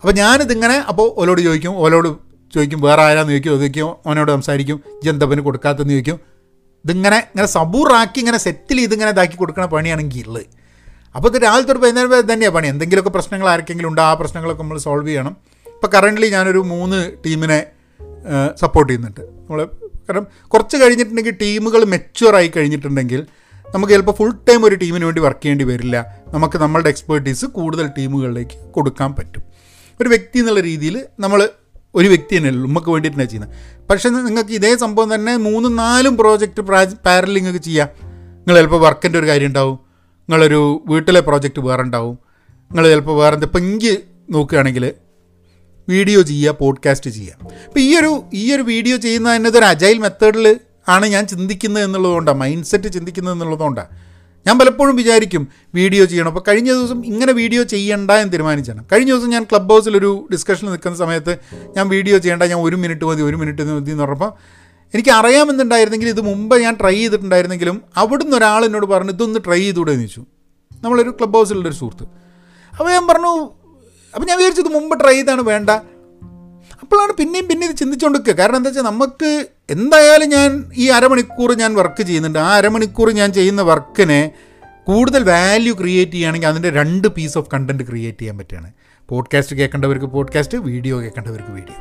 അപ്പോൾ 0.00 0.12
ഞാനിതിങ്ങനെ 0.12 0.74
അപ്പോൾ 0.74 1.20
ഓലോട് 1.20 1.40
ചോദിക്കും 1.40 1.76
ഓലോട് 1.76 2.23
ചോദിക്കും 2.54 2.80
വേറെ 2.80 3.02
ആരാന്ന് 3.02 3.32
ചോദിക്കും? 3.32 3.52
ചോദിക്കും 3.52 3.88
അവനോട് 4.06 4.30
സംസാരിക്കും 4.30 4.78
ജന്തപ്പന് 5.04 5.40
കൊടുക്കാത്തെന്ന് 5.40 5.94
ചോദിക്കും. 5.94 6.18
ഇതിങ്ങനെ 6.84 7.16
ഇങ്ങനെ 7.16 7.48
സബൂറാക്കി 7.48 8.18
ഇങ്ങനെ 8.18 8.38
സെറ്റിൽ 8.38 8.78
ചെയ്ത് 8.78 8.94
ഇങ്ങനെ 8.94 9.10
ഇതാക്കി 9.10 9.36
കൊടുക്കുന്ന 9.36 9.68
പണിയാണെങ്കിൽ 9.74 10.26
ഉള്ളത് 10.26 10.46
അപ്പോൾ 11.16 11.28
ഇത് 11.28 11.36
രാവിലെ 11.42 11.66
തൊട്ട് 11.66 11.82
വൈകുന്നേരം 11.82 12.10
വരെ 12.10 12.32
തന്നെയാണ് 12.32 12.54
പണി. 12.54 12.66
എന്തെങ്കിലുമൊക്കെ 12.68 13.10
പ്രശ്നങ്ങൾ 13.10 13.48
ആർക്കെങ്കിലും 13.48 13.88
ഉണ്ടോ 13.88 14.02
ആ 14.02 14.14
പ്രശ്നങ്ങളൊക്കെ 14.14 14.62
നമ്മൾ 14.62 14.78
സോൾവ് 14.78 15.08
ചെയ്യണം. 15.08 15.36
ഇപ്പോൾ 15.66 15.86
കറന്റ്ലി 15.86 16.28
ഞാനൊരു 16.28 16.58
മൂന്ന് 16.58 16.98
ടീമിനെ 17.26 17.58
സപ്പോർട്ട് 18.60 18.92
ചെയ്യുന്നുണ്ട്. 18.92 19.20
നമ്മൾ 19.20 19.60
കാരണം 20.08 20.26
കുറച്ച് 20.48 20.76
കഴിഞ്ഞിട്ടുണ്ടെങ്കിൽ 20.76 21.34
ടീമുകൾ 21.42 21.84
മെച്ചുവറായി 21.84 22.52
കഴിഞ്ഞിട്ടുണ്ടെങ്കിൽ 22.56 23.20
നമുക്ക് 23.74 23.92
ചിലപ്പോൾ 23.92 24.12
ഫുൾ 24.12 24.32
ടൈം 24.48 24.64
ഒരു 24.64 24.74
ടീമിന് 24.74 25.04
വേണ്ടി 25.04 25.20
വർക്ക് 25.20 25.40
ചെയ്യേണ്ടി 25.42 25.64
വരില്ല. 25.64 25.96
നമുക്ക് 26.34 26.58
നമ്മളുടെ 26.58 26.88
എക്സ്പേർട്ടീസ് 26.88 27.46
കൂടുതൽ 27.46 27.86
ടീമുകളിലേക്ക് 27.98 28.56
കൊടുക്കാൻ 28.72 29.14
പറ്റും. 29.14 29.42
ഒരു 30.00 30.08
വ്യക്തി 30.08 30.38
എന്നുള്ള 30.38 30.60
രീതിയിൽ 30.60 30.96
നമ്മൾ 31.20 31.48
ഒരു 31.94 32.08
വ്യക്തി 32.08 32.36
തന്നെ 32.36 32.50
നമുക്ക് 32.50 32.90
വേണ്ടിയിട്ട് 32.90 33.16
തന്നെ 33.16 33.30
ചെയ്യുന്നത്. 33.30 33.54
പക്ഷേ 33.90 34.08
നിങ്ങൾക്ക് 34.08 34.50
ഇതേ 34.50 34.76
സംഭവം 34.76 35.14
തന്നെ 35.14 35.36
മൂന്നും 35.36 35.76
നാലും 35.76 36.16
പ്രോജക്റ്റ് 36.16 36.62
പാരലിൽ 37.06 37.34
നിങ്ങൾക്ക് 37.34 37.58
ചെയ്യാം. 37.58 37.88
നിങ്ങൾ 38.36 38.56
ചിലപ്പോൾ 38.56 38.80
വർക്കിന്റെ 38.80 39.18
ഒരു 39.18 39.26
കാര്യം 39.26 39.46
ഉണ്ടാവും. 39.46 39.78
നിങ്ങളൊരു 40.28 40.84
വീട്ടിലെ 40.86 41.20
പ്രോജക്റ്റ് 41.20 41.62
വേറെ 41.62 41.82
ഉണ്ടാവും. 41.82 42.18
നിങ്ങൾ 42.70 42.88
ചിലപ്പോൾ 42.88 43.16
വേറെ 43.22 43.34
എന്താ 43.34 43.58
എനിക്ക് 43.58 43.98
നോക്കുകയാണെങ്കിൽ 44.30 44.92
വീഡിയോ 45.88 46.22
ചെയ്യുക 46.22 46.52
പോഡ്കാസ്റ്റ് 46.52 47.10
ചെയ്യുക. 47.10 47.36
അപ്പോൾ 47.66 47.80
ഈ 47.80 47.98
ഒരു 47.98 48.24
ഈ 48.34 48.54
ഒരു 48.54 48.62
വീഡിയോ 48.62 48.96
ചെയ്യുന്ന 48.96 49.48
ഒരു 49.48 49.64
അജൈൽ 49.64 49.98
മെത്തേഡിൽ 49.98 50.60
ആണ് 50.88 51.06
ഞാൻ 51.06 51.26
ചിന്തിക്കുന്നത് 51.26 51.84
എന്നുള്ളതുകൊണ്ടാണ് 51.84 52.38
മൈൻഡ് 52.38 52.64
സെറ്റ് 52.64 52.92
ചിന്തിക്കുന്നത് 52.92 53.34
എന്നുള്ളതുകൊണ്ടാണ് 53.34 54.03
ഞാൻ 54.46 54.54
പലപ്പോഴും 54.60 54.94
വിചാരിക്കും 55.00 55.42
വീഡിയോ 55.78 56.04
ചെയ്യണം. 56.10 56.28
അപ്പോൾ 56.32 56.44
കഴിഞ്ഞ 56.48 56.68
ദിവസം 56.78 56.98
ഇങ്ങനെ 57.10 57.32
വീഡിയോ 57.40 57.62
ചെയ്യണ്ട 57.74 58.10
എന്ന് 58.22 58.32
തീരുമാനിച്ചാണ്. 58.34 58.80
കഴിഞ്ഞ 58.92 59.10
ദിവസം 59.14 59.30
ഞാൻ 59.36 59.44
ക്ലബ് 59.50 59.72
ഹൗസിലൊരു 59.74 60.10
ഡിസ്കഷനിൽ 60.32 60.70
നിൽക്കുന്ന 60.74 60.98
സമയത്ത് 61.04 61.34
ഞാൻ 61.76 61.86
വീഡിയോ 61.94 62.18
ചെയ്യേണ്ട 62.24 62.42
ഞാൻ 62.52 62.60
ഒരു 62.66 62.76
മിനിറ്റ് 62.82 63.06
മതി 63.10 63.22
ഒരു 63.30 63.38
മിനിറ്റ് 63.42 63.62
മതി 63.70 63.92
എന്ന് 63.94 64.04
പറഞ്ഞപ്പോൾ 64.04 64.32
എനിക്ക് 64.94 65.12
അറിയാമെന്നുണ്ടായിരുന്നെങ്കിൽ 65.18 66.08
ഇത് 66.14 66.20
മുമ്പ് 66.30 66.54
ഞാൻ 66.64 66.74
ട്രൈ 66.80 66.94
ചെയ്തിട്ടുണ്ടായിരുന്നെങ്കിലും 66.98 67.76
അവിടുന്ന് 68.02 68.36
ഒരാൾ 68.40 68.62
എന്നോട് 68.66 68.86
പറഞ്ഞു 68.92 69.14
ഇതൊന്ന് 69.16 69.40
ട്രൈ 69.46 69.60
ചെയ്തുകൂടെ 69.64 69.92
എന്ന് 69.96 70.06
ചോദിച്ചു. 70.06 70.22
നമ്മളൊരു 70.84 71.12
ക്ലബ് 71.18 71.36
ഹൗസിലുള്ളൊരു 71.38 71.78
സുഹൃത്ത്. 71.80 72.04
അപ്പോൾ 72.72 72.90
ഞാൻ 72.96 73.04
പറഞ്ഞു 73.10 73.32
അപ്പോൾ 74.14 74.26
ഞാൻ 74.30 74.36
വിചാരിച്ചു 74.40 74.62
ഇത് 74.64 74.72
മുമ്പ് 74.76 74.94
ട്രൈ 75.00 75.16
ചെയ്താണ് 75.16 75.42
വേണ്ട. 75.52 75.70
അപ്പോഴാണ് 76.84 77.12
പിന്നെയും 77.12 77.48
പിന്നെ 77.48 77.66
ഇത് 77.68 77.76
ചിന്തിച്ചുകൊണ്ടിരിക്കുക 77.76 78.34
കാരണം 78.40 78.56
എന്താ 78.56 78.68
വെച്ചാൽ 78.68 78.82
നമുക്ക് 78.82 79.46
എന്തായാലും 79.70 80.28
ഞാൻ 80.28 80.64
ഈ 80.76 80.86
അരമണിക്കൂർ 80.88 81.54
ഞാൻ 81.54 81.74
വർക്ക് 81.74 82.02
ചെയ്യുന്നുണ്ട്. 82.02 82.38
ആ 82.38 82.50
അരമണിക്കൂർ 82.56 83.10
ഞാൻ 83.10 83.32
ചെയ്യുന്ന 83.32 83.62
വർക്കിനെ 83.62 84.30
കൂടുതൽ 84.84 85.22
വാല്യൂ 85.24 85.74
ക്രിയേറ്റ് 85.74 86.12
ചെയ്യുകയാണെങ്കിൽ 86.12 86.48
അതിന്റെ 86.48 86.70
രണ്ട് 86.70 87.08
പീസ് 87.08 87.38
ഓഫ് 87.38 87.48
കണ്ടന്റ് 87.54 87.84
ക്രിയേറ്റ് 87.84 88.18
ചെയ്യാൻ 88.18 88.38
പറ്റുകയാണ്. 88.38 88.72
പോഡ്കാസ്റ്റ് 89.08 89.56
കേൾക്കേണ്ടവർക്ക് 89.56 90.06
പോഡ്കാസ്റ്റ് 90.06 90.58
വീഡിയോ 90.58 91.00
കേൾക്കേണ്ടവർക്ക് 91.02 91.52
വീഡിയോ 91.52 91.78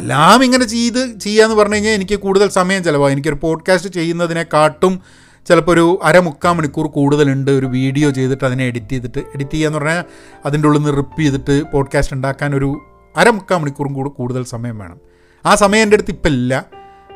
എല്ലാം 0.00 0.44
ഇങ്ങനെ 0.44 0.64
ചെയ്ത് 0.64 1.18
ചെയ്യാന്ന് 1.18 1.54
പറഞ്ഞു 1.54 1.74
കഴിഞ്ഞാൽ 1.74 1.92
എനിക്ക് 1.92 2.16
കൂടുതൽ 2.18 2.48
സമയം 2.48 2.84
ചിലവാകും. 2.84 3.12
എനിക്കൊരു 3.12 3.38
പോഡ്കാസ്റ്റ് 3.42 3.90
ചെയ്യുന്നതിനെക്കാട്ടും 3.90 5.00
ചിലപ്പോൾ 5.48 5.72
ഒരു 5.72 6.00
അര 6.02 6.16
അരമുക്കാൽ 6.16 6.52
മണിക്കൂർ 6.52 6.86
കൂടുതലുണ്ട് 6.86 7.50
ഒരു 7.50 7.66
വീഡിയോ 7.66 8.10
ചെയ്തിട്ട് 8.10 8.44
അതിനെ 8.44 8.64
എഡിറ്റ് 8.64 8.92
ചെയ്തിട്ട്. 8.92 9.18
എഡിറ്റ് 9.18 9.50
ചെയ്യുക 9.50 9.68
എന്ന് 9.68 9.78
പറഞ്ഞാൽ 9.78 10.04
അതിന്റെ 10.46 10.68
ഉള്ളിൽ 10.68 10.80
നിന്ന് 10.80 10.96
റിപ്പ് 10.96 11.20
ചെയ്തിട്ട് 11.20 11.62
പോഡ്കാസ്റ്റ് 11.72 12.16
ഉണ്ടാക്കാൻ 12.16 12.56
ഒരു 12.56 12.70
അരമുക്കാൽ 13.16 13.56
മണിക്കൂറും 13.58 13.92
കൂടെ 13.92 14.08
കൂടുതൽ 14.08 14.44
സമയം 14.44 14.78
വേണം. 14.78 15.00
ആ 15.46 15.54
സമയം 15.54 15.82
എന്റെ 15.82 15.94
അടുത്ത് 15.94 16.10
ഇപ്പം 16.10 16.30
ഇല്ല. 16.30 16.66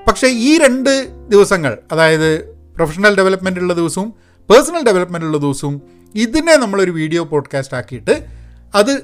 പക്ഷേ 0.07 0.27
ഈ 0.27 0.59
രണ്ട് 0.59 1.09
ദിവസങ്ങൾ 1.29 1.79
അതായത് 1.93 2.49
പ്രൊഫഷണൽ 2.75 3.17
ഡെവലപ്മെന്റ് 3.17 3.61
ഉള്ള 3.61 3.75
ദിവസവും 3.75 4.15
പേഴ്സണൽ 4.51 4.85
ഡെവലപ്മെന്റ് 4.87 5.27
ഉള്ള 5.27 5.39
ദിവസവും 5.39 5.83
ഇതിനെ 6.15 6.57
നമ്മളൊരു 6.57 6.91
വീഡിയോ 6.91 7.25
പോഡ്കാസ്റ്റ് 7.25 7.77
ആക്കിയിട്ട് 7.77 8.27
അത് 8.75 9.03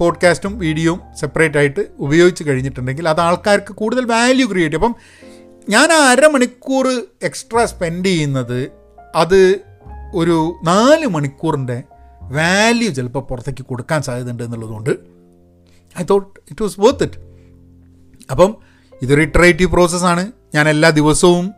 പോഡ്കാസ്റ്റും 0.00 0.58
വീഡിയോയും 0.58 1.00
സെപ്പറേറ്റ് 1.20 1.58
ആയിട്ട് 1.58 1.88
ഉപയോഗിച്ച് 1.98 2.44
കഴിഞ്ഞിട്ടുണ്ടെങ്കിൽ 2.44 3.08
അത് 3.08 3.20
ആൾക്കാർക്ക് 3.20 3.72
കൂടുതൽ 3.72 4.04
വാല്യൂ 4.04 4.46
ക്രിയേറ്റ് 4.46 4.76
ചെയ്യും. 4.76 4.94
അപ്പം 4.94 5.22
ഞാൻ 5.68 5.92
ആ 5.92 6.10
അരമണിക്കൂർ 6.10 7.02
എക്സ്ട്രാ 7.22 7.66
സ്പെൻഡ് 7.66 8.06
ചെയ്യുന്നത് 8.06 8.70
അത് 9.14 9.58
ഒരു 10.14 10.54
നാല് 10.64 11.06
മണിക്കൂറിന്റെ 11.06 11.82
വാല്യൂ 12.22 12.90
ചിലപ്പോൾ 12.90 13.20
പുറത്തേക്ക് 13.20 13.64
കൊടുക്കാൻ 13.64 14.02
സാധ്യതയുണ്ട് 14.02 14.42
എന്നുള്ളതുകൊണ്ട് 14.42 15.11
I 16.00 16.04
thought 16.10 16.40
it 16.50 16.62
was 16.62 16.80
worth 16.80 17.02
it 17.02 17.32
അപ്പം 18.30 18.56
ഇതൊരു 19.02 19.20
ഇറ്ററേറ്റീവ് 19.20 19.70
പ്രോസസ്സാണ് 19.70 20.32
ഞാൻ 20.54 20.68
എല്ലാ 20.68 20.90
ദിവസവും 20.90 21.52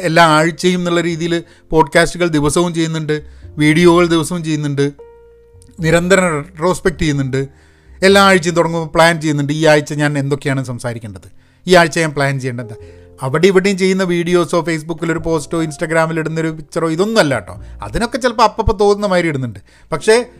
എല്ലാ 0.00 0.24
ആഴ്ചയും 0.24 0.78
എന്നുള്ള 0.78 1.00
രീതിയിൽ 1.00 1.42
പോഡ്കാസ്റ്റുകൾ 1.70 2.28
ദിവസവും 2.28 2.74
ചെയ്യുന്നുണ്ട്. 2.74 3.26
വീഡിയോകൾ 3.44 4.06
ദിവസവും 4.06 4.44
ചെയ്യുന്നുണ്ട്. 4.44 4.92
നിരന്തരം 5.80 6.42
റെട്രോസ്പെക്റ്റ് 6.42 7.00
ചെയ്യുന്നുണ്ട്. 7.00 7.48
എല്ലാ 8.02 8.22
ആഴ്ചയും 8.22 8.54
തുടങ്ങുമ്പോൾ 8.54 8.94
പ്ലാൻ 8.94 9.20
ചെയ്യുന്നുണ്ട്. 9.20 9.52
ഈ 9.52 9.66
ആഴ്ച 9.66 9.92
ഞാൻ 9.92 10.18
എന്തൊക്കെയാണ് 10.18 10.64
സംസാരിക്കേണ്ടത്? 10.64 11.32
ഈ 11.66 11.74
ആഴ്ച 11.74 11.98
ഞാൻ 11.98 12.10
പ്ലാൻ 12.10 12.40
ചെയ്യേണ്ടത്. 12.40 13.02
അവിടെ 13.22 13.46
ഇവിടെയും 13.46 13.78
ചെയ്യുന്ന 13.78 14.02
വീഡിയോസോ 14.02 14.62
ഫേസ്ബുക്കിലൊരു 14.62 15.18
പോസ്റ്റോ 15.18 15.62
ഇൻസ്റ്റാഗ്രാമിൽ 15.62 16.18
ഇടുന്നൊരു 16.18 16.48
പിക്ചറോ 16.48 16.90
ഇതൊന്നുമല്ല 16.90 17.34
കേട്ടോ. 17.34 17.62
അതിനൊക്കെ 17.82 18.18
ചിലപ്പോൾ 18.18 18.42
അപ്പപ്പോൾ 18.42 18.72
തോന്നുന്ന 18.72 19.06
മാതിരി 19.06 19.28
ഇടുന്നുണ്ട്. 19.28 19.58
പക്ഷേ 19.92 20.30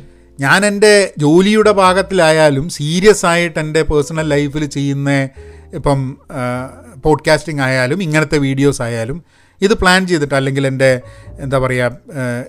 ഞാൻ 0.43 0.67
എന്റെ 0.67 0.93
ജോലിയുടെ 1.19 1.73
ഭാഗത്തിലായാലും 1.73 2.69
സീരിയസ് 2.69 3.27
ആയിട്ട് 3.27 3.59
എന്റെ 3.59 3.83
പേഴ്സണൽ 3.83 4.29
ലൈഫിൽ 4.29 4.65
ചെയ്യുന്ന 4.67 5.11
ഇപ്പം 5.75 6.01
പോഡ്കാസ്റ്റിംഗ് 7.05 7.63
ആയാലും 7.63 8.03
ഇങ്ങനത്തെ 8.03 8.39
വീഡിയോസ് 8.39 8.83
ആയാലും 8.83 9.19
ഇത് 9.61 9.75
പ്ലാൻ 9.75 10.07
ചെയ്തിട്ട് 10.07 10.35
അല്ലെങ്കിൽ 10.35 10.67
എന്റെ 10.67 11.01
എന്താ 11.39 11.59
പറയുക 11.59 11.91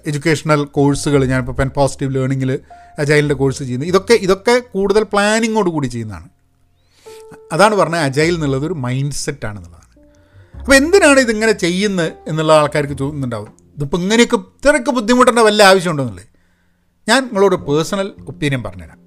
എഡ്യൂക്കേഷണൽ 0.05 0.63
കോഴ്സുകൾ 0.63 1.25
ഞാനിപ്പോൾ 1.25 1.53
പെൻ 1.53 1.69
പോസിറ്റീവ് 1.69 2.15
ലേണിങ്ങിൽ 2.15 2.59
അജൈലിന്റെ 2.99 3.35
കോഴ്സ് 3.35 3.63
ചെയ്യുന്നത് 3.63 3.89
ഇതൊക്കെ 3.89 4.13
ഇതൊക്കെ 4.13 4.59
കൂടുതൽ 4.73 5.03
പ്ലാനിങ്ങോട് 5.03 5.69
കൂടി 5.69 5.87
ചെയ്യുന്നതാണ്. 5.87 6.27
അതാണ് 7.51 7.75
പറഞ്ഞത് 7.75 8.01
അജൈൽ 8.01 8.33
എന്നുള്ളത് 8.33 8.65
ഒരു 8.65 8.73
മൈൻഡ് 8.73 9.11
സെറ്റ് 9.11 9.25
സെറ്റാണെന്നുള്ളതാണ് 9.25 9.81
അപ്പോൾ 10.59 10.75
എന്തിനാണ് 10.75 11.19
ഇതിങ്ങനെ 11.19 11.51
ചെയ്യുന്നത് 11.51 12.11
എന്നുള്ള 12.27 12.53
ആൾക്കാർക്ക് 12.53 12.93
ചോദിക്കുന്നുണ്ടാവും. 12.93 13.51
ഇതിപ്പോൾ 13.77 13.97
ഇങ്ങനെയൊക്കെ 13.97 14.35
ഇത്രയൊക്കെ 14.35 14.91
ബുദ്ധിമുട്ടേണ്ട 14.91 15.39
വല്ല 15.39 15.63
ആവശ്യമുണ്ടോന്നുള്ളത് 15.63 16.32
ഞാൻ 17.09 17.23
നിങ്ങളോട് 17.23 17.55
പേഴ്സണൽ 17.55 18.13
ഒപ്പീനിയൻ 18.27 18.63
പറഞ്ഞുതരാം. 18.63 18.99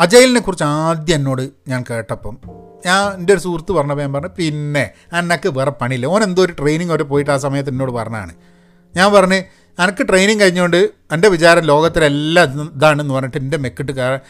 അജയലിനെ 0.00 0.40
കുറിച്ച് 0.40 0.64
ആദ്യം 0.64 1.14
എന്നോട് 1.14 1.50
ഞാൻ 1.68 1.84
കേട്ടപ്പം 1.90 2.38
ഞാൻ 2.86 3.14
എന്റെ 3.14 3.32
ഒരു 3.32 3.40
സുഹൃത്ത് 3.40 3.72
പറഞ്ഞപ്പോൾ 3.72 4.02
ഞാൻ 4.02 4.12
പറഞ്ഞു 4.12 4.28
പിന്നെ 4.38 4.90
എന്നക്ക് 5.18 5.48
വേറെ 5.48 5.70
പണിയില്ല. 5.70 6.06
ഓൻ 6.06 6.22
എന്തോ 6.22 6.42
ഒരു 6.44 6.52
ട്രെയിനിങ് 6.52 6.90
വരെ 6.90 7.02
പോയിട്ട് 7.02 7.30
ആ 7.30 7.36
സമയത്ത് 7.36 7.70
എന്നോട് 7.70 7.92
പറഞ്ഞാണ് 7.92 8.34
ഞാൻ 8.96 9.12
പറഞ്ഞ് 9.12 9.42
എനിക്ക് 9.82 10.08
ട്രെയിനിങ് 10.08 10.40
കഴിഞ്ഞുകൊണ്ട് 10.40 10.76
എന്റെ 11.12 11.28
വിചാരം 11.28 11.64
ലോകത്തിലെല്ലാം 11.64 12.70
ഇതാണെന്ന് 12.76 13.14
പറഞ്ഞിട്ട് 13.14 13.36
എന്റെ 13.36 13.56
മെക്കിട്ട് 13.56 13.92
കയറാൻ 13.92 14.20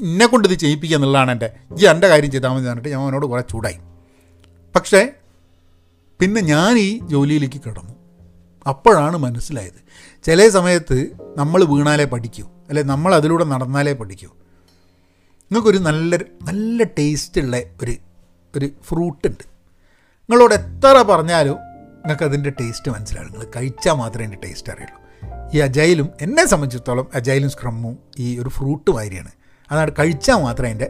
എന്നെ 0.00 0.26
കൊണ്ട് 0.26 0.48
ഇത് 0.48 0.58
ചെയ്യിപ്പിക്കുക 0.58 0.96
എന്നുള്ളതാണ് 0.96 1.30
എന്റെ 1.30 1.52
ഈ 1.80 1.86
എന്റെ 1.86 2.08
കാര്യം 2.08 2.30
ചെയ്താൽ 2.30 2.50
മതി 2.50 2.66
പറഞ്ഞിട്ട് 2.66 2.88
ഞാൻ 2.88 3.00
അവനോട് 3.00 3.26
കുറേ 3.26 3.42
ചൂടായി. 3.50 3.78
പക്ഷേ 4.76 5.08
പിന്നെ 6.20 6.40
ഞാൻ 6.40 6.78
ഈ 6.78 7.00
ജോലിയിലേക്ക് 7.02 7.60
കിടന്നു. 7.66 7.94
അപ്പോഴാണ് 8.66 9.16
മനസ്സിലായത് 9.16 9.83
ചില 10.24 10.48
സമയത്ത് 10.48 11.08
നമ്മൾ 11.36 11.64
വീണാലേ 11.64 12.04
പഠിക്കൂ. 12.04 12.44
അല്ലെ 12.68 12.82
നമ്മൾ 12.82 13.14
അതിലൂടെ 13.14 13.44
നടന്നാലേ 13.44 13.92
പഠിക്കൂ. 13.92 14.26
നിങ്ങൾക്കൊരു 15.42 15.78
നല്ല 15.78 16.16
നല്ല 16.16 16.82
ടേസ്റ്റുള്ള 16.82 17.60
ഒരു 17.82 17.94
ഒരു 18.56 18.70
ഫ്രൂട്ട് 18.88 19.28
ഉണ്ട്. 19.28 19.46
നിങ്ങളോട് 20.30 20.54
എത്ര 20.54 21.02
പറഞ്ഞാലും 21.02 21.54
നിങ്ങൾക്ക് 21.54 22.22
അതിന്റെ 22.22 22.50
ടേസ്റ്റ് 22.50 22.92
മനസ്സിലാവും. 22.92 23.32
നിങ്ങൾ 23.32 23.46
കഴിച്ചാൽ 23.56 23.92
മാത്രമേ 23.92 24.26
അതിന്റെ 24.26 24.48
ടേസ്റ്റ് 24.48 24.72
അറിയുള്ളൂ. 24.72 25.04
ഈ 25.54 25.58
അജൈലും 25.58 26.08
എന്നെ 26.20 26.46
സംബന്ധിച്ചിടത്തോളം 26.46 27.08
അജൈലും 27.14 27.50
സ്ക്രമ്മും 27.50 27.98
ഈ 28.18 28.38
ഒരു 28.38 28.48
ഫ്രൂട്ട് 28.48 28.90
വാരിയാണ്. 28.90 29.30
അതാണ് 29.70 29.90
കഴിച്ചാൽ 29.98 30.34
മാത്രമേ 30.34 30.68
അതിന്റെ 30.68 30.84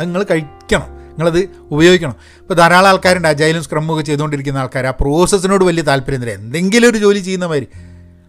അത് 0.00 0.06
നിങ്ങൾ 0.06 0.22
കഴിക്കണം. 0.30 0.96
നിങ്ങളത് 0.96 1.48
ഉപയോഗിക്കണം. 1.58 2.16
ഇപ്പോൾ 2.40 2.54
ധാരാളം 2.54 2.88
ആൾക്കാരുണ്ട് 2.88 3.28
അജൈലും 3.28 3.64
സ്ക്രമ്മും 3.64 3.94
ഒക്കെ 3.94 4.04
ചെയ്തുകൊണ്ടിരിക്കുന്ന 4.04 4.58
ആൾക്കാർ. 4.58 4.86
ആ 4.86 4.90
പ്രോസസ്സിനോട് 4.90 5.64
വലിയ 5.64 5.82
താല്പര്യം 5.82 6.22
തരാം 6.22 6.34
എന്തെങ്കിലും 6.34 6.90
ഒരു 6.90 6.98
ജോലി 6.98 7.18
ചെയ്യുന്ന 7.18 7.46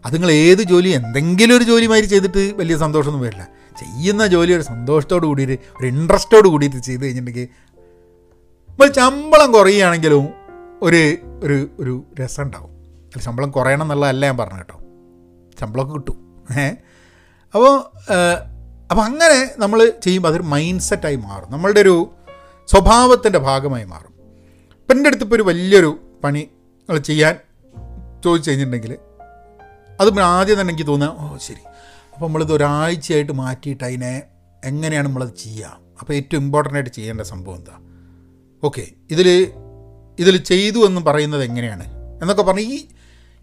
അത് 0.05 0.13
നിങ്ങൾ 0.13 0.31
ഏത് 0.31 0.57
ജോലി 0.57 0.89
എന്തെങ്കിലും 0.89 1.57
ഒരു 1.57 1.63
ജോലി 1.63 1.85
മാതിരി 1.85 2.05
ചെയ്തിട്ട് 2.05 2.53
വലിയ 2.55 2.77
സന്തോഷമൊന്നും 2.77 3.23
വരില്ല. 3.23 3.47
ചെയ്യുന്ന 3.79 4.27
ജോലി 4.27 4.53
ഒരു 4.53 4.61
സന്തോഷത്തോട് 4.61 5.25
കൂടിയിട്ട് 5.25 5.53
ഒരു 5.53 5.87
ഇൻട്രസ്റ്റോട് 5.87 6.47
കൂടിയിട്ട് 6.47 6.75
ചെയ്ത് 6.75 7.05
കഴിഞ്ഞിട്ടുണ്ടെങ്കിൽ 7.05 7.47
നമ്മൾ 8.69 8.91
ശമ്പളം 8.91 9.51
കുറയുകയാണെങ്കിലും 9.51 10.29
ഒരു 10.81 11.17
ഒരു 11.43 11.69
ഒരു 11.79 12.03
രസം 12.19 12.43
ഉണ്ടാവും. 12.43 12.69
അല്ല 12.69 13.19
ശമ്പളം 13.19 13.51
കുറയണം 13.51 13.83
എന്നുള്ളതല്ല 13.83 14.25
ഞാൻ 14.25 14.37
പറഞ്ഞു 14.37 14.57
കേട്ടോ. 14.57 14.79
ശമ്പളമൊക്കെ 15.61 15.93
കിട്ടും. 15.93 16.43
ഏ? 16.59 16.67
അപ്പോൾ 17.55 17.79
അപ്പോൾ 18.91 19.01
അങ്ങനെ 19.01 19.51
നമ്മൾ 19.57 19.91
ചെയ്യുമ്പോൾ 20.03 20.29
അതൊരു 20.29 20.43
മൈൻഡ് 20.43 20.81
സെറ്റായി 20.81 21.15
മാറും. 21.15 21.51
നമ്മളുടെ 21.51 21.81
ഒരു 21.81 22.11
സ്വഭാവത്തിന്റെ 22.67 23.39
ഭാഗമായി 23.39 23.83
മാറും. 23.83 24.13
ഇപ്പം 24.71 24.95
എന്റെ 24.95 25.07
അടുത്ത് 25.07 25.23
ഇപ്പോൾ 25.23 25.35
ഒരു 25.35 25.43
വലിയൊരു 25.43 25.99
പണി 26.23 26.39
നിങ്ങൾ 26.39 26.97
ചെയ്യാൻ 26.97 27.35
ചോദിച്ചു 28.23 28.49
കഴിഞ്ഞിട്ടുണ്ടെങ്കിൽ 28.49 28.97
അത് 29.99 30.19
ആദ്യം 30.21 30.61
തന്നെ 30.61 30.71
എനിക്ക് 30.71 30.87
തോന്നുക 30.87 31.09
ഓ 31.19 31.37
ശരി. 31.37 31.61
അപ്പോൾ 32.13 32.25
നമ്മളിത് 32.25 32.53
ഒരാഴ്ചയായിട്ട് 32.53 33.31
മാറ്റിയിട്ട് 33.31 33.83
അതിനെ 33.83 34.23
എങ്ങനെയാണ് 34.63 35.07
നമ്മളത് 35.07 35.35
ചെയ്യുക 35.35 35.79
അപ്പോൾ 36.01 36.13
ഏറ്റവും 36.13 36.41
ഇമ്പോർട്ടന്റ് 36.43 36.77
ആയിട്ട് 36.77 36.89
ചെയ്യേണ്ട 36.89 37.21
സംഭവം 37.21 37.55
എന്താ? 37.55 37.75
ഓക്കെ 38.63 38.87
ഇതിൽ 39.11 39.27
ഇതിൽ 40.19 40.37
ചെയ്തു 40.37 40.79
എന്ന് 40.87 41.01
പറയുന്നത് 41.01 41.43
എങ്ങനെയാണ്? 41.43 41.85
എന്നൊക്കെ 42.21 42.43
പറഞ്ഞ് 42.43 42.61
ഈ 42.61 42.87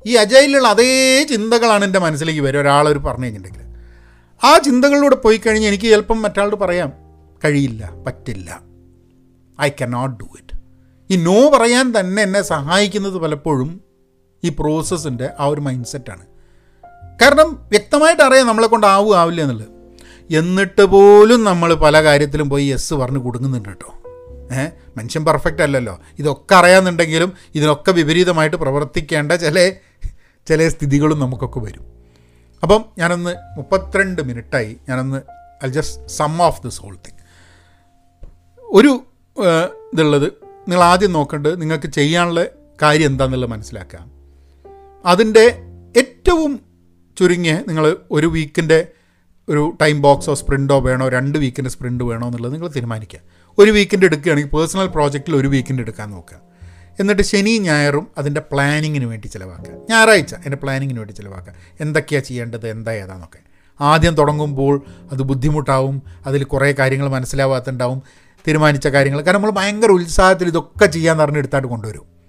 ഈ 0.04 0.16
അജയിലുള്ള 0.16 0.68
അതേ 0.68 1.24
ചിന്തകളാണ് 1.24 1.84
എന്റെ 1.84 1.98
മനസ്സിലേക്ക് 1.98 2.40
വരും 2.40 2.60
ഒരാളൊരു 2.60 2.98
പറഞ്ഞു 2.98 3.24
കഴിഞ്ഞിട്ടുണ്ടെങ്കിൽ. 3.24 3.68
ആ 4.42 4.58
ചിന്തകളിലൂടെ 4.58 5.14
പോയി 5.14 5.36
കഴിഞ്ഞ് 5.36 5.68
എനിക്ക് 5.68 5.84
ചിലപ്പം 5.84 6.22
മറ്റാളോട് 6.22 6.56
പറയാം 6.56 6.92
കഴിയില്ല 7.44 7.92
പറ്റില്ല. 8.06 8.62
ഐ 9.60 9.68
കനോട്ട് 9.82 10.16
ഡു 10.20 10.28
ഇറ്റ് 10.38 10.54
ഈ 11.10 11.16
നോ 11.16 11.48
പറയാൻ 11.48 12.00
തന്നെ 12.00 12.22
എന്നെ 12.22 12.42
സഹായിക്കുന്നത് 12.42 13.18
പലപ്പോഴും 13.18 13.80
ഈ 14.42 14.48
പ്രോസസ്സിന്റെ 14.48 15.30
ആ 15.40 15.46
ഒരു 15.46 15.60
മൈൻഡ് 15.60 15.86
സെറ്റാണ് 15.86 16.24
കാരണം 17.20 17.48
വ്യക്തമായിട്ട് 17.72 18.22
അറിയാം 18.22 18.46
നമ്മളെ 18.46 18.66
കൊണ്ട് 18.66 18.86
ആവും 18.86 19.16
ആവില്ല 19.16 19.42
എന്നുള്ളത്. 19.42 19.68
എന്നിട്ട് 20.30 20.82
പോലും 20.82 21.44
നമ്മൾ 21.44 21.74
പല 21.74 22.02
കാര്യത്തിലും 22.02 22.50
പോയി 22.50 22.64
യെസ് 22.64 22.94
പറഞ്ഞ് 22.94 23.18
കൊടുക്കുന്നുണ്ട് 23.18 23.68
കേട്ടോ. 23.68 23.90
ഏഹ് 24.54 24.70
മനുഷ്യൻ 24.98 25.24
പെർഫെക്റ്റ് 25.24 25.62
അല്ലല്ലോ. 25.62 25.94
ഇതൊക്കെ 26.18 26.54
അറിയാമെന്നുണ്ടെങ്കിലും 26.54 27.32
ഇതിനൊക്കെ 27.54 27.92
വിപരീതമായിട്ട് 27.92 28.56
പ്രവർത്തിക്കേണ്ട 28.56 29.32
ചില 29.32 29.72
ചില 30.46 30.68
സ്ഥിതികളും 30.68 31.18
നമുക്കൊക്കെ 31.18 31.60
വരും. 31.60 31.84
അപ്പം 32.62 32.84
ഞാനൊന്ന് 32.98 33.34
മുപ്പത്തിരണ്ട് 33.56 34.22
മിനിറ്റായി 34.22 34.76
ഞാനൊന്ന് 34.88 35.20
I 35.66 35.68
just 35.68 36.08
sum 36.08 36.42
of 36.42 36.62
this 36.62 36.80
whole 36.80 36.94
thing 36.94 37.20
ഒരു 38.70 38.92
ഇതുള്ളത് 39.94 40.26
നിങ്ങൾ 40.68 40.82
ആദ്യം 40.84 41.12
നോക്കേണ്ടത് 41.12 41.60
നിങ്ങൾക്ക് 41.60 41.86
ചെയ്യാനുള്ള 41.86 42.44
കാര്യം 42.82 43.06
എന്താണെന്നുള്ളത് 43.06 43.50
മനസ്സിലാക്കാം 43.50 44.04
അതിന്റെ 45.06 45.44
ഏറ്റവും 45.96 46.52
ചുരുങ്ങിയ 47.18 47.60
നിങ്ങൾ 47.68 47.96
ഒരു 48.10 48.26
വീക്കിന്റെ 48.26 48.86
ഒരു 49.48 49.72
ടൈം 49.80 50.02
ബോക്സോ 50.02 50.34
സ്പ്രിന്റോ 50.34 50.80
വേണോ 50.80 51.08
രണ്ട് 51.08 51.38
വീക്കിന്റെ 51.38 51.70
സ്പ്രിന്റ് 51.70 52.04
വേണോ 52.04 52.26
എന്നുള്ളത് 52.26 52.52
നിങ്ങൾ 52.52 52.68
തീരുമാനിക്കുക. 52.68 53.18
ഒരു 53.58 53.70
വീക്കിന്റെ 53.70 54.06
എടുക്കുകയാണെങ്കിൽ 54.06 54.56
പേഴ്സണൽ 54.56 54.86
പ്രോജക്റ്റിൽ 54.86 55.36
ഒരു 55.36 55.48
വീക്കിന്റെ 55.48 55.80
എടുക്കാൻ 55.80 56.10
നോക്കുക. 56.10 56.40
എന്നിട്ട് 57.00 57.22
ശനി 57.22 57.58
ഞായറും 57.58 58.06
അതിന്റെ 58.18 58.40
പ്ലാനിങ്ങിന് 58.40 59.04
വേണ്ടി 59.04 59.26
ചിലവാക്കുക. 59.26 59.74
ഞായറാഴ്ച 59.90 60.34
എന്റെ 60.34 60.56
പ്ലാനിങ്ങിന് 60.56 60.98
വേണ്ടി 60.98 61.12
ചിലവാക്കുക. 61.12 61.52
എന്തൊക്കെയാണ് 61.80 62.24
ചെയ്യേണ്ടത് 62.24 62.68
എന്താ 62.68 62.92
ഏതാന്നൊക്കെ. 62.92 63.38
ആദ്യം 63.80 64.14
തുടങ്ങുമ്പോൾ 64.14 64.82
അത് 65.12 65.22
ബുദ്ധിമുട്ടാവും 65.22 66.02
അതിൽ 66.26 66.44
കുറേ 66.44 66.72
കാര്യങ്ങൾ 66.72 67.08
മനസ്സിലാവാത്തുണ്ടാവും 67.08 68.02
തീരുമാനിച്ച 68.48 68.86
കാര്യങ്ങൾ. 68.86 69.20
കാരണം 69.20 69.42
നമ്മൾ 69.42 69.50
ഭയങ്കര 69.50 69.88
ഉത്സാഹത്തിൽ 69.88 70.48
ഇതൊക്കെ 70.48 70.86
ചെയ്യാൻ 70.86 71.18
പറഞ്ഞ് 71.18 71.38
എടുത്തായിട്ട് 71.38 71.68
കൊണ്ടുവരും. 71.68 72.21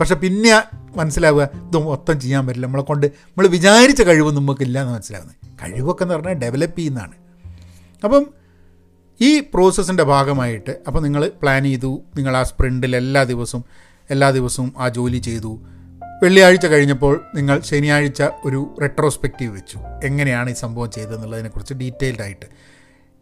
പക്ഷെ 0.00 0.14
പിന്നെ 0.14 0.62
മനസ്സിലാവുക 0.96 1.42
ഇത് 1.42 1.78
മൊത്തം 1.78 2.20
ചെയ്യാൻ 2.20 2.46
പറ്റില്ല. 2.46 2.66
നമ്മളെ 2.66 2.82
കൊണ്ട് 2.82 3.06
നമ്മൾ 3.06 3.46
വിചാരിച്ച 3.46 4.02
കഴിവ് 4.02 4.32
നമുക്കില്ല 4.32 4.82
എന്ന് 4.82 4.94
മനസ്സിലാവുന്നത്. 4.94 5.36
കഴിവൊക്കെ 5.62 6.02
എന്ന് 6.02 6.14
പറഞ്ഞാൽ 6.14 6.32
ഡെവലപ്പ് 6.32 6.78
ചെയ്യുന്നതാണ്. 6.78 7.12
അപ്പം 8.04 8.26
ഈ 9.20 9.40
പ്രോസസ്സിന്റെ 9.40 10.02
ഭാഗമായിട്ട് 10.02 10.70
അപ്പോൾ 10.86 11.00
നിങ്ങൾ 11.00 11.30
പ്ലാൻ 11.42 11.64
ചെയ്തു 11.64 12.00
നിങ്ങൾ 12.16 12.36
ആ 12.36 12.42
സ്പ്രിന്റിൽ 12.42 12.96
എല്ലാ 12.96 13.22
ദിവസവും 13.22 13.64
എല്ലാ 14.10 14.30
ദിവസവും 14.30 14.74
ആ 14.78 14.88
ജോലി 14.88 15.18
ചെയ്തു. 15.18 15.60
വെള്ളിയാഴ്ച 16.22 16.66
കഴിഞ്ഞപ്പോൾ 16.66 17.20
നിങ്ങൾ 17.34 17.60
ശനിയാഴ്ച 17.60 18.22
ഒരു 18.44 18.76
റെട്രോസ്പെക്റ്റീവ് 18.82 19.56
വെച്ചു. 19.56 19.78
എങ്ങനെയാണ് 20.04 20.50
ഈ 20.50 20.52
സംഭവം 20.52 20.90
ചെയ്തതെന്നുള്ളതിനെക്കുറിച്ച് 20.90 21.74
ഡീറ്റെയിൽഡ് 21.74 22.22
ആയിട്ട്. 22.22 22.46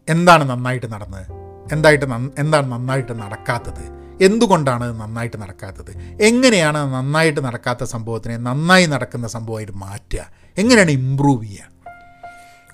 എന്താണ് 0.08 0.50
നന്നായിട്ട് 0.50 0.92
നടന്നത്? 0.92 1.26
എന്തായിട്ട് 1.72 2.04
എന്താണ് 2.38 2.72
നന്നായിട്ട് 2.72 3.12
നടക്കാത്തത്? 3.12 4.05
എന്തുകൊണ്ടാണ് 4.22 4.84
അത് 4.84 5.00
നന്നായിട്ട് 5.00 5.36
നടക്കാത്തത്? 5.36 6.22
എങ്ങനെയാണ് 6.22 6.94
നന്നായിട്ട് 6.94 7.40
നടക്കാത്ത 7.40 7.84
സംഭവത്തിനെ 7.84 8.36
നന്നായി 8.36 8.86
നടക്കുന്ന 8.86 9.28
സംഭവമായിട്ട് 9.28 9.72
മാറ്റുക? 9.72 10.30
എങ്ങനെയാണ് 10.58 10.90
ഇമ്പ്രൂവ് 10.90 11.44
ചെയ്യുക? 11.44 11.76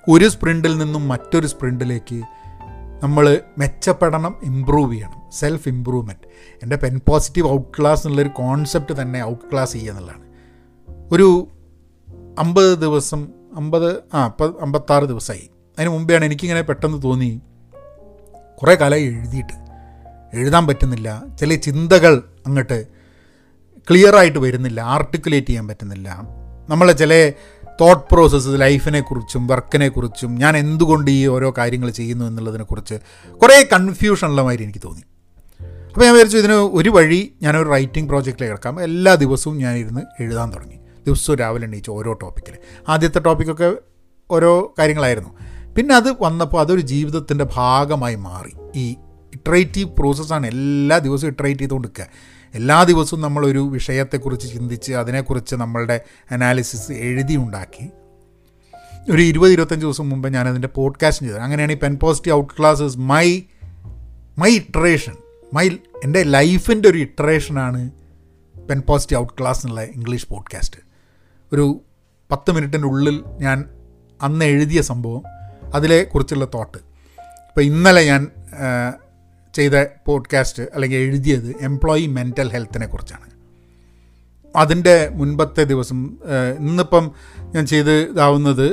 ഒരു 0.09 0.29
സ്പ്രിന്റിൽ 0.29 0.77
നിന്നും 0.77 1.07
മറ്റൊരു 1.07 1.47
സ്പ്രിന്റിലേക്ക് 1.47 2.23
നമ്മൾ 3.03 3.39
മെച്ചപ്പെടണം 3.57 4.35
ഇമ്പ്രൂവ് 4.43 4.93
ചെയ്യണം. 4.93 5.31
സെൽഫ് 5.31 5.69
ഇമ്പ്രൂവ്മെന്റ് 5.69 6.27
എന്റെ 6.63 6.75
പെൻ 6.75 7.01
പോസിറ്റീവ് 7.07 7.49
ഔട്ട് 7.51 7.81
ക്ലാസ് 7.81 7.99
എന്നുള്ളൊരു 7.99 8.29
കോൺസെപ്റ്റ് 8.29 9.01
തന്നെ 9.01 9.23
ഔട്ട് 9.23 9.45
ക്ലാസ് 9.51 9.73
ചെയ്യുക 9.73 9.91
എന്നുള്ളതാണ്. 9.91 10.23
ഒരു 11.11 11.47
അമ്പത് 12.39 12.77
ദിവസം 12.77 13.27
അമ്പത് 13.55 14.03
ആ 14.13 14.31
അമ്പത്താറ് 14.61 15.03
ദിവസമായി. 15.03 15.49
അതിന് 15.79 15.89
മുമ്പെയാണ് 15.89 16.25
എനിക്കിങ്ങനെ 16.25 16.61
പെട്ടെന്ന് 16.61 17.03
തോന്നി. 17.03 17.41
കുറേ 18.61 18.75
കാലമായി 18.75 19.03
എഴുതിയിട്ട്. 19.03 19.62
എഴുതാൻ 20.33 20.67
പറ്റുന്നില്ല. 20.67 21.23
ചില 21.39 21.55
ചിന്തകൾ 21.55 22.23
അങ്ങോട്ട് 22.45 22.87
ക്ലിയറായിട്ട് 23.89 24.39
വരുന്നില്ല. 24.39 24.81
ആർട്ടിക്കുലേറ്റ് 24.81 25.47
ചെയ്യാൻ 25.47 25.67
പറ്റുന്നില്ല. 25.67 26.21
നമ്മളെ 26.69 26.93
ചില 26.93 27.31
തോട്ട് 27.81 28.13
പ്രോസസ്സ് 28.13 28.49
ലൈഫിനെ 28.51 28.99
കുറിച്ചും 29.01 29.47
വർക്കിനെ 29.47 29.87
കുറിച്ചും 29.87 30.35
ഞാൻ 30.35 30.57
എന്തുകൊണ്ട് 30.57 31.11
ഈ 31.11 31.27
ഓരോ 31.27 31.53
കാര്യങ്ങൾ 31.57 31.89
ചെയ്യുന്നു 31.89 32.25
എന്നുള്ളതിനെക്കുറിച്ച് 32.25 32.95
കുറേ 33.35 33.67
കൺഫ്യൂഷനുള്ള 33.73 34.41
മാതിരി 34.41 34.63
എനിക്ക് 34.63 34.79
തോന്നി. 34.85 35.01
അപ്പോൾ 35.87 36.05
ഞാൻ 36.05 36.13
വിചാരിച്ചു 36.13 36.37
ഇതിന് 36.37 36.53
ഒരു 36.53 36.89
വഴി 36.89 37.33
ഞാനൊരു 37.41 37.69
റൈറ്റിംഗ് 37.69 38.09
പ്രോജക്റ്റിൽ 38.09 38.45
കിടക്കാം. 38.45 38.83
എല്ലാ 38.83 39.15
ദിവസവും 39.15 39.57
ഞാനിരുന്ന് 39.57 40.01
എഴുതാൻ 40.19 40.53
തുടങ്ങി. 40.53 40.75
ദിവസവും 41.07 41.37
രാവിലെ 41.37 41.67
എണീച്ച് 41.67 41.91
ഓരോ 41.91 42.13
ടോപ്പിക്കിൽ 42.13 42.53
ആദ്യത്തെ 42.89 43.19
ടോപ്പിക്കൊക്കെ 43.19 43.73
ഓരോ 44.31 44.73
കാര്യങ്ങളായിരുന്നു. 44.79 45.29
പിന്നെ 45.75 45.95
അത് 45.95 46.15
വന്നപ്പോൾ 46.21 46.59
അതൊരു 46.59 46.81
ജീവിതത്തിന്റെ 46.81 47.45
ഭാഗമായി 47.53 48.15
മാറി. 48.15 48.51
ഈ 48.75 48.95
ഇട്രേറ്റീവ് 49.33 49.89
പ്രോസസ്സാണ് 49.89 50.47
എല്ലാ 50.47 50.97
ദിവസവും 50.97 51.29
ഇട്രേറ്റ് 51.29 51.59
ചെയ്തുകൊണ്ട് 51.59 51.87
നിൽക്കുക 51.87 52.07
എല്ലാ 52.53 52.83
ദിവസവും 52.83 53.21
നമ്മളൊരു 53.21 53.59
വിഷയത്തെക്കുറിച്ച് 53.59 54.53
ചിന്തിച്ച് 54.53 54.93
അതിനെക്കുറിച്ച് 54.93 55.55
നമ്മളുടെ 55.55 56.01
അനാലിസിസ് 56.31 56.91
എഴുതി 56.91 57.35
ഉണ്ടാക്കി 57.35 57.89
ഒരു 59.11 59.21
ഇരുപത് 59.21 59.51
ഇരുപത്തഞ്ച് 59.51 59.85
ദിവസം 59.85 60.09
മുമ്പ് 60.09 60.29
ഞാനതിന്റെ 60.29 60.67
പോഡ്കാസ്റ്റ് 60.67 61.25
ചെയ്തത് 61.25 61.39
അങ്ങനെയാണ് 61.39 61.71
ഈ 61.71 61.75
Pen 61.75 61.95
Positive 61.95 62.35
outclasses 62.59 62.97
my 62.97 63.41
my 64.37 64.49
iteration 64.55 65.15
my 65.53 65.69
എന്റെ 66.03 66.23
ലൈഫിന്റെ 66.23 66.89
ഒരു 66.89 66.97
ഇട്രേഷനാണ് 66.97 67.91
പെൻ 68.69 68.81
പോസിറ്റീവ് 68.87 69.21
ഔട്ട് 69.21 69.33
ക്ലാസ് 69.39 69.65
എന്നുള്ള 69.65 69.83
ഇംഗ്ലീഷ് 69.83 70.27
പോഡ്കാസ്റ്റ്. 70.27 70.79
ഒരു 71.53 71.81
പത്ത് 72.31 72.51
മിനിറ്റിന്റെ 72.51 72.87
ഉള്ളിൽ 72.87 73.23
ഞാൻ 73.39 73.65
അന്ന് 74.21 74.45
എഴുതിയ 74.45 74.81
സംഭവം 74.81 75.23
അതിലെ 75.75 76.03
കുറിച്ചുള്ള 76.03 76.45
തോട്ട് 76.45 76.77
ഇപ്പോൾ 76.77 77.61
ഇന്നലെ 77.61 78.05
ഞാൻ 78.05 78.27
ചെയ്ത 79.53 79.85
പോഡ്കാസ്റ്റ് 80.05 80.63
അല്ലെങ്കിൽ 80.63 80.97
എഴുതിയത് 80.97 81.55
എംപ്ലോയി 81.61 82.05
മെന്റൽ 82.07 82.49
ഹെൽത്തിനെ 82.49 82.87
കുറിച്ചാണ്. 82.87 83.27
അതിന്റെ 84.55 85.09
മുൻപത്തെ 85.09 85.63
ദിവസം 85.63 86.17
ഇന്നിപ്പം 86.59 87.11
ഞാൻ 87.41 87.65
ചെയ്ത് 87.65 87.91
ഇതാവുന്നത് 87.91 88.67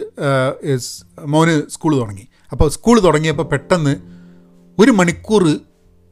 മോന് 1.27 1.71
സ്കൂൾ 1.71 1.97
തുടങ്ങി. 1.97 2.29
അപ്പോൾ 2.53 2.71
സ്കൂൾ 2.71 3.01
തുടങ്ങിയപ്പോൾ 3.01 3.43
പെട്ടെന്ന് 3.43 3.97
ഒരു 4.79 4.91
മണിക്കൂർ 4.91 5.45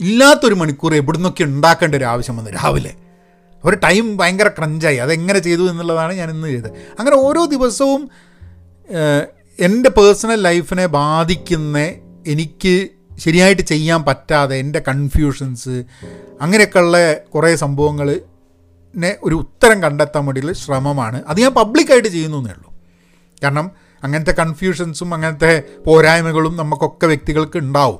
ഇല്ലാത്തൊരു 0.00 0.54
മണിക്കൂർ 0.54 0.94
എവിടുന്നൊക്കെ 0.94 1.44
ഉണ്ടാക്കേണ്ട 1.44 1.94
ഒരു 1.94 2.04
ആവശ്യം 2.04 2.36
വന്നു 2.36 2.50
രാവിലെ. 2.50 2.92
ഒരു 3.64 3.76
ടൈം 3.76 4.16
ഭയങ്കര 4.16 4.48
ക്രഞ്ചായി 4.48 4.96
അതെങ്ങനെ 4.96 5.38
ചെയ്തു 5.38 5.70
എന്നുള്ളതാണ് 5.70 6.12
ഞാൻ 6.12 6.30
ഇന്ന് 6.30 6.48
ചെയ്തത്. 6.48 6.70
അങ്ങനെ 6.98 7.16
ഓരോ 7.16 7.44
ദിവസവും 7.44 8.02
എന്റെ 9.60 9.90
പേഴ്സണൽ 9.90 10.40
ലൈഫിനെ 10.42 10.86
ബാധിക്കുന്ന 10.86 11.78
എനിക്ക് 12.26 12.88
ശരിയായിട്ട് 13.18 13.62
ചെയ്യാൻ 13.62 14.04
പറ്റാതെ 14.04 14.56
എന്റെ 14.56 14.82
കൺഫ്യൂഷൻസ് 14.88 15.84
അങ്ങനെയൊക്കെയുള്ള 16.40 17.14
കുറേ 17.14 17.56
സംഭവങ്ങൾ 17.56 18.20
ഒരു 19.22 19.34
ഉത്തരം 19.34 19.82
കണ്ടെത്താൻ 19.82 20.26
വേണ്ടിയുള്ള 20.26 20.52
ശ്രമമാണ്. 20.52 21.22
അത് 21.28 21.40
ഞാൻ 21.40 21.54
പബ്ലിക്കായിട്ട് 21.54 22.08
ചെയ്യുന്നു 22.08 22.36
എന്നേ 22.36 22.50
ഉള്ളൂ. 22.50 22.74
കാരണം 23.42 23.70
അങ്ങനത്തെ 24.04 24.30
കൺഫ്യൂഷൻസും 24.30 25.14
അങ്ങനത്തെ 25.14 25.62
പോരായ്മകളും 25.86 26.56
നമുക്കൊക്കെ 26.56 27.06
വ്യക്തികൾക്ക് 27.06 27.58
ഉണ്ടാവും. 27.58 27.98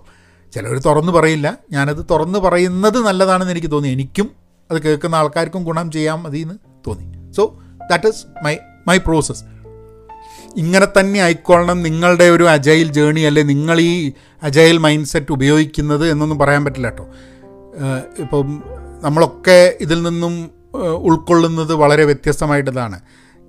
ചിലർ 0.53 0.79
തുറന്നു 0.79 1.13
പറയില്ല. 1.13 1.59
ഞാനത് 1.73 2.07
തുറന്നു 2.11 2.39
പറയുന്നത് 2.39 3.07
നല്ലതാണെന്ന് 3.07 3.53
എനിക്ക് 3.53 3.71
തോന്നി. 3.71 3.89
എനിക്കും 3.89 4.31
അത് 4.71 4.83
കേൾക്കുന്ന 4.83 5.15
ആൾക്കാർക്കും 5.15 5.65
ഗുണം 5.65 5.91
ചെയ്യാൻ 5.91 6.19
മതി 6.19 6.39
എന്ന് 6.39 6.55
തോന്നി. 6.87 7.33
So 7.33 7.59
that 7.91 8.09
is 8.09 8.45
my 8.45 8.57
my 8.89 8.99
process 8.99 9.45
ഇങ്ങനെ 10.57 10.87
തന്നെ 11.01 11.21
ആയിക്കൊള്ളണം. 11.21 11.83
നിങ്ങളുടെ 11.83 12.25
ഒരു 12.25 12.45
അജൈൽ 12.45 12.93
ജേണി 12.93 13.21
അല്ലെ 13.21 13.43
നിങ്ങൾ 13.43 13.81
ഈ 13.81 14.13
അജൈൽ 14.43 14.79
മൈൻഡ് 14.79 15.07
സെറ്റ് 15.07 15.33
ഉപയോഗിക്കുന്നത് 15.33 16.11
എന്നൊന്നും 16.11 16.39
പറയാൻ 16.39 16.65
പറ്റില്ല 16.65 16.87
കേട്ടോ. 16.87 17.07
ഇപ്പം 18.19 18.63
നമ്മളൊക്കെ 19.03 19.77
ഇതിൽ 19.81 20.03
നിന്നും 20.03 20.51
ഉൾക്കൊള്ളുന്നത് 20.95 21.75
വളരെ 21.75 22.05
വ്യത്യസ്തമായിട്ടതാണ്. 22.05 23.01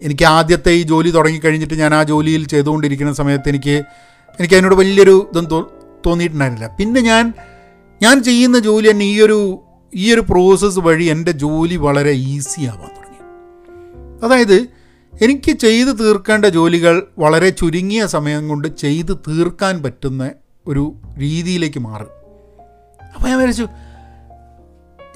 എനിക്ക് 0.04 0.26
ആദ്യത്തെ 0.26 0.70
ഈ 0.70 0.82
ജോലി 0.82 1.10
തുടങ്ങിക്കഴിഞ്ഞിട്ട് 1.10 1.74
ഞാൻ 1.74 1.96
ആ 1.96 2.04
ജോലിയിൽ 2.04 2.48
ചെയ്തുകൊണ്ടിരിക്കുന്ന 2.48 3.14
സമയത്ത് 3.14 3.50
എനിക്ക് 3.50 3.84
എനിക്ക് 4.40 4.54
അതിനോട് 4.54 4.76
വലിയൊരു 4.76 5.28
ഇതും 5.32 5.46
തോ 5.46 5.72
തോന്നിയിട്ടുണ്ടായിരുന്നില്ല. 6.06 6.76
പിന്നെ 6.80 7.02
ഞാൻ 7.02 7.34
ഞാൻ 8.02 8.24
ചെയ്യുന്ന 8.24 8.60
ജോലി 8.60 8.92
തന്നെ 8.92 9.06
ഈ 9.06 9.22
ഒരു 9.22 9.60
ഈ 9.96 10.14
ഒരു 10.14 10.22
പ്രോസസ്സ് 10.22 10.80
വഴി 10.80 11.04
എന്റെ 11.04 11.32
ജോലി 11.32 11.76
വളരെ 11.76 12.12
ഈസി 12.12 12.62
ആവാൻ 12.62 12.90
തുടങ്ങി. 12.98 13.20
അതായത് 14.26 14.79
എനിക്ക് 15.22 15.52
ചെയ്തു 15.52 15.92
തീർക്കേണ്ട 15.92 16.46
ജോലികൾ 16.46 17.08
വളരെ 17.18 17.50
ചുരുങ്ങിയ 17.50 18.06
സമയം 18.06 18.48
കൊണ്ട് 18.48 18.68
ചെയ്തു 18.78 19.14
തീർക്കാൻ 19.14 19.84
പറ്റുന്ന 19.84 20.32
ഒരു 20.68 20.96
രീതിയിലേക്ക് 21.18 21.80
മാറും. 21.80 22.08
അപ്പോൾ 23.16 23.28
ഞാൻ 23.28 23.38
വിചാരിച്ചു 23.38 23.68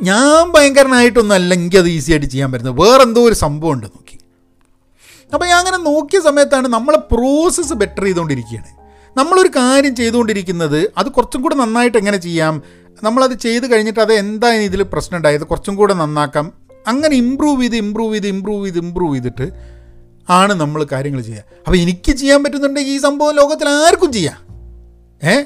ഞാൻ 0.04 0.52
ഭയങ്കരനായിട്ടൊന്നും 0.52 1.36
അല്ലെങ്കിൽ 1.36 1.78
അത് 1.78 1.88
ഈസി 1.88 2.12
ആയിട്ട് 2.12 2.26
ചെയ്യാൻ 2.26 2.52
പറ്റുന്നത്. 2.52 2.82
വേറെ 2.82 3.04
എന്തോ 3.04 3.28
ഒരു 3.28 3.34
സംഭവം 3.34 3.72
ഉണ്ട് 3.72 3.86
നോക്കി. 3.86 4.18
അപ്പോൾ 5.34 5.46
ഞാൻ 5.46 5.58
അങ്ങനെ 5.58 5.78
നോക്കിയ 5.78 6.20
സമയത്താണ് 6.20 6.68
നമ്മളെ 6.68 6.98
പ്രോസസ്സ് 6.98 7.74
ബെറ്റർ 7.74 8.04
ചെയ്തുകൊണ്ടിരിക്കുകയാണ് 8.04 8.84
നമ്മളൊരു 9.18 9.48
കാര്യം 9.48 9.96
ചെയ്തുകൊണ്ടിരിക്കുന്നത് 9.96 10.92
അത് 10.98 11.12
കുറച്ചും 11.12 11.42
കൂടെ 11.42 11.56
നന്നായിട്ട് 11.56 11.98
എങ്ങനെ 11.98 12.18
ചെയ്യാം? 12.18 12.64
നമ്മളത് 13.04 13.40
ചെയ്ത് 13.40 13.72
കഴിഞ്ഞിട്ട് 13.72 14.00
അത് 14.00 14.14
എന്താണ് 14.14 14.56
ഇതിൽ 14.56 14.84
പ്രശ്നം 14.84 15.18
ഉണ്ടായത്? 15.18 15.44
കുറച്ചും 15.44 15.76
കൂടെ 15.76 15.94
നന്നാക്കാം. 15.94 16.54
അങ്ങനെ 16.88 17.16
ഇമ്പ്രൂവ് 17.16 17.62
ചെയ്ത് 17.62 17.76
ഇമ്പ്രൂവ് 17.76 18.14
ചെയ്ത് 18.14 18.28
ഇമ്പ്രൂവ് 18.28 18.66
ചെയ്ത് 18.66 18.78
ഇമ്പ്രൂവ് 18.78 19.16
ചെയ്തിട്ട് 19.16 19.74
ആണ് 20.30 20.54
നമ്മൾ 20.54 20.88
കാര്യങ്ങൾ 20.92 21.22
ചെയ്യുക. 21.22 21.44
അപ്പോൾ 21.68 21.78
എനിക്ക് 21.78 22.12
ചെയ്യാൻ 22.12 22.44
പറ്റുന്നുണ്ടെങ്കിൽ 22.44 22.92
ഈ 22.92 22.98
സംഭവം 22.98 23.36
ലോകത്തിൽ 23.36 23.70
ആർക്കും 23.70 24.14
ചെയ്യാം. 24.14 24.38
ഏ? 25.24 25.40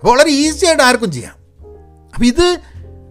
അപ്പോൾ 0.00 0.10
വളരെ 0.10 0.30
ഈസി 0.30 0.66
ആയിട്ട് 0.66 0.82
ആർക്കും 0.82 1.12
ചെയ്യാം. 1.12 1.34
അപ്പോൾ 2.14 2.26
ഇത് 2.26 2.60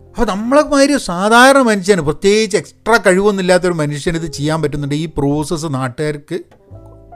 അപ്പോൾ 0.09 0.25
നമ്മളെ 0.31 0.61
മാതിരി 0.61 0.97
സാധാരണ 0.97 1.61
മനുഷ്യന് 1.61 2.01
പ്രത്യേകിച്ച് 2.01 2.57
എക്സ്ട്രാ 2.57 2.97
കഴിവൊന്നുമില്ലാത്തൊരു 2.97 3.73
മനുഷ്യന് 3.73 4.17
ഇത് 4.17 4.31
ചെയ്യാൻ 4.31 4.61
പറ്റുന്നുണ്ട്. 4.61 4.95
ഈ 4.95 5.05
പ്രോസസ്സ് 5.05 5.65
നാട്ടുകാർക്ക് 5.73 6.39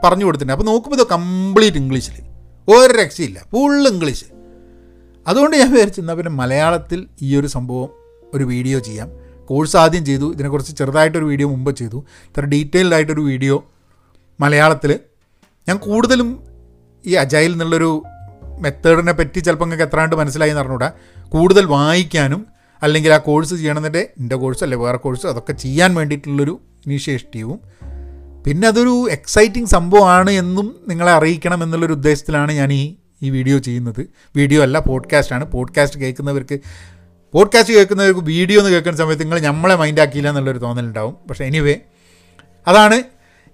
പറഞ്ഞു 0.04 0.24
കൊടുത്തിട്ടുണ്ട്. 0.24 0.52
അപ്പോൾ 0.52 0.64
നോക്കുമ്പോൾ 0.64 1.02
ഇത് 1.02 1.06
കംപ്ലീറ്റ് 1.06 1.76
ഇംഗ്ലീഷിൽ 1.76 2.12
ഒരു 2.68 2.92
രക്ഷയില്ല. 2.92 3.42
ഫുൾ 3.52 3.88
ഇംഗ്ലീഷ് 3.88 4.24
അതുകൊണ്ട് 5.26 5.56
ഞാൻ 5.56 5.72
വിചാരിച്ചു 5.72 6.00
എന്നാൽ 6.00 6.14
പിന്നെ 6.14 6.30
മലയാളത്തിൽ 6.30 7.06
ഈ 7.22 7.36
ഒരു 7.36 7.46
സംഭവം 7.46 7.88
ഒരു 8.34 8.44
വീഡിയോ 8.44 8.78
ചെയ്യാം. 8.78 9.10
കോഴ്സ് 9.46 9.76
ആദ്യം 9.76 10.04
ചെയ്തു. 10.04 10.32
ഇതിനെക്കുറിച്ച് 10.32 10.76
ചെറുതായിട്ടൊരു 10.76 11.24
വീഡിയോ 11.24 11.48
മുമ്പ് 11.48 11.76
ചെയ്തു. 11.76 12.04
ഇത്ര 12.26 12.44
ഡീറ്റെയിൽഡായിട്ടൊരു 12.44 13.20
വീഡിയോ 13.20 13.64
മലയാളത്തിൽ 14.40 15.00
ഞാൻ 15.68 15.76
കൂടുതലും 15.76 16.44
ഈ 17.06 17.14
അജൈൽ 17.14 17.52
എന്നുള്ളൊരു 17.52 18.02
മെത്തേഡിനെ 18.60 19.12
പറ്റി 19.12 19.38
ചിലപ്പോൾ 19.38 19.64
നിങ്ങൾക്ക് 19.64 19.84
എത്രാണ്ട് 19.84 20.16
മനസ്സിലായി 20.16 20.50
എന്ന് 20.50 20.60
പറഞ്ഞുകൂടാ 20.60 20.92
കൂടുതൽ 21.28 21.64
വായിക്കാനും 21.64 22.46
അല്ലെങ്കിൽ 22.82 23.12
ആ 23.12 23.16
കോഴ്സ് 23.16 23.54
ചെയ്യണമെന്നിട്ട് 23.54 23.98
എന്റെ 23.98 24.36
കോഴ്സ് 24.36 24.64
അല്ലെ 24.64 24.78
വേറെ 24.78 24.96
കോഴ്സ് 24.96 25.26
അതൊക്കെ 25.26 25.52
ചെയ്യാൻ 25.52 25.94
വേണ്ടിയിട്ടുള്ളൊരു 25.94 26.60
ഇനീഷ്യേറ്റീവും 26.86 27.60
പിന്നെ 28.46 28.68
അതൊരു 28.68 29.08
എക്സൈറ്റിംഗ് 29.10 29.68
സംഭവമാണ് 29.68 30.30
എന്നും 30.30 30.84
നിങ്ങളെ 30.88 31.12
അറിയിക്കണം 31.12 31.62
എന്നുള്ളൊരു 31.62 31.92
ഉദ്ദേശത്തിലാണ് 31.92 32.52
ഞാൻ 32.52 32.72
ഈ 32.72 32.96
ഈ 33.22 33.30
വീഡിയോ 33.30 33.58
ചെയ്യുന്നത്. 33.58 34.10
വീഡിയോ 34.36 34.62
അല്ല 34.62 34.78
പോഡ്കാസ്റ്റാണ് 34.78 35.44
പോഡ്കാസ്റ്റ് 35.44 36.00
കേൾക്കുന്നവർക്ക് 36.00 36.58
പോഡ്കാസ്റ്റ് 37.32 37.74
കേൾക്കുന്നവർക്ക് 37.74 38.20
വീഡിയോ 38.20 38.60
എന്ന് 38.60 38.70
കേൾക്കുന്ന 38.70 38.96
സമയത്ത് 38.96 39.22
നിങ്ങൾ 39.22 39.40
നമ്മളെ 39.40 39.74
മൈൻഡാക്കിയില്ല 39.74 40.28
എന്നുള്ളൊരു 40.28 40.58
തോന്നലുണ്ടാവും. 40.58 41.16
പക്ഷേ 41.30 41.44
എനിവേ 41.44 41.76
അതാണ് 42.68 43.02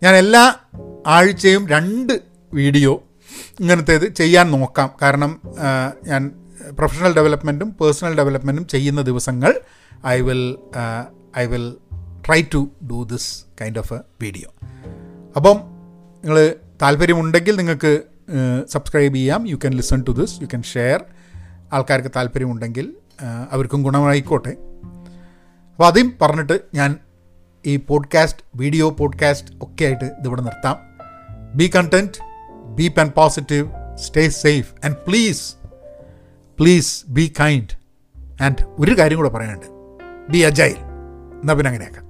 ഞാൻ 0.03 0.15
എല്ലാ 0.17 0.43
ആഴ്ചയും 1.07 1.69
രണ്ട് 1.69 2.13
വീഡിയോ 2.55 2.93
ഇങ്ങനത്തേത് 3.61 4.07
ചെയ്യാൻ 4.15 4.47
നോക്കാം. 4.51 4.91
കാരണം 5.03 5.33
ഞാൻ 6.07 6.23
പ്രൊഫഷണൽ 6.79 7.13
ഡെവലപ്മെന്റും 7.15 7.69
പേഴ്സണൽ 7.81 8.15
ഡെവലപ്മെന്റും 8.15 8.67
ചെയ്യുന്ന 8.67 9.03
ദിവസങ്ങൾ 9.03 9.53
I 10.07 10.21
will 10.21 10.45
I 11.37 11.45
will 11.53 11.67
try 12.27 12.41
to 12.55 12.61
do 12.91 12.99
this 13.13 13.31
kind 13.61 13.79
of 13.79 13.93
a 13.93 14.01
video 14.23 14.49
അപ്പം 15.37 15.59
നിങ്ങൾ 16.25 16.39
താല്പര്യമുണ്ടെങ്കിൽ 16.83 17.57
നിങ്ങൾക്ക് 17.57 17.93
സബ്സ്ക്രൈബ് 18.69 19.15
ചെയ്യാം. 19.15 19.47
You 19.47 19.57
can 19.57 19.73
listen 19.81 20.01
to 20.09 20.13
this 20.13 20.35
you 20.43 20.47
can 20.47 20.63
share 20.75 20.99
ആൾക്കാർക്ക് 21.73 22.11
താല്പര്യമുണ്ടെങ്കിൽ 22.17 22.87
അവർക്കും 23.53 23.81
ഗുണമായിക്കോട്ടെ. 23.83 24.53
അപ്പോൾ 25.73 25.87
അതും 25.87 26.09
പറഞ്ഞിട്ട് 26.23 26.57
ഞാൻ 26.75 26.91
ഈ 27.67 27.77
പോഡ്കാസ്റ്റ് 27.77 28.43
വീഡിയോ 28.55 28.91
പോഡ്കാസ്റ്റ് 28.91 29.55
ഒക്കെ 29.63 29.85
ആയിട്ട് 29.85 30.05
ഇതിവിടെ 30.05 30.41
നിർത്താം. 30.41 30.77
Be 31.55 31.71
content 31.77 32.23
be 32.67 32.89
Pen 32.89 33.09
Positive 33.09 33.71
stay 33.95 34.29
safe 34.29 34.75
and 34.85 34.97
please 34.97 35.55
please 36.61 37.05
be 37.09 37.33
kind 37.41 37.79
and 38.43 38.65
ഒരു 38.79 38.99
കാര്യം 38.99 39.19
കൂടെ 39.19 39.29
പറയാനുണ്ട്. 39.29 39.67
ബി 40.33 40.39
അജൈൽ 40.39 40.77
എന്നാൽ 41.41 41.55
പിന്നെ 41.55 41.69
അങ്ങനെയാക്കാം. 41.69 42.10